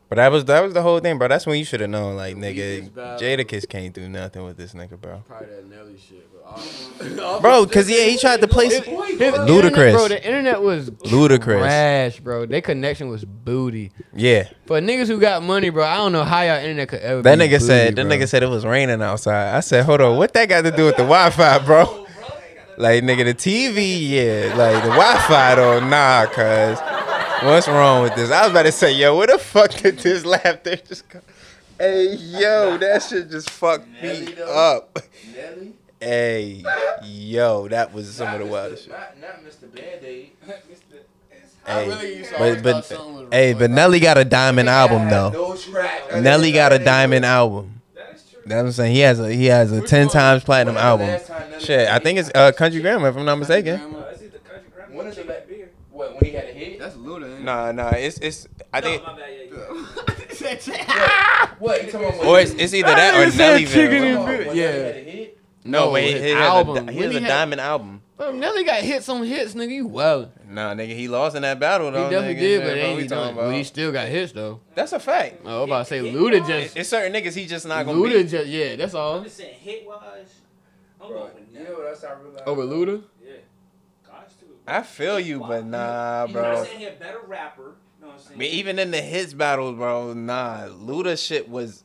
[0.09, 1.27] But that was that was the whole thing, bro.
[1.27, 2.89] That's when you should have known, like, nigga.
[2.91, 5.23] Jadakiss can't do nothing with this nigga, bro.
[5.27, 6.34] Probably that Nelly shit, bro.
[7.41, 9.47] Bro, cause yeah, he tried to play His, s- Ludacris.
[9.47, 10.07] internet, bro.
[10.07, 11.59] The internet was Ludacris.
[11.59, 12.45] trash, bro.
[12.45, 13.91] Their connection was booty.
[14.13, 17.21] Yeah, For niggas who got money, bro, I don't know how y'all internet could ever.
[17.21, 18.11] that be nigga booty, said that bro.
[18.17, 19.55] nigga said it was raining outside.
[19.55, 22.07] I said, hold on, what that got to do with the Wi-Fi, bro?
[22.77, 26.79] Like, nigga, the TV, yeah, like the Wi-Fi, though, nah, cuz.
[27.45, 28.31] What's wrong with this?
[28.31, 31.21] I was about to say, yo, where the fuck did this laughter just come?
[31.77, 34.45] Hey, yo, that shit just fucked Nelly, me though.
[34.77, 34.97] up.
[35.35, 35.73] Nelly.
[35.99, 36.63] Hey,
[37.03, 38.91] yo, that was some of the Not wildest Mr.
[38.91, 39.19] shit.
[39.21, 39.75] Not, not Mr.
[39.75, 40.31] Band-Aid.
[41.67, 44.69] Hey, really used to but but thought something was hey, but Nelly got a diamond
[44.69, 45.31] album though.
[45.31, 46.11] No scratch.
[46.21, 47.81] Nelly got a diamond album.
[47.95, 48.39] That is true.
[48.45, 48.93] That's what I'm saying.
[48.93, 50.13] He has a he has a Which ten one?
[50.13, 51.07] times platinum When is album.
[51.07, 53.73] last Shit, had I a think it's uh, Country Grammar if I'm not mistaken.
[53.81, 53.81] It's
[54.21, 55.69] either country grammar When or is the chicken la- beer.
[55.89, 56.77] What, when he had a hit?
[56.77, 57.23] That's Luda.
[57.31, 57.43] ain't it?
[57.43, 59.31] Nah, nah, it's it's I No, think my bad.
[60.39, 61.49] Yeah, yeah.
[61.57, 64.05] What, you talking about or it's, it's either that or That nigga said chicken Nellyville.
[64.05, 64.47] and Come on, beer.
[64.47, 65.25] when Yeah.
[65.65, 65.71] Nelly had a hit?
[65.71, 66.89] No, No, wait, his he has album.
[66.89, 68.01] a, he has When a had- diamond album.
[68.17, 69.71] Bro, Nelly got hits on hits, nigga.
[69.71, 70.31] You well.
[70.47, 72.05] Nah, nigga, he lost in that battle though.
[72.05, 72.39] He definitely nigga.
[72.39, 74.61] did, but Shit, what ain't we he talking But he still got hits though.
[74.73, 75.41] That's a fact.
[75.43, 77.97] Oh, I'm about to say Yeah, Luda just It's certain niggas he just not gonna
[77.97, 78.29] Luda beat.
[78.29, 79.21] just yeah, that's I'm all.
[79.21, 79.99] just saying, hit wise,
[81.01, 81.69] I'm Bro, going with you Nelly.
[81.71, 82.47] know what else I realized?
[82.47, 83.03] Over Luda?
[83.21, 83.31] Yeah.
[84.07, 84.45] Gosh, too.
[84.65, 86.59] I feel you, but nah, You know what bro.
[86.61, 86.79] I'm saying?
[86.79, 87.61] He a better rapper.
[87.63, 87.67] You
[88.01, 88.35] know what I'm saying?
[88.35, 91.83] I mean, even in the hits battles, bro, nah, Luda shit was.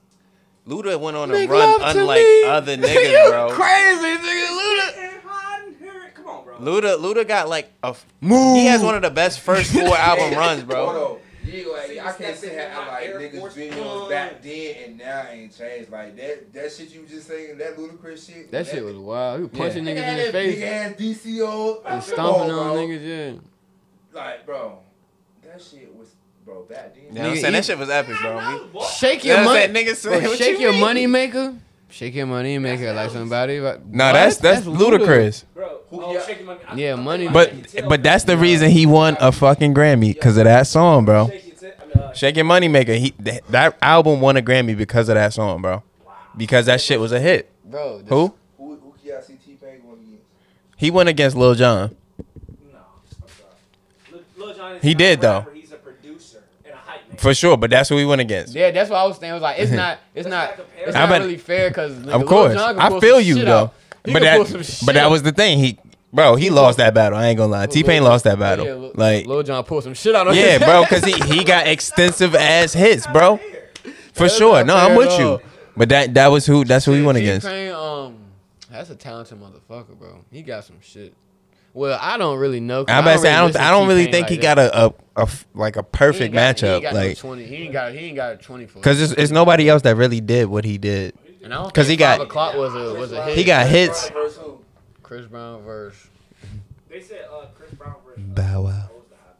[0.66, 2.44] Luda went on a run unlike me.
[2.44, 3.50] other you niggas, bro.
[3.50, 4.46] crazy, nigga.
[4.46, 4.98] Luda.
[4.98, 6.14] And hide and hear it.
[6.14, 6.58] Come on, bro.
[6.58, 7.94] Luda, Luda got like a.
[8.20, 10.86] He has one of the best first four album runs, Hold bro.
[11.14, 11.18] on.
[11.42, 14.00] You ain't gonna, See, I can't stepped sit in here my and like niggas videos
[14.02, 14.10] One.
[14.10, 15.90] back then and now ain't changed.
[15.90, 18.50] Like that that shit you just saying, that Ludacris shit.
[18.52, 19.38] That shit was wild.
[19.38, 19.94] He was punching Yeah.
[19.94, 20.54] niggas in the face.
[20.54, 21.76] Big face ass DCO.
[21.78, 23.34] and Come stomping on, on niggas.
[23.34, 23.40] Yeah.
[24.20, 24.78] Like, bro,
[25.42, 26.14] that shit was,
[26.44, 27.04] bro, back then.
[27.04, 27.52] You know what I'm saying?
[27.54, 28.68] That shit was epic, bro.
[28.74, 29.74] We- Shake your money, I'm?
[29.74, 30.80] Niggas Bro, what shake you your mean?
[30.80, 31.54] money maker.
[31.90, 33.58] Shake your money maker like somebody.
[33.60, 34.12] Like, No, what?
[34.12, 34.98] that's that's, Luda.
[34.98, 35.44] Ludacris.
[35.54, 36.42] Bro, Who- oh, yeah.
[36.44, 36.60] money.
[36.68, 37.52] I- Yeah, money- But
[37.88, 41.28] but that's the reason he won a fucking Grammy because of that song, bro.
[41.28, 42.92] Shake your tip- mean, uh, Shake Your Money Maker.
[42.94, 45.82] He that, that album won a Grammy because of that song, bro.
[46.36, 47.50] Because that shit was a hit.
[47.64, 48.34] Bro, this- Who?
[48.56, 50.24] Who, who can y'all see T-Pain going against?
[50.76, 51.96] He went against Lil Jon.
[52.72, 52.78] No,
[54.38, 55.38] Lil, Lil Jon He did, though.
[55.40, 57.09] rapper, He's a producer and a hype man.
[57.20, 58.54] For sure, but that's who we went against.
[58.54, 59.30] Yeah, that's what I was saying.
[59.30, 61.68] I was like, it's not, it's Let's not, not it's I not bet- really fair
[61.68, 62.56] because Of course.
[62.56, 63.70] I feel you though.
[64.04, 65.58] But that but that was the thing.
[65.58, 65.78] He
[66.14, 67.18] bro, he lost that battle.
[67.18, 67.66] I ain't gonna lie.
[67.66, 68.92] T Pain lost that battle.
[68.94, 70.42] Like Lil Jon pulled some shit out of him.
[70.42, 73.36] yeah, bro, because he, he got extensive ass hits, bro.
[74.14, 74.64] For That's sure.
[74.64, 75.40] No, I'm with you.
[75.76, 77.46] But that that was who that's who he went against.
[77.46, 78.16] T-Pain, um,
[78.70, 80.24] that's a talented motherfucker, bro.
[80.32, 81.14] He got some shit.
[81.72, 82.84] Well, I don't really know.
[82.88, 84.42] I'm about to say I don't listen I don't really T-Pain think like he that.
[84.56, 86.74] got a, a, a f- like a perfect got- matchup.
[86.74, 87.44] ain't got no Like 20.
[87.46, 87.92] He ain't got.
[87.92, 90.78] He ain't got a twenty because it's, it's nobody else that really did what he
[90.78, 91.14] did.
[91.44, 93.36] And I don't 'cause think he got- Five o'clock was a was a hit.
[93.38, 94.10] He got hits.
[94.10, 94.38] Versus?
[95.02, 96.08] Chris Brown verse.
[96.88, 98.64] They said uh, Chris Brown versus uh, Bow Wow.
[98.64, 99.36] what was the hype?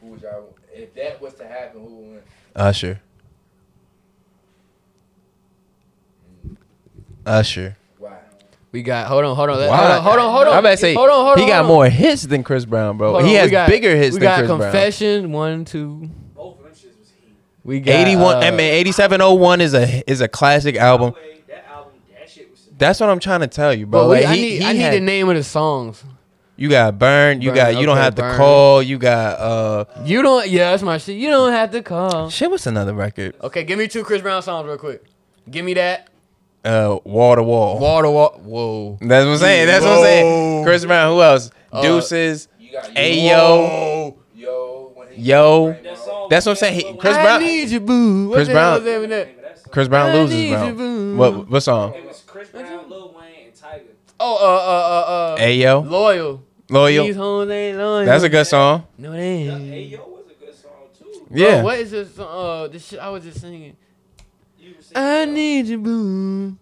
[0.00, 0.54] Who would y'all?
[0.72, 2.22] If that was to happen, who would win?
[2.54, 3.00] Usher.
[7.26, 7.76] Usher.
[8.74, 8.78] Why?
[8.78, 9.06] We got.
[9.06, 9.36] Hold on.
[9.36, 9.58] Hold on.
[9.58, 10.02] let- Hold on.
[10.02, 10.32] Hold on.
[10.32, 10.52] Hold on.
[10.54, 11.24] I'm about to say Hold on.
[11.24, 11.38] Hold on.
[11.38, 11.66] he got on.
[11.68, 13.10] more hits than Chris Brown, bro.
[13.12, 14.58] Hold on, he we has got- bigger hits We than got Chris Brown.
[14.58, 15.32] We got Confession.
[15.32, 16.10] One, two.
[16.34, 17.34] Both of them shits was heat.
[17.64, 21.12] We got 81 uh, I mean 8701 is a is a classic album.
[21.12, 22.68] By the way, that album, that shit was.
[22.76, 24.02] That's what I'm trying to tell you, bro.
[24.02, 24.62] But we, Like, I he- need.
[24.62, 26.02] he I need had- the name of the songs.
[26.56, 29.84] You got Burn, you Burn, got You Don't okay, Have to Call, you got uh
[30.04, 30.48] You don't.
[30.48, 31.16] Yeah, that's my shit.
[31.16, 32.30] You don't have to call.
[32.30, 33.34] shit what's another record?
[33.42, 35.02] Okay, give me two Chris Brown songs real quick.
[35.50, 36.08] Give me that.
[36.64, 37.78] Uh Wall to Wall.
[37.78, 38.40] Water, wall.
[38.42, 38.98] Whoa.
[39.00, 39.66] That's what I'm saying.
[39.66, 40.64] That's what I'm saying.
[40.64, 41.50] Chris Brown, who else?
[41.70, 42.48] Uh, Deuces.
[42.96, 43.28] Ayo.
[43.28, 45.66] yo, yo, when Yo.
[45.72, 46.74] That That's what I'm saying.
[46.74, 47.22] He- Chris Wayne.
[47.24, 48.28] Brown- I need you, boo.
[48.28, 49.26] What Chris the hell Brown- is that with that?
[49.26, 49.68] Name of that song.
[49.72, 51.14] Chris Brown I loses, need you, bro.
[51.16, 51.92] What what song?
[51.94, 53.82] It was Chris Brown, Lil Wayne, and Tiger.
[54.18, 55.36] Oh, uh, uh, uh, uh.
[55.38, 55.80] Hey yo.
[55.80, 56.42] Loyal.
[56.66, 57.14] These Loyal.
[57.14, 58.06] hoes ain't loyal.
[58.06, 58.84] That's a good song.
[58.96, 59.68] No, they Yeah, ain't.
[59.70, 61.26] Hey Yo was a good song too.
[61.30, 61.56] Yeah.
[61.56, 62.18] Bro, what is this?
[62.18, 63.76] Uh, this shit I was just singing.
[64.94, 66.56] You were I need you, boo.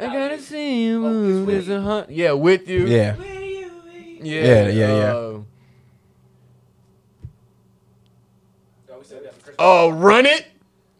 [0.00, 0.42] I gotta Me.
[0.42, 1.44] see you, boo.
[1.44, 1.74] with There's you.
[1.74, 2.10] a hunt.
[2.10, 2.86] Yeah, with you.
[2.86, 3.14] Yeah.
[3.16, 4.20] Where you be?
[4.22, 5.12] Yeah, Yeah, yeah, yeah.
[5.12, 5.40] uh,
[8.90, 10.46] Oh, we said that for Chris Oh, run it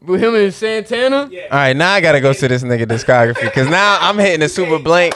[0.01, 1.29] with him and Santana.
[1.31, 1.43] Yeah.
[1.45, 4.49] All right, now I gotta go to this nigga discography because now I'm hitting a
[4.49, 5.15] super blank.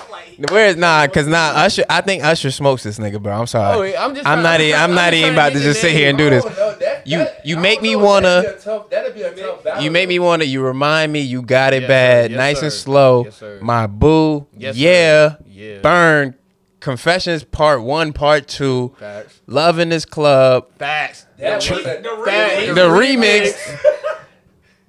[0.51, 1.07] Where is nah?
[1.07, 1.85] Cause nah, Usher.
[1.89, 3.33] I think Usher smokes this nigga, bro.
[3.33, 3.93] I'm Oh, sorry.
[3.93, 4.27] yeah, I'm just.
[4.27, 4.61] I'm not.
[4.61, 6.45] even- I'm not even about to just sit here and do this.
[6.45, 8.91] don't that- You- that- you make me wanna- That'd be a tough.
[8.91, 9.83] That'd be a tough battle.
[9.83, 10.49] You make me want to.
[10.49, 11.21] You remind me.
[11.21, 12.25] You got it Yes, bad.
[12.27, 12.31] sir.
[12.33, 13.25] Yes, nice and slow.
[13.25, 13.59] Yes, sir.
[13.63, 14.47] My boo.
[14.57, 14.81] Yes, sir.
[14.83, 15.35] yeah.
[15.49, 15.79] Yeah.
[15.81, 16.35] Burn.
[16.81, 18.95] Confessions Part One, Part Two.
[19.01, 19.41] Facts.
[19.47, 20.67] Love in this club.
[20.79, 21.27] Facts.
[21.39, 22.25] That was The remix.
[22.27, 22.67] Facts.
[22.75, 23.79] The remix.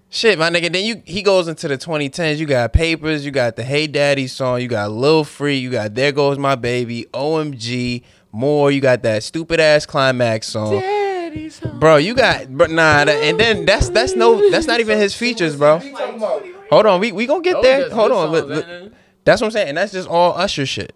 [0.09, 0.71] Shit, my nigga.
[0.71, 2.37] Then you he goes into the 2010s.
[2.37, 3.25] You got Papers.
[3.25, 4.61] You got the Hey Daddy song.
[4.61, 5.57] You got Lil Free.
[5.57, 7.05] You got There Goes My Baby.
[7.13, 8.03] OMG.
[8.31, 8.71] More.
[8.71, 10.79] You got that stupid ass climax song.
[10.79, 11.79] Daddy's home.
[11.79, 15.13] Bro, you got bro, nah, that, and then that's that's no that's not even his
[15.15, 15.75] features, bro.
[15.75, 16.45] What you talking about?
[16.69, 17.89] Hold on, we we gonna get there.
[17.89, 18.93] Hold on, look, look.
[19.23, 20.93] that's what I'm saying, and that's just all Usher shit.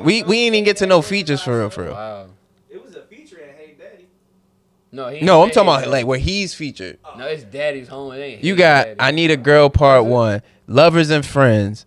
[0.00, 1.92] We we ain't even get to no features for real, for real.
[1.92, 2.26] Wow.
[2.70, 4.06] It was a feature in Hey Daddy.
[4.94, 6.98] No, he No, I'm talking about like where he's featured.
[7.16, 8.12] No, it's daddy's home.
[8.12, 8.44] It ain't.
[8.44, 8.88] You got.
[8.98, 11.86] I Need a Girl Part One, Lovers and Friends.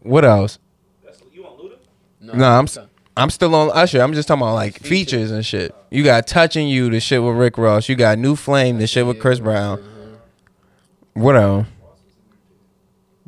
[0.00, 0.58] What else?
[1.04, 1.76] That's you want Luda?
[2.20, 2.66] No, Nah, I'm
[3.16, 4.02] I'm still on Usher.
[4.02, 5.74] I'm just talking about like features and shit.
[5.90, 7.88] You got Touching You, the shit with Rick Ross.
[7.88, 9.78] You got New Flame, the shit with Chris Brown.
[9.78, 10.16] Uh-huh.
[11.14, 11.66] What else?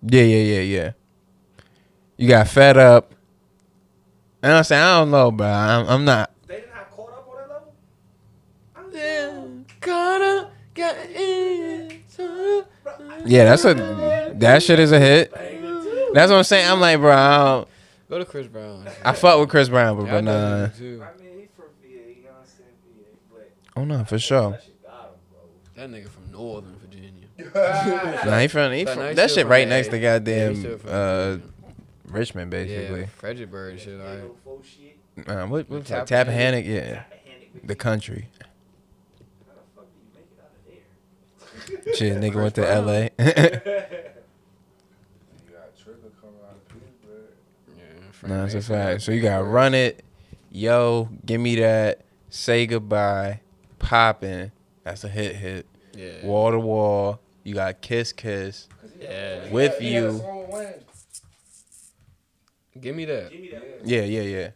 [0.03, 0.91] Yeah, yeah, yeah, yeah.
[2.17, 3.13] You got Fed Up.
[4.43, 5.47] And I'm saying I don't know, bro.
[5.47, 6.31] I'm, I'm not.
[6.47, 7.75] They didn't have caught up on that level.
[8.77, 9.33] I don't Yeah, know.
[9.33, 9.72] gonna get into-
[13.25, 15.33] Yeah, that's a that shit is a hit.
[16.13, 16.71] That's what I'm saying.
[16.71, 17.13] I'm like, bro.
[17.13, 17.69] I, don't,
[18.09, 18.87] Go to Chris Brown.
[19.05, 20.65] I fuck with Chris Brown, but, Yeah, but nah.
[20.67, 21.03] him too.
[21.03, 22.69] I mean, he from VA, you know what I'm saying?
[22.99, 24.51] VA, but Oh no, for sure.
[24.51, 25.41] that shit got him, bro.
[25.77, 27.29] That nigga from Northern Virginia.
[28.27, 31.39] Nah, he from, he from no, that shit right next to goddamn still uh,
[32.07, 33.01] Richmond, basically.
[33.01, 33.99] Yeah, Fredericksburg and shit.
[34.01, 34.13] All right.
[34.17, 35.29] Ain't no faux shit.
[35.29, 36.07] Uh, what what's that?
[36.07, 36.65] Tappahannock?
[36.65, 38.29] Tappahannock, yeah, Tappahannock, the country.
[38.39, 41.52] How the fuck do you make it out of there?
[41.95, 43.11] Shit, nigga went to L.A.
[43.19, 43.25] You
[45.53, 47.35] got Trigger coming out of Pittsburgh.
[47.77, 49.03] Yeah, nah, that's a fact.
[49.03, 50.05] So you got Run It,
[50.51, 53.41] Yo, Give Me That, Say Goodbye,
[53.79, 54.51] popping.
[54.85, 55.67] That's a hit, hit.
[55.95, 56.25] Yeah.
[56.27, 57.21] Wall to Wall.
[57.45, 58.69] You got Kiss kiss.
[59.01, 59.49] Yeah.
[59.51, 60.19] With had- he had You.
[60.19, 60.85] song with
[62.81, 63.31] Give me that.
[63.31, 63.81] Give me that.
[63.85, 64.51] Yeah, yeah, yeah.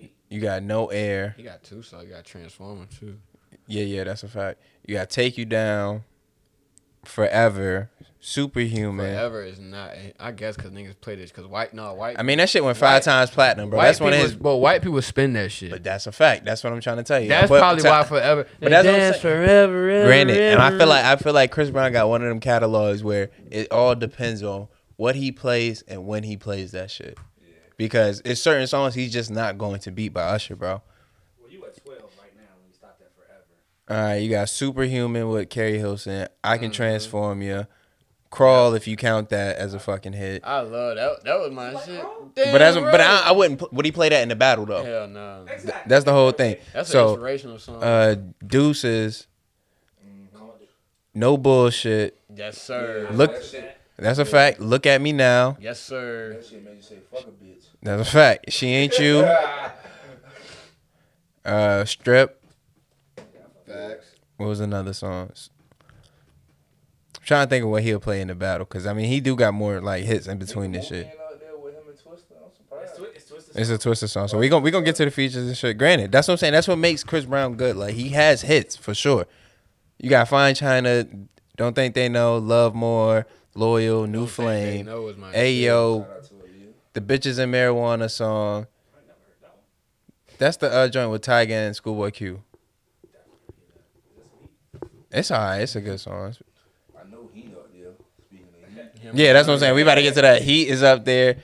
[0.00, 0.08] You.
[0.30, 1.34] You got No Air.
[1.36, 3.18] He got two, so he got Transformer too.
[3.66, 4.60] Yeah, yeah, that's a fact.
[4.86, 6.04] You got Take You Down,
[7.04, 7.90] Forever,
[8.20, 9.14] Superhuman.
[9.14, 9.90] Forever is not.
[10.20, 11.74] I guess because niggas play this because white.
[11.74, 12.16] No, white.
[12.18, 13.80] I mean, that shit went five White- times platinum, bro.
[13.80, 14.34] That's one of his.
[14.34, 15.70] But white people spend that shit.
[15.70, 16.44] But that's a fact.
[16.44, 17.28] That's what I'm trying to tell you.
[17.28, 18.46] that's But- probably why forever.
[18.60, 19.22] But that's what I'm dance saying.
[19.46, 19.90] forever.
[19.90, 22.40] ever, Granted, and I feel like I feel like Chris Brown got one of them
[22.40, 27.18] catalogs where it all depends on what he plays and when he plays that shit.
[27.76, 30.82] Because it's certain songs he's just not going to beat by Usher, bro.
[31.40, 33.42] Well, you at 12 right now when you stop that forever.
[33.92, 36.26] All right, you got Superhuman with Keri Hilson.
[36.42, 36.74] I can Mhm.
[36.74, 37.66] transform you.
[38.30, 40.40] Crawl if you count that as a fucking hit.
[40.44, 41.24] I love that.
[41.24, 42.00] That was my Like, shit.
[42.00, 42.30] bro?
[42.34, 43.24] But that's Damn but I.
[43.28, 43.70] I wouldn't.
[43.70, 44.82] Would he play that in the battle though?
[44.82, 45.44] Hell no.
[45.52, 45.82] Exactly.
[45.86, 46.56] That's the whole thing.
[46.72, 47.82] That's So, an inspirational song.
[47.82, 48.14] Uh,
[48.46, 49.26] Deuces,
[51.14, 52.16] no bullshit.
[52.34, 53.08] yes, sir.
[53.10, 53.36] Look-
[53.98, 54.58] That's a fact.
[54.58, 55.58] Look at me now.
[55.60, 56.32] Yes, sir.
[56.32, 57.64] that shit made you say fuck a bitch.
[57.82, 58.50] That's a fact.
[58.50, 59.28] She ain't you.
[61.44, 62.40] Uh, strip.
[63.72, 64.12] Facts.
[64.36, 65.30] What was another song?
[67.16, 69.20] I'm trying to think of what he'll play in the battle, cause I mean he
[69.20, 71.06] do got more like hits in between this shit.
[71.06, 72.36] Ain't out there with him and Twista.
[72.36, 72.96] I'm It's, surprised.
[72.96, 73.56] twi- it's twisted.
[73.56, 75.78] It's a twisted song, so we gonna we gonna get to the features and shit.
[75.78, 76.52] Granted, that's what I'm saying.
[76.54, 77.76] That's what makes Chris Brown good.
[77.76, 79.26] Like he has hits for sure.
[79.98, 81.06] You got Fine China,
[81.56, 83.24] Don't Think They Know, Love More,
[83.54, 85.64] Loyal, New Don't Flame, Know was my Hey shit.
[85.66, 86.72] Yo, Shout out to Aaliyah.
[86.94, 88.66] the Bitches and Marijuana song.
[88.96, 90.36] I never heard that one.
[90.38, 92.42] That's the uh, joint with Tyga and Schoolboy Q.
[95.12, 95.62] It's alright.
[95.62, 96.34] It's a good song.
[96.98, 97.92] I know he up there.
[98.26, 99.02] Speaking of heat.
[99.02, 99.74] Him Yeah, that's what I'm saying.
[99.74, 100.42] We about to get to that.
[100.42, 101.36] Heat is up there.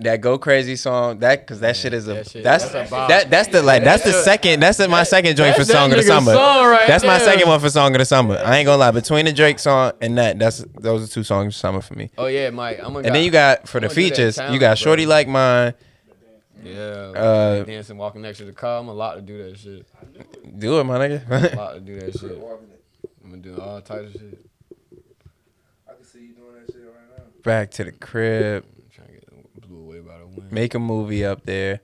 [0.00, 1.18] That Go Crazy song.
[1.18, 3.82] That because that shit is a that shit- that's that's a that that's the like
[3.82, 6.32] that's the second that's the, my second joint for That's that song of the summer.
[6.32, 7.26] song right That's my there.
[7.32, 8.36] second one for song of the summer.
[8.38, 8.92] I ain't gonna lie.
[8.92, 12.08] Between the Drake song and that, that's those are two songs of summer for me.
[12.16, 12.78] Oh yeah, Mike.
[12.78, 13.06] I'm gonna.
[13.08, 14.74] And then you got for the I'ma do features, you talent, got bro.
[14.76, 15.74] Shorty Like Mine.
[16.62, 16.72] Yeah.
[16.76, 18.78] Uh, dancing, walking next to the car.
[18.78, 19.86] I'm a lot to do that shit.
[20.58, 21.56] Do it, my A nigga.
[21.56, 22.38] lot to do that shit.
[23.30, 23.54] Walking it.
[23.54, 24.46] I'm gonna do all types of shit.
[25.88, 27.24] I can see you doing that shit right now.
[27.42, 28.64] Back to the crib.
[28.76, 30.52] I'm trying to get blew away by the wind.
[30.52, 31.80] Make a movie up there.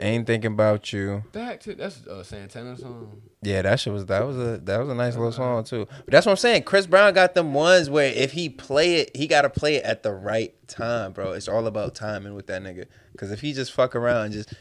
[0.00, 1.22] Ain't thinking about you.
[1.32, 3.22] Back to that's a Santana song.
[3.42, 5.36] Yeah, that shit was that was a that was a nice little uh-huh.
[5.36, 5.86] song too.
[6.04, 6.64] But that's what I'm saying.
[6.64, 10.02] Chris Brown got them ones where if he play it, he gotta play it at
[10.02, 11.32] the right time, bro.
[11.32, 12.86] It's all about timing with that nigga.
[13.16, 14.52] Cause if he just fuck around, and just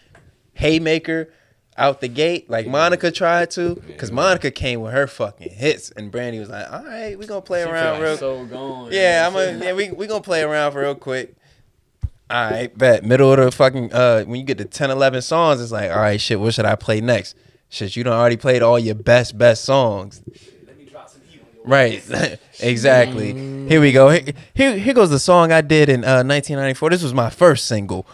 [0.53, 1.33] haymaker
[1.77, 6.11] out the gate like Monica tried to, cause Monica came with her fucking hits, and
[6.11, 8.89] Brandy was like, "All right, we gonna play She around like real." so gone.
[8.91, 9.61] Yeah, I'm Shit.
[9.61, 11.35] a, yeah, we we gonna play around for real quick.
[12.29, 13.03] All right, bet.
[13.03, 15.97] Middle of the fucking uh when you get to 10, 11 songs, it's like, all
[15.97, 17.35] right, shit, what should I play next?
[17.69, 20.21] Shit, you done already played all your best, best songs.
[20.65, 22.39] Let me drop some heat on your Right.
[22.59, 23.33] exactly.
[23.67, 24.09] Here we go.
[24.09, 26.89] Here, here here goes the song I did in uh 1994.
[26.91, 28.07] This was my first single.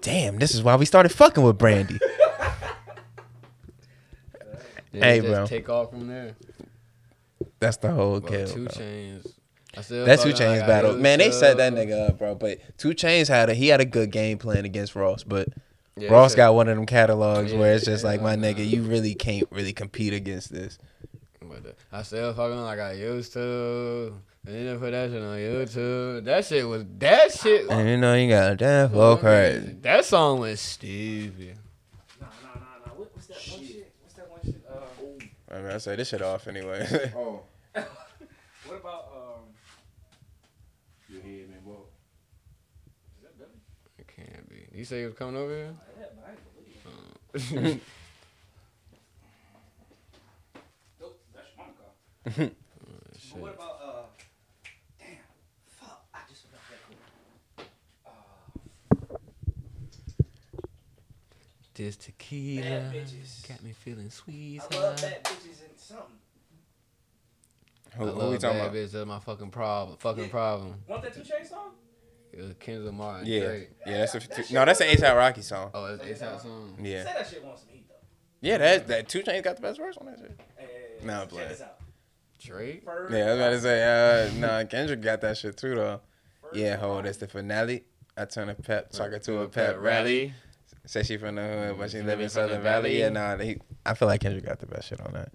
[0.00, 1.98] Damn, this is why we started fucking with Brandy.
[4.94, 5.46] Yeah, Hey, just bro.
[5.46, 6.36] Take off from there.
[7.60, 8.46] That's the whole Bro, kill.
[8.48, 8.74] Two bro.
[8.74, 9.34] chains.
[9.76, 10.94] I That's 2 Chainz like, battle.
[10.94, 12.36] Man, they set that nigga up, bro.
[12.36, 15.48] But 2 Chainz had a he had a good game plan against Ross, but
[15.96, 18.64] Yeah, Ross got one of them catalogs Yeah, where it's just yeah, like, my nigga,
[18.64, 20.78] you really can't really compete against this.
[21.40, 24.14] But uh, I still fucking like I used to.
[24.46, 26.24] And then put that shit on YouTube.
[26.24, 27.68] That shit was that shit.
[27.70, 29.76] And you know you got a damn flow crazy.
[29.80, 31.56] That song was stupid.
[32.20, 32.92] Nah, nah, nah, nah.
[32.94, 33.90] What, what's that one shit?
[34.02, 34.62] What's that one shit?
[34.70, 34.74] Uh,
[35.54, 36.84] I mean, I say this shit off anyway.
[37.16, 37.42] Oh,
[38.66, 39.42] what about um?
[41.08, 41.58] your head, man.
[41.64, 41.86] Well,
[43.18, 43.50] Is that Billy?
[43.98, 44.66] It can't be.
[44.76, 45.74] You say he was coming over here?
[45.98, 47.80] Yeah, but I ain't believe it.
[51.00, 52.50] Nope, that's your mama car.
[53.12, 53.36] But Shit.
[53.38, 54.02] what about uh?
[54.98, 55.08] Damn,
[55.66, 56.06] fuck!
[56.14, 57.66] I just forgot that cool.
[61.74, 62.92] This tequila
[63.48, 64.60] got me feeling sweet.
[64.70, 66.04] I love bad bitches and something.
[67.96, 68.76] who, I who love we talking bad about?
[68.76, 68.90] bitch.
[68.92, 69.96] That's my fucking problem.
[69.98, 70.30] Fucking Yeah.
[70.30, 70.74] problem.
[70.86, 71.72] Want that two chain song?
[72.32, 73.70] It was Kendrick Lamar and Yeah, Drake.
[73.86, 75.70] yeah, that's a no, that's an ASAP Rocky song.
[75.74, 76.78] Oh, it's ASAP song.
[76.80, 77.94] Yeah, Say that shit wants some heat though.
[78.40, 80.40] yeah, that that 2 Chainz got the best verse on that shit.
[80.56, 80.66] Hey, hey,
[81.00, 81.48] hey, Nah, I'm playing.
[81.48, 81.80] this out.
[82.38, 82.84] Drake.
[82.84, 86.00] First Yeah, I was about to say, uh, nah, Kendrick got that shit too though.
[86.40, 87.06] first Yeah, hold, round.
[87.06, 87.84] that's the finale.
[88.16, 90.34] I turn a pep talker to a pep rally.
[90.86, 92.98] Say she from the hood, but she live in Southern Valley.
[93.00, 93.56] Yeah, nah, he,
[93.86, 95.32] I feel like Kendrick got the best shit on that.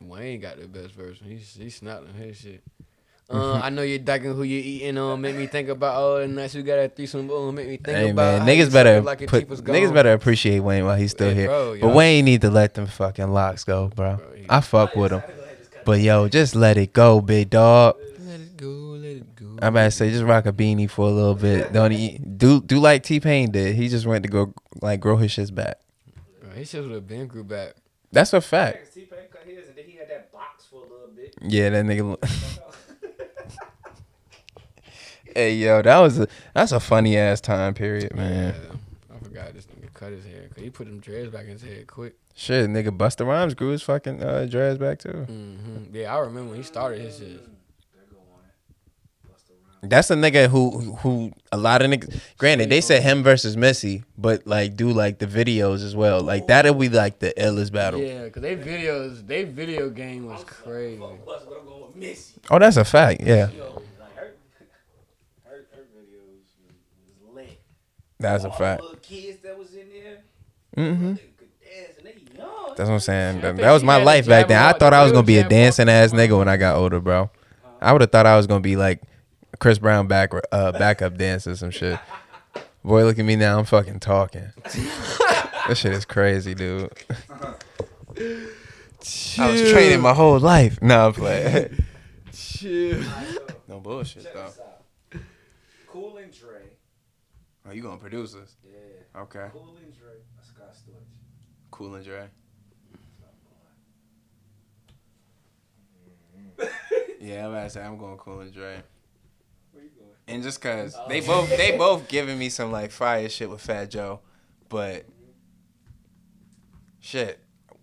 [0.00, 1.26] Wayne got the best version.
[1.28, 2.62] He's he snapped on his shit.
[3.28, 5.20] Uh, I know you're ducking who you eating on.
[5.20, 7.28] Make me think about all the nights we got at threesome.
[7.28, 10.60] Uh, make me think Hey about man, niggas better it like put niggas better appreciate
[10.60, 11.46] Wayne while he's still Hey, here.
[11.48, 14.14] bro, but Wayne need to let them fucking locks go, bro.
[14.18, 15.18] Bro, I fuck with him.
[15.18, 17.96] Go ahead, just cut But yo, just let it go, big dog.
[18.20, 19.45] Let it go, let it go.
[19.62, 21.72] I'm about to say, just rock a beanie for a little bit.
[21.72, 23.74] Don't he, do do like T Pain did.
[23.74, 25.78] He just went to go like grow his shits back.
[26.40, 27.74] Bro, his shit would have been grew back.
[28.12, 28.94] That's a fact.
[28.94, 31.34] T-Pain cut his, and then he had that box for a little bit.
[31.42, 32.16] Yeah, that nigga.
[35.34, 38.54] hey yo, that was a that's a funny ass time period, man.
[38.54, 40.48] Yeah, I forgot this nigga cut his hair.
[40.54, 42.14] Cause he put them dreads back in his head quick.
[42.34, 45.10] Shit, nigga, Busta Rhymes grew his fucking uh, dreads back too.
[45.10, 47.28] hmm Yeah, I remember when he started his shit.
[47.28, 48.40] There go one.
[49.26, 49.75] Busta Rhymes.
[49.88, 52.20] That's a nigga who who a lot of niggas.
[52.38, 56.20] Granted, they said him versus Missy, but like do like the videos as well.
[56.20, 58.00] Like that'll be like the illest battle.
[58.00, 61.00] Yeah, cause they videos, they video game was crazy.
[61.00, 62.34] Fuck Busta, but I'm going with Missy.
[62.50, 63.22] Oh, that's a fact.
[63.22, 63.48] Yeah,
[68.18, 68.80] that's a fact.
[68.80, 70.18] The little kids that was in there,
[70.74, 72.74] hmm they could dance and they young.
[72.76, 73.40] That's what I'm saying.
[73.42, 74.62] That, that was my life back then.
[74.62, 77.30] I thought I was gonna be a dancing ass nigga when I got older, bro.
[77.80, 79.02] I would have thought I was gonna be like
[79.58, 81.98] Chris Brown back uh, backup dancer or some shit.
[82.84, 83.58] Boy, look at me now.
[83.58, 84.52] I'm fucking talking.
[85.68, 86.92] this shit is crazy, dude.
[88.18, 90.80] I was training my whole life.
[90.80, 91.84] No, I'm playing.
[92.32, 93.02] Chill.
[93.68, 94.44] no bullshit Check though.
[94.44, 95.20] this out.
[95.88, 96.60] Cool and Dre.
[97.68, 98.54] Oh, you gonna produce us?
[98.64, 99.20] Yeah.
[99.22, 99.48] Okay.
[99.52, 100.12] Cool and Dre.
[100.42, 101.02] Scott Storch.
[101.70, 102.28] Cool and Dre.
[107.20, 108.82] Yeah, I'm about to say I'm going Cool and Dre.
[110.26, 110.42] Where you going?
[110.42, 113.90] And just cause they both they both giving me some like fire shit with Fat
[113.90, 114.20] Joe,
[114.68, 115.06] but
[117.00, 117.38] shit,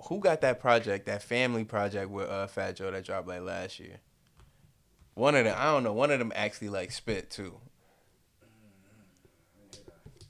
[0.10, 3.80] who got that project, that family project with uh Fat Joe that dropped like last
[3.80, 4.00] year?
[5.16, 7.60] One of them, I don't know, one of them actually like spit too.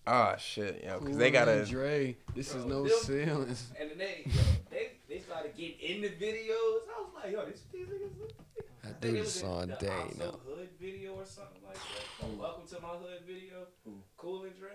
[0.05, 2.17] Ah shit, yo, cause they got a Dre.
[2.35, 3.71] This is no them- ceilings.
[3.79, 6.81] And then they, yo, they, they started getting in the videos.
[6.93, 8.31] I was like, yo, this, these niggas.
[8.83, 10.39] Look- I think do this all the day I'm now.
[10.45, 12.25] Hood video or something like that.
[12.27, 13.67] Or Welcome to my hood video.
[13.87, 13.99] Mm.
[14.17, 14.69] Cool and Dre.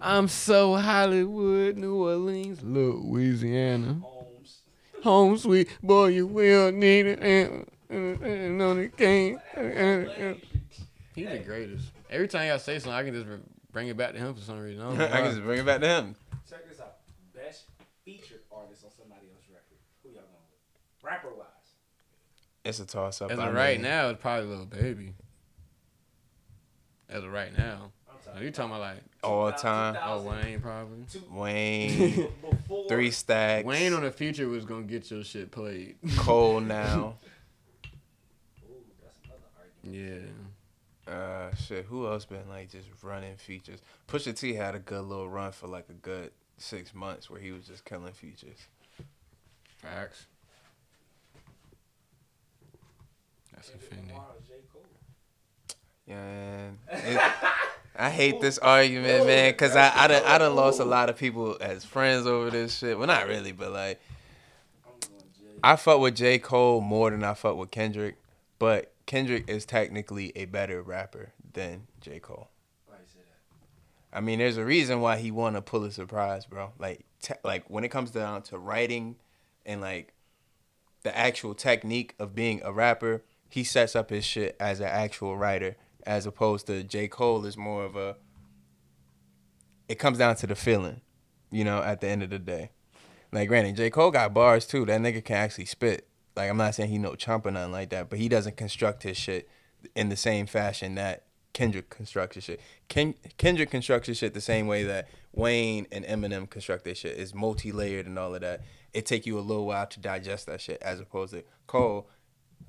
[0.00, 4.00] I'm so Hollywood, New Orleans, Louisiana.
[4.02, 4.62] Holmes.
[5.04, 7.18] Home sweet boy, you will need it.
[7.20, 9.40] And, and, and on the game.
[11.14, 11.88] He's the greatest.
[12.10, 13.26] Every time y'all say something, I can just
[13.72, 14.82] bring it back to him for some reason.
[14.82, 16.16] I don't know I can just bring it back to him.
[16.48, 16.96] Check this out.
[17.34, 17.64] Best
[18.04, 19.78] featured artist on somebody else's record.
[20.02, 21.04] Who y'all going with?
[21.04, 21.39] Rapper wise.
[22.64, 23.30] It's a toss up.
[23.30, 25.14] As of right now, it's probably a Lil Baby.
[27.08, 27.90] As of right now.
[28.08, 29.96] I'm Now, talking you talking about like, all time.
[30.02, 31.04] oh, Wayne probably.
[31.30, 32.28] Wayne,
[32.88, 33.64] three stacks.
[33.66, 35.96] Wayne on the future was gonna get your shit played.
[36.18, 37.16] Cole now.
[38.70, 40.30] Ooh, that's another argument.
[41.08, 41.12] Yeah.
[41.12, 41.86] Uh, shit.
[41.86, 43.80] Who else been like just running features?
[44.06, 47.50] Pusha T had a good little run for like a good six months where he
[47.50, 48.58] was just killing features.
[49.78, 50.26] Facts.
[53.60, 54.08] That's offending.
[54.08, 54.54] Lamar or J.
[54.72, 54.82] Cole.
[56.06, 56.78] Yeah, man.
[56.90, 57.20] It-
[57.96, 61.18] I hate this argument, man, because I I done, I done lost a lot of
[61.18, 62.96] people as friends over this shit.
[62.96, 64.00] Well, not really, but like
[64.86, 65.44] I'm going J.
[65.62, 68.16] I fuck with J Cole more than I fuck with Kendrick.
[68.58, 72.48] but Kendrick is technically a better rapper than J Cole.
[72.86, 74.16] Why you say that?
[74.16, 76.70] I mean, there's a reason why he won a Pulitzer Prize, bro.
[76.78, 79.16] Like, te- like when it comes down to writing
[79.66, 80.14] and like
[81.02, 85.36] the actual technique of being a rapper, he sets up his shit as an actual
[85.36, 88.16] writer, as opposed to J Cole is more of a.
[89.88, 91.02] It comes down to the feeling,
[91.50, 91.82] you know.
[91.82, 92.70] At the end of the day,
[93.32, 94.86] like granted, J Cole got bars too.
[94.86, 96.06] That nigga can actually spit.
[96.36, 99.02] Like I'm not saying he no chump or nothing like that, but he doesn't construct
[99.02, 99.48] his shit
[99.94, 102.60] in the same fashion that Kendrick constructs his shit.
[102.88, 107.18] Ken- Kendrick constructs his shit the same way that Wayne and Eminem construct their shit.
[107.18, 108.62] It's multi layered and all of that.
[108.92, 112.08] It take you a little while to digest that shit, as opposed to Cole.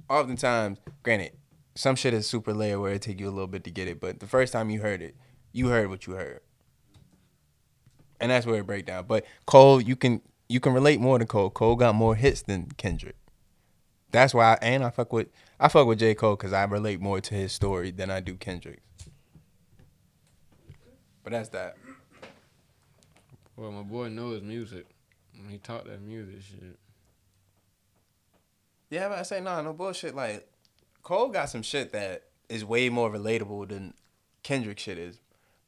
[0.09, 1.31] Oftentimes, granted,
[1.76, 3.99] some shit is super layered where it take you a little bit to get it,
[3.99, 5.15] but the first time you heard it,
[5.53, 6.41] you heard what you heard,
[8.19, 9.05] and that's where it break down.
[9.07, 11.49] But Cole, you can you can relate more to Cole.
[11.49, 13.15] Cole got more hits than Kendrick.
[14.11, 15.27] That's why, I, and I fuck with
[15.59, 18.35] I fuck with J Cole because I relate more to his story than I do
[18.35, 18.81] Kendrick.
[21.23, 21.77] But that's that.
[23.55, 24.88] Well, my boy knows music.
[25.49, 26.77] He taught that music shit.
[28.91, 30.15] Yeah, but I say nah, no bullshit.
[30.15, 30.47] Like
[31.01, 33.95] Cole got some shit that is way more relatable than
[34.43, 35.19] Kendrick shit is.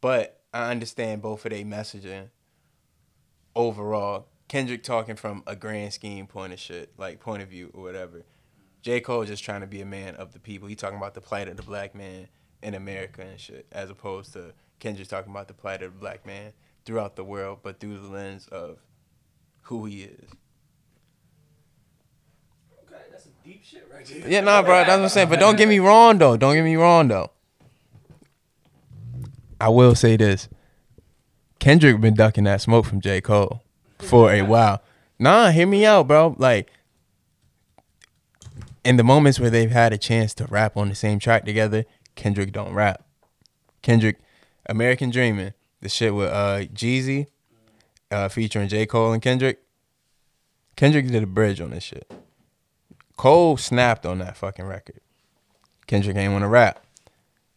[0.02, 2.30] But I understand both of their messaging
[3.56, 4.28] overall.
[4.50, 8.24] Kendrick talking from a grand scheme point of shit, like point of view or whatever.
[8.82, 9.00] J.
[9.00, 10.68] Cole just trying to be a man of the people.
[10.68, 12.28] He talking about the plight of the black man
[12.62, 16.26] in America and shit, as opposed to Kendrick talking about the plight of the black
[16.26, 16.52] man
[16.84, 18.80] throughout the world, but through the lens of
[19.62, 20.30] who he is.
[22.86, 24.28] Okay, that's some deep shit right there.
[24.30, 24.76] Yeah, nah, bro.
[24.76, 25.30] That's what I'm saying.
[25.30, 26.38] But don't get me wrong, though.
[26.38, 27.32] Don't get me wrong, though.
[29.60, 30.50] I will say this:
[31.60, 33.22] Kendrick been ducking that smoke from J.
[33.22, 33.64] Cole
[34.00, 34.82] for a while.
[35.20, 36.36] Nah, hear me out, bro.
[36.38, 36.70] Like,
[38.84, 41.86] in the moments where they've had a chance to rap on the same track together,
[42.16, 43.06] Kendrick don't rap.
[43.82, 44.20] Kendrick,
[44.68, 47.28] American Dreaming, the shit with uh Jeezy,
[48.12, 48.86] uh, featuring J.
[48.86, 49.60] Cole and Kendrick.
[50.76, 52.12] Kendrick did a bridge on this shit.
[53.24, 55.00] Cole snapped on that fucking record.
[55.88, 56.86] Kendrick ain't want to rap.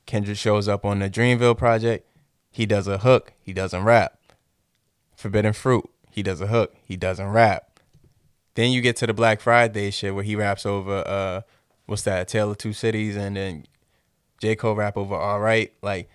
[0.06, 2.06] Kendrick shows up on the Dreamville project.
[2.52, 3.32] He does a hook.
[3.40, 4.16] He doesn't rap.
[5.16, 5.90] Forbidden Fruit.
[6.08, 6.76] He does a hook.
[6.84, 7.80] He doesn't rap.
[8.54, 11.40] Then you get to the Black Friday shit where he raps over uh
[11.86, 12.28] what's that?
[12.28, 13.66] Tale of Two Cities and then
[14.40, 14.54] J.
[14.54, 15.72] Cole rap over All Right.
[15.82, 16.08] Like,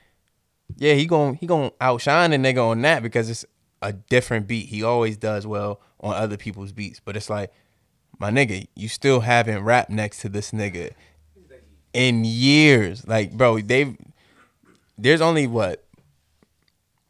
[0.78, 3.44] yeah, he gon' he gon' outshine the nigga on that because it's
[3.82, 4.68] a different beat.
[4.68, 7.02] He always does well on other people's beats.
[7.04, 7.52] But it's like,
[8.22, 10.92] my nigga, you still haven't rapped next to this nigga
[11.92, 13.08] in years.
[13.08, 13.98] Like, bro, they've
[14.96, 15.84] there's only what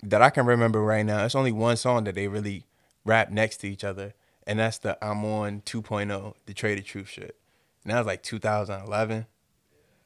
[0.04, 1.26] that I can remember right now.
[1.26, 2.66] It's only one song that they really
[3.04, 4.14] rap next to each other,
[4.48, 7.36] and that's the I'm on 2.0, the Trae tha Truth shit.
[7.84, 9.26] And that was like 2011,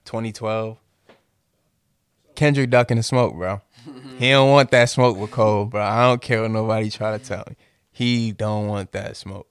[0.05, 0.77] 2012.
[2.33, 3.61] Kendrick ducking the smoke, bro.
[4.17, 5.83] he don't want that smoke with Cole, bro.
[5.83, 7.57] I don't care what nobody try to tell me.
[7.91, 9.47] He don't want that smoke.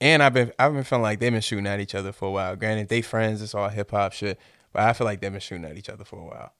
[0.00, 2.30] And I've been I've been feeling like they've been shooting at each other for a
[2.30, 2.56] while.
[2.56, 4.38] Granted, they friends, it's all hip hop shit,
[4.72, 6.52] but I feel like they've been shooting at each other for a while.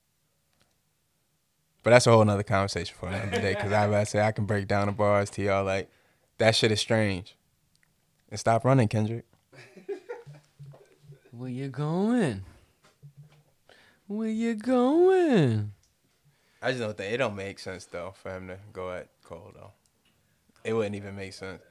[1.85, 3.55] But that's a whole nother conversation for another day.
[3.55, 5.89] Cause I to say I can break down the bars to y'all like
[6.39, 7.36] that shit is strange.
[8.31, 9.24] And stop running, Kendrick.
[11.31, 12.44] Where you going?
[14.09, 15.73] Where you going?
[16.60, 19.52] I just don't think it don't make sense though for him to go at Cole
[19.55, 19.73] though.
[20.65, 21.62] It wouldn't even make sense.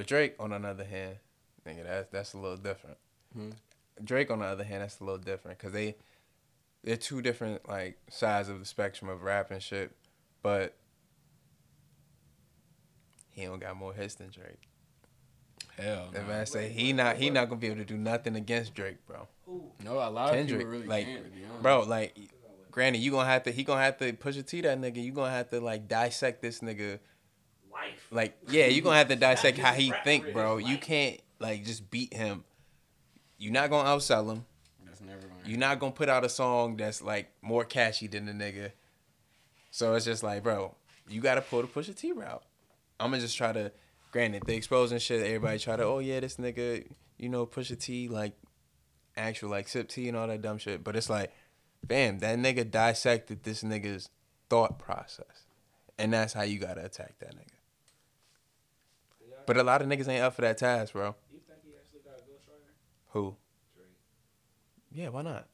[0.00, 1.16] But Drake, on another hand,
[1.68, 2.96] nigga, that's that's a little different.
[3.34, 3.50] Hmm.
[4.02, 5.94] Drake, on the other hand, that's a little different because they
[6.82, 9.92] they're two different like sides of the spectrum of rap and shit.
[10.42, 10.74] But
[13.28, 14.70] he don't got more hits than Drake.
[15.78, 18.72] Hell That man say he not he not gonna be able to do nothing against
[18.72, 19.28] Drake, bro.
[19.84, 21.24] No, a lot Kendrick, of people really like, can't.
[21.26, 21.62] To be honest.
[21.62, 22.16] Bro, like,
[22.70, 25.04] granted, you gonna have to he gonna have to Pusha T that nigga.
[25.04, 27.00] You gonna have to like dissect this nigga.
[27.90, 28.06] Life.
[28.10, 30.58] Like, yeah, you're gonna have to dissect how he think, bro.
[30.58, 32.44] You can't like just beat him.
[33.38, 34.44] You're not gonna outsell him.
[34.84, 35.40] That's never gonna.
[35.44, 38.72] You're not gonna put out a song that's like more catchy than the nigga.
[39.70, 40.74] So it's just like, bro,
[41.08, 42.42] you gotta pull the Pusha T route.
[42.98, 43.72] I'm gonna just try to,
[44.12, 45.24] granted, the exposing shit.
[45.24, 46.86] Everybody try to, oh yeah, this nigga,
[47.18, 48.34] you know, Pusha T like
[49.16, 50.84] actual like sip tea and all that dumb shit.
[50.84, 51.32] But it's like,
[51.86, 54.10] bam, that nigga dissected this nigga's
[54.50, 55.46] thought process,
[55.98, 57.59] and that's how you gotta attack that nigga.
[59.50, 61.16] But a lot of niggas ain't up for that task, bro.
[61.32, 62.70] You think he actually got a ghostwriter?
[63.08, 63.34] Who?
[63.74, 63.88] Drake.
[64.92, 65.48] Yeah, why not?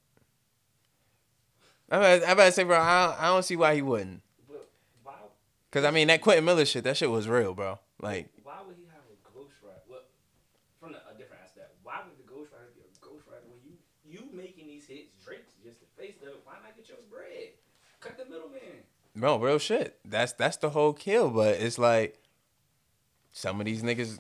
[1.91, 4.21] I'm about, I'm about to say, bro, I don't, I don't see why he wouldn't.
[4.47, 4.69] But
[5.03, 5.15] why?
[5.71, 7.79] Cause I mean, that Quentin Miller shit, that shit was real, bro.
[7.99, 9.81] Like, Why would he have a ghostwriter?
[9.89, 10.01] Well,
[10.79, 14.67] from a different aspect, why would the ghostwriter be a ghostwriter when you you making
[14.67, 16.41] these hits, Drake's just the face of it.
[16.45, 17.57] Why not get your bread?
[18.01, 18.85] Cut the middleman.
[19.15, 19.99] No, real shit.
[20.05, 21.31] That's that's the whole kill.
[21.31, 22.21] But it's like
[23.37, 24.19] some of these niggas.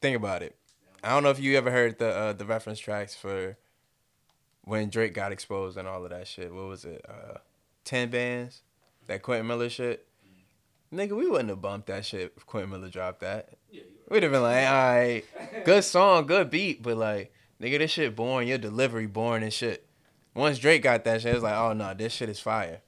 [0.00, 0.56] Think about it.
[1.04, 3.56] I don't know if you ever heard the uh, the reference tracks for
[4.62, 6.52] when Drake got exposed and all of that shit.
[6.52, 7.04] What was it?
[7.08, 7.38] Uh,
[7.84, 8.62] Ten bands.
[9.06, 10.08] That Quentin Miller shit.
[10.92, 13.50] Nigga, we wouldn't have bumped that shit if Quentin Miller dropped that.
[13.70, 15.22] Yeah, We'd have been like, all right,
[15.64, 18.48] good song, good beat, but like, nigga, this shit boring.
[18.48, 19.86] Your delivery boring and shit.
[20.34, 22.80] Once Drake got that shit, it was like, oh no, this shit is fire.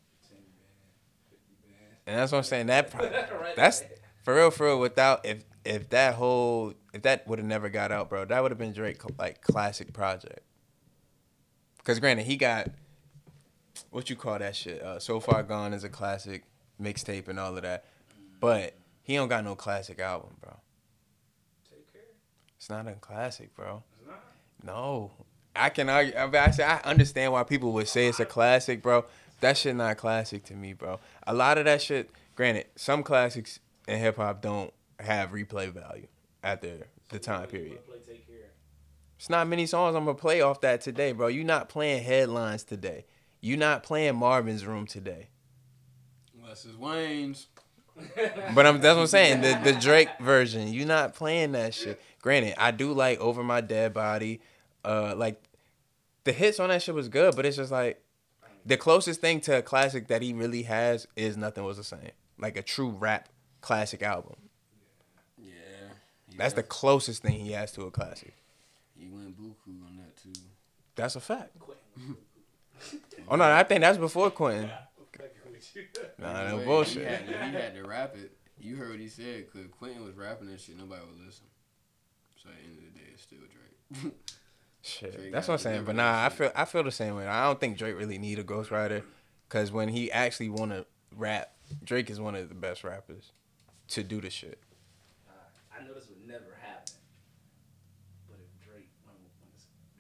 [2.07, 2.67] And that's what I'm saying.
[2.67, 3.85] That pro- Right that's.
[4.29, 4.79] For real, for real.
[4.79, 8.51] Without if if that whole if that would have never got out, bro, that would
[8.51, 10.41] have been Drake like classic project.
[11.83, 12.69] Cause granted, he got
[13.89, 14.83] what you call that shit.
[14.83, 16.45] Uh, so far gone is a classic
[16.79, 17.87] mixtape and all of that,
[18.39, 20.55] but he don't got no classic album, bro.
[21.71, 22.03] Take care.
[22.59, 23.83] It's not a classic, bro.
[23.99, 24.23] It's not.
[24.63, 25.11] No,
[25.57, 26.15] I can argue.
[26.15, 29.07] I, mean, I say I understand why people would say it's a classic, bro.
[29.41, 31.01] That shit not classic to me, bro.
[31.27, 32.11] A lot of that shit.
[32.37, 33.59] Granted, some classics
[33.89, 36.07] in hip hop don't have replay value
[36.43, 37.85] after the time period.
[37.87, 38.51] Play take care.
[39.17, 41.27] It's not many songs I'm gonna play off that today, bro.
[41.27, 43.07] You're not playing headlines today.
[43.41, 45.29] You're not playing Marvin's Room today.
[46.41, 47.49] Unless it's Wayne's.
[48.55, 49.41] But I'm that's what I'm saying.
[49.41, 52.01] The the Drake version, You're not playing that shit.
[52.23, 54.41] Granted, I do like Over My Dead Body.
[54.85, 55.43] Uh like
[56.23, 58.01] the hits on that shit was good, but it's just like
[58.65, 62.11] the closest thing to a classic that he really has is Nothing Was the Same.
[62.39, 63.29] Like a true rap
[63.61, 64.37] classic album.
[65.39, 65.53] Yeah.
[66.31, 68.35] He That's the closest thing he has to a classic.
[68.97, 70.41] He went buku on that too.
[70.97, 71.57] That's a fact.
[73.29, 74.69] Oh no, I think that's before Quentin.
[74.69, 75.85] Fucking.
[76.19, 77.03] Nah, no Wait, bullshit.
[77.03, 78.33] He had, to, he had to rap it.
[78.61, 81.47] You heard what he said, because Quentin was rapping that shit, nobody would listen.
[82.43, 84.15] So at the end of the day, it's still Drake.
[84.83, 85.85] Shit, Drake that's what I'm saying.
[85.85, 87.27] But nah, I feel I feel the same way.
[87.27, 89.03] I don't think Drake really need a ghostwriter,
[89.49, 90.87] cause when he actually want to
[91.17, 91.53] rap,
[91.85, 93.33] Drake is one of the best rappers
[93.89, 94.59] to do the shit.
[95.29, 95.33] Uh,
[95.79, 96.95] I know this would never happen.
[98.29, 99.19] But if Drake went,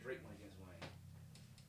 [0.03, 0.91] Drake went against Wayne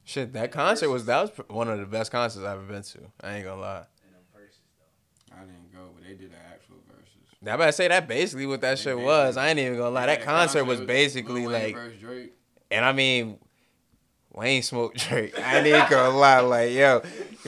[0.06, 3.00] Shit, that concert was that was one of the best concerts I've ever been to.
[3.22, 3.86] I ain't gonna lie.
[4.06, 5.36] in them verses though.
[5.36, 7.06] I didn't go, but they did an actual verses.
[7.42, 9.06] Now, I about to say that basically what that They shit did.
[9.06, 9.38] was.
[9.38, 10.08] I ain't even gonna lie.
[10.08, 12.34] That Yeah, concert was basically Lil like, versus Drake.
[12.72, 13.38] and I mean,
[14.34, 15.38] Wayne smoked Drake.
[15.40, 16.40] I ain't even gonna lie.
[16.42, 17.00] Like, yo,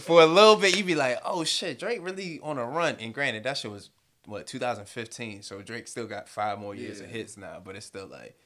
[0.02, 2.96] for a little bit, you'd be like, oh shit, Drake really on a run.
[3.00, 3.90] And granted, that shit was
[4.26, 7.62] what 2015, so Drake still got five more years of hits now.
[7.64, 8.38] But it's still like,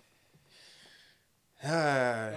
[1.64, 2.32] ah.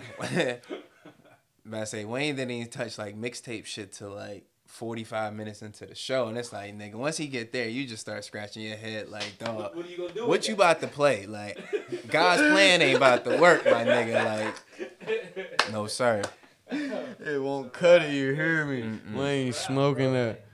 [1.65, 5.87] but I say Wayne didn't even touch like mixtape shit till like 45 minutes into
[5.87, 8.77] the show, and it's like, nigga, once he get there, you just start scratching your
[8.77, 9.57] head like, dog.
[9.57, 10.27] What, what are you gonna do?
[10.27, 10.63] What you that?
[10.63, 11.27] about to play?
[11.27, 11.59] Like,
[12.09, 14.25] God's plan ain't about to work, my nigga.
[14.25, 16.23] Like, no, sir.
[16.71, 18.83] It won't cut it, you hear me?
[18.83, 19.15] Mm-mm.
[19.15, 20.45] Wayne smoking that.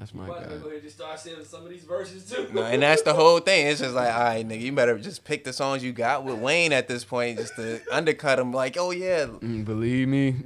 [0.00, 0.62] That's my Might as well guy.
[0.62, 2.48] go ahead and just start saying some of these verses too.
[2.54, 3.66] No, and that's the whole thing.
[3.66, 6.38] It's just like, all right, nigga, you better just pick the songs you got with
[6.38, 8.50] Wayne at this point, just to undercut him.
[8.50, 10.36] Like, oh yeah, Mm, believe me.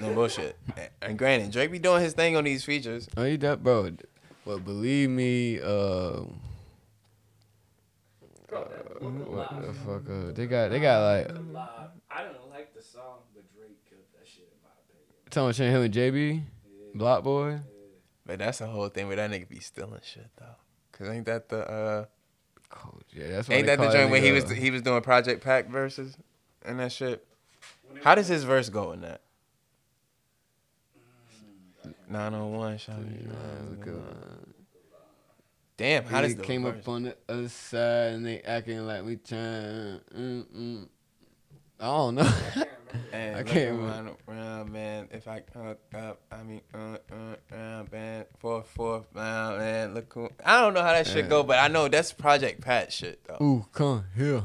[0.00, 0.56] no bullshit.
[1.02, 3.08] And granted, Drake be doing his thing on these features.
[3.16, 3.90] oh, you that, bro.
[4.44, 6.20] Well, believe me, uh,
[8.48, 10.02] Bro, that what the fuck?
[10.08, 11.90] Uh, they got, they got like, Alive.
[12.10, 15.30] I don't like the song, but Drake killed that shit in my opinion.
[15.30, 16.42] talking about him and JB,
[16.94, 17.00] Yeah.
[17.02, 17.60] BlocBoy.
[18.28, 20.44] But that's the whole thing where that nigga be stealing shit though.
[20.92, 22.04] Cause ain't that the uh
[22.76, 25.42] Oh, yeah, that's ain't that the call joint where he was he was doing Project
[25.42, 26.14] Pat verses
[26.62, 27.26] and that shit?
[28.02, 29.22] How does his verse go in that?
[32.10, 32.96] 901, shout
[35.78, 39.04] Damn, how does He came verse- up on the other side and they acting like
[39.06, 40.00] we trying.
[40.14, 40.88] Mm, mm.
[41.80, 42.30] I don't know.
[43.12, 45.08] And I look can't around, around, man.
[45.10, 48.24] If I hook up, I mean, uh, uh, round, man.
[48.38, 49.94] Fourth, fourth, round, man.
[49.94, 50.28] Look who.
[50.44, 51.30] I don't know how that shit Yeah.
[51.30, 53.38] go, but I know that's Project Pat shit though.
[53.44, 54.42] Ooh, come here.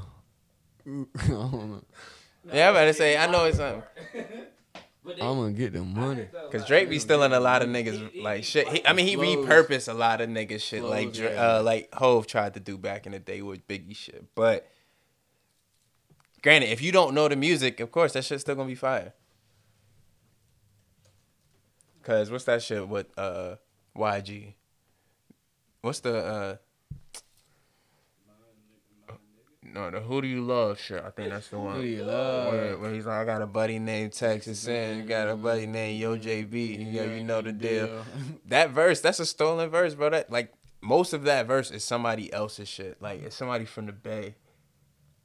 [0.88, 1.84] Ooh, I don't know.
[2.52, 3.84] Yeah, I'm about to say, I know it's something.
[5.06, 6.28] But they- I'm gonna get the money.
[6.50, 8.70] Cause Drake be stealing a lot of niggas like shit.
[8.70, 9.36] He, I mean, he Flows.
[9.46, 11.56] repurposed a lot of niggas shit like Flows, Dra- yeah.
[11.58, 14.24] uh, like Hove tried to do back in the day with Biggie shit.
[14.34, 14.66] But
[16.44, 19.14] granted, if you don't know the music, of course that shit's still gonna be fire.
[22.04, 23.56] Cause what's that shit with uh
[23.98, 24.54] YG?
[25.82, 26.56] What's the uh
[29.64, 31.04] no the Who Do You Love shit?
[31.04, 31.78] I think that's the one.
[31.78, 32.54] Who do you love?
[32.54, 35.66] Where, where he's like, I got a buddy named Texas and you got a buddy
[35.66, 36.94] named Yo JB.
[36.94, 38.06] Yo, you know the deal.
[38.46, 40.10] That verse, that's a stolen verse, bro.
[40.12, 43.02] That like most of that verse is somebody else's shit.
[43.02, 44.36] Like it's somebody from the Bay.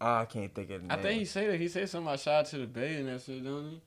[0.00, 1.02] Oh, I can't think of the I name.
[1.04, 1.60] think he said that.
[1.60, 3.80] He said something about shout out to the Bay and that shit, don't he?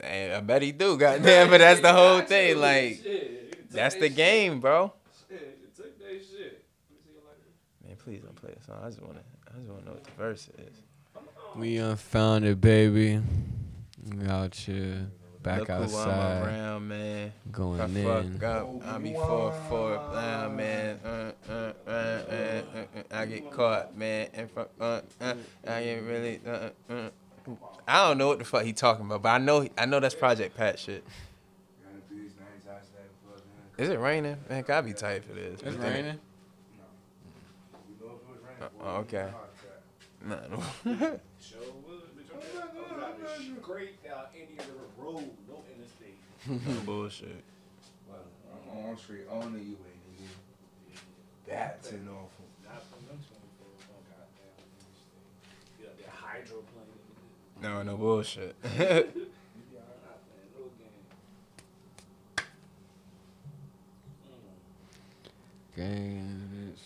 [0.00, 0.96] Hey, I bet he do.
[0.96, 2.58] Goddamn, but that's the whole thing.
[2.58, 3.04] Like, Shit,
[3.50, 4.92] he took that's the game, bro.
[5.28, 6.64] Shit, he took they shit.
[6.88, 7.86] Let me see it like this.
[7.86, 8.80] Man, please don't play a song.
[8.82, 10.76] I just wanna, I just wanna know what the verse is.
[11.54, 13.20] We unfounded, baby.
[14.18, 15.06] We out here,
[15.42, 17.32] back Look who I'm outside, around, man.
[17.50, 18.38] going I in.
[18.38, 21.00] fuck up, I be four for blind man.
[21.04, 21.08] Uh,
[21.48, 24.28] uh, uh, uh, uh, uh, I get caught, man.
[24.34, 25.34] And fuck, uh, uh,
[25.66, 26.40] I ain't really.
[26.46, 27.10] Uh, uh, uh.
[27.88, 30.14] I don't know what the fuck he talking about, but I know, I know that's
[30.14, 31.04] Project Pat shit.
[33.78, 34.36] Is it raining?
[34.48, 35.60] Man, gotta be tight for this.
[35.62, 36.20] It's raining.
[38.80, 39.28] Oh, okay.
[40.24, 40.36] Nah,
[43.02, 43.08] no.
[43.08, 43.32] Show wood, bitch.
[43.32, 46.86] I'm I'm driving straight down Indian River Road, no interstate.
[46.86, 47.44] bullshit.
[48.72, 50.28] I'm on straight on the E way, nigga.
[51.46, 52.46] That's an awful.
[52.64, 55.78] Not from them 24 on goddamn interstate.
[55.78, 57.00] Get up there hydroplane.
[57.62, 58.56] No, no bullshit.
[58.64, 61.04] You be alright, not playing game.
[65.76, 66.84] Gang, bitch.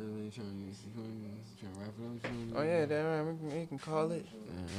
[0.00, 2.56] You trying to wrap it up?
[2.56, 4.24] oh yeah, damn, we can, we can call it.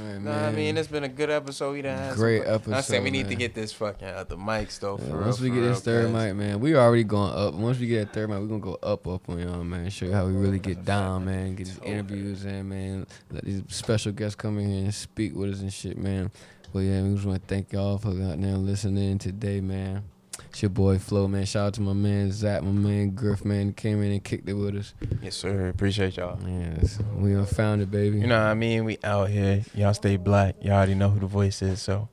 [0.02, 1.73] All right, No, I mean it's been a good episode.
[1.73, 2.73] We done had some Great fun.
[2.73, 4.99] I said we episode, need to get this fucking out the mics though.
[4.99, 7.53] Yeah, once real, we get this third mic, man, we already going up.
[7.53, 9.89] Once we get that third mic, we gonna go up, up on y'all, man.
[9.89, 11.56] Show you how we really get down, man.
[11.56, 13.06] Get these interviews in, man.
[13.30, 16.31] Let these special guests come in here and speak with us and shit, man.
[16.73, 20.03] But yeah, we just want to thank y'all for out there listening today, man.
[20.51, 21.45] It's your boy Flo, man.
[21.45, 24.53] Shout out to my man Zach, my man Griff, man, came in and kicked it
[24.53, 24.93] with us.
[25.23, 25.69] Yes, sir.
[25.69, 26.37] Appreciate y'all.
[26.45, 28.19] Yes, we unfounded, baby.
[28.19, 28.83] You know what I mean?
[28.83, 29.63] We out here.
[29.73, 30.57] Y'all stay black.
[30.61, 31.81] Y'all already know who the voice is.
[31.81, 32.09] So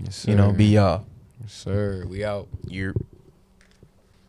[0.00, 0.30] yes, sir.
[0.30, 1.04] you know, be y'all.
[1.40, 2.04] Yes, sir.
[2.08, 2.46] We out.
[2.68, 2.94] You're.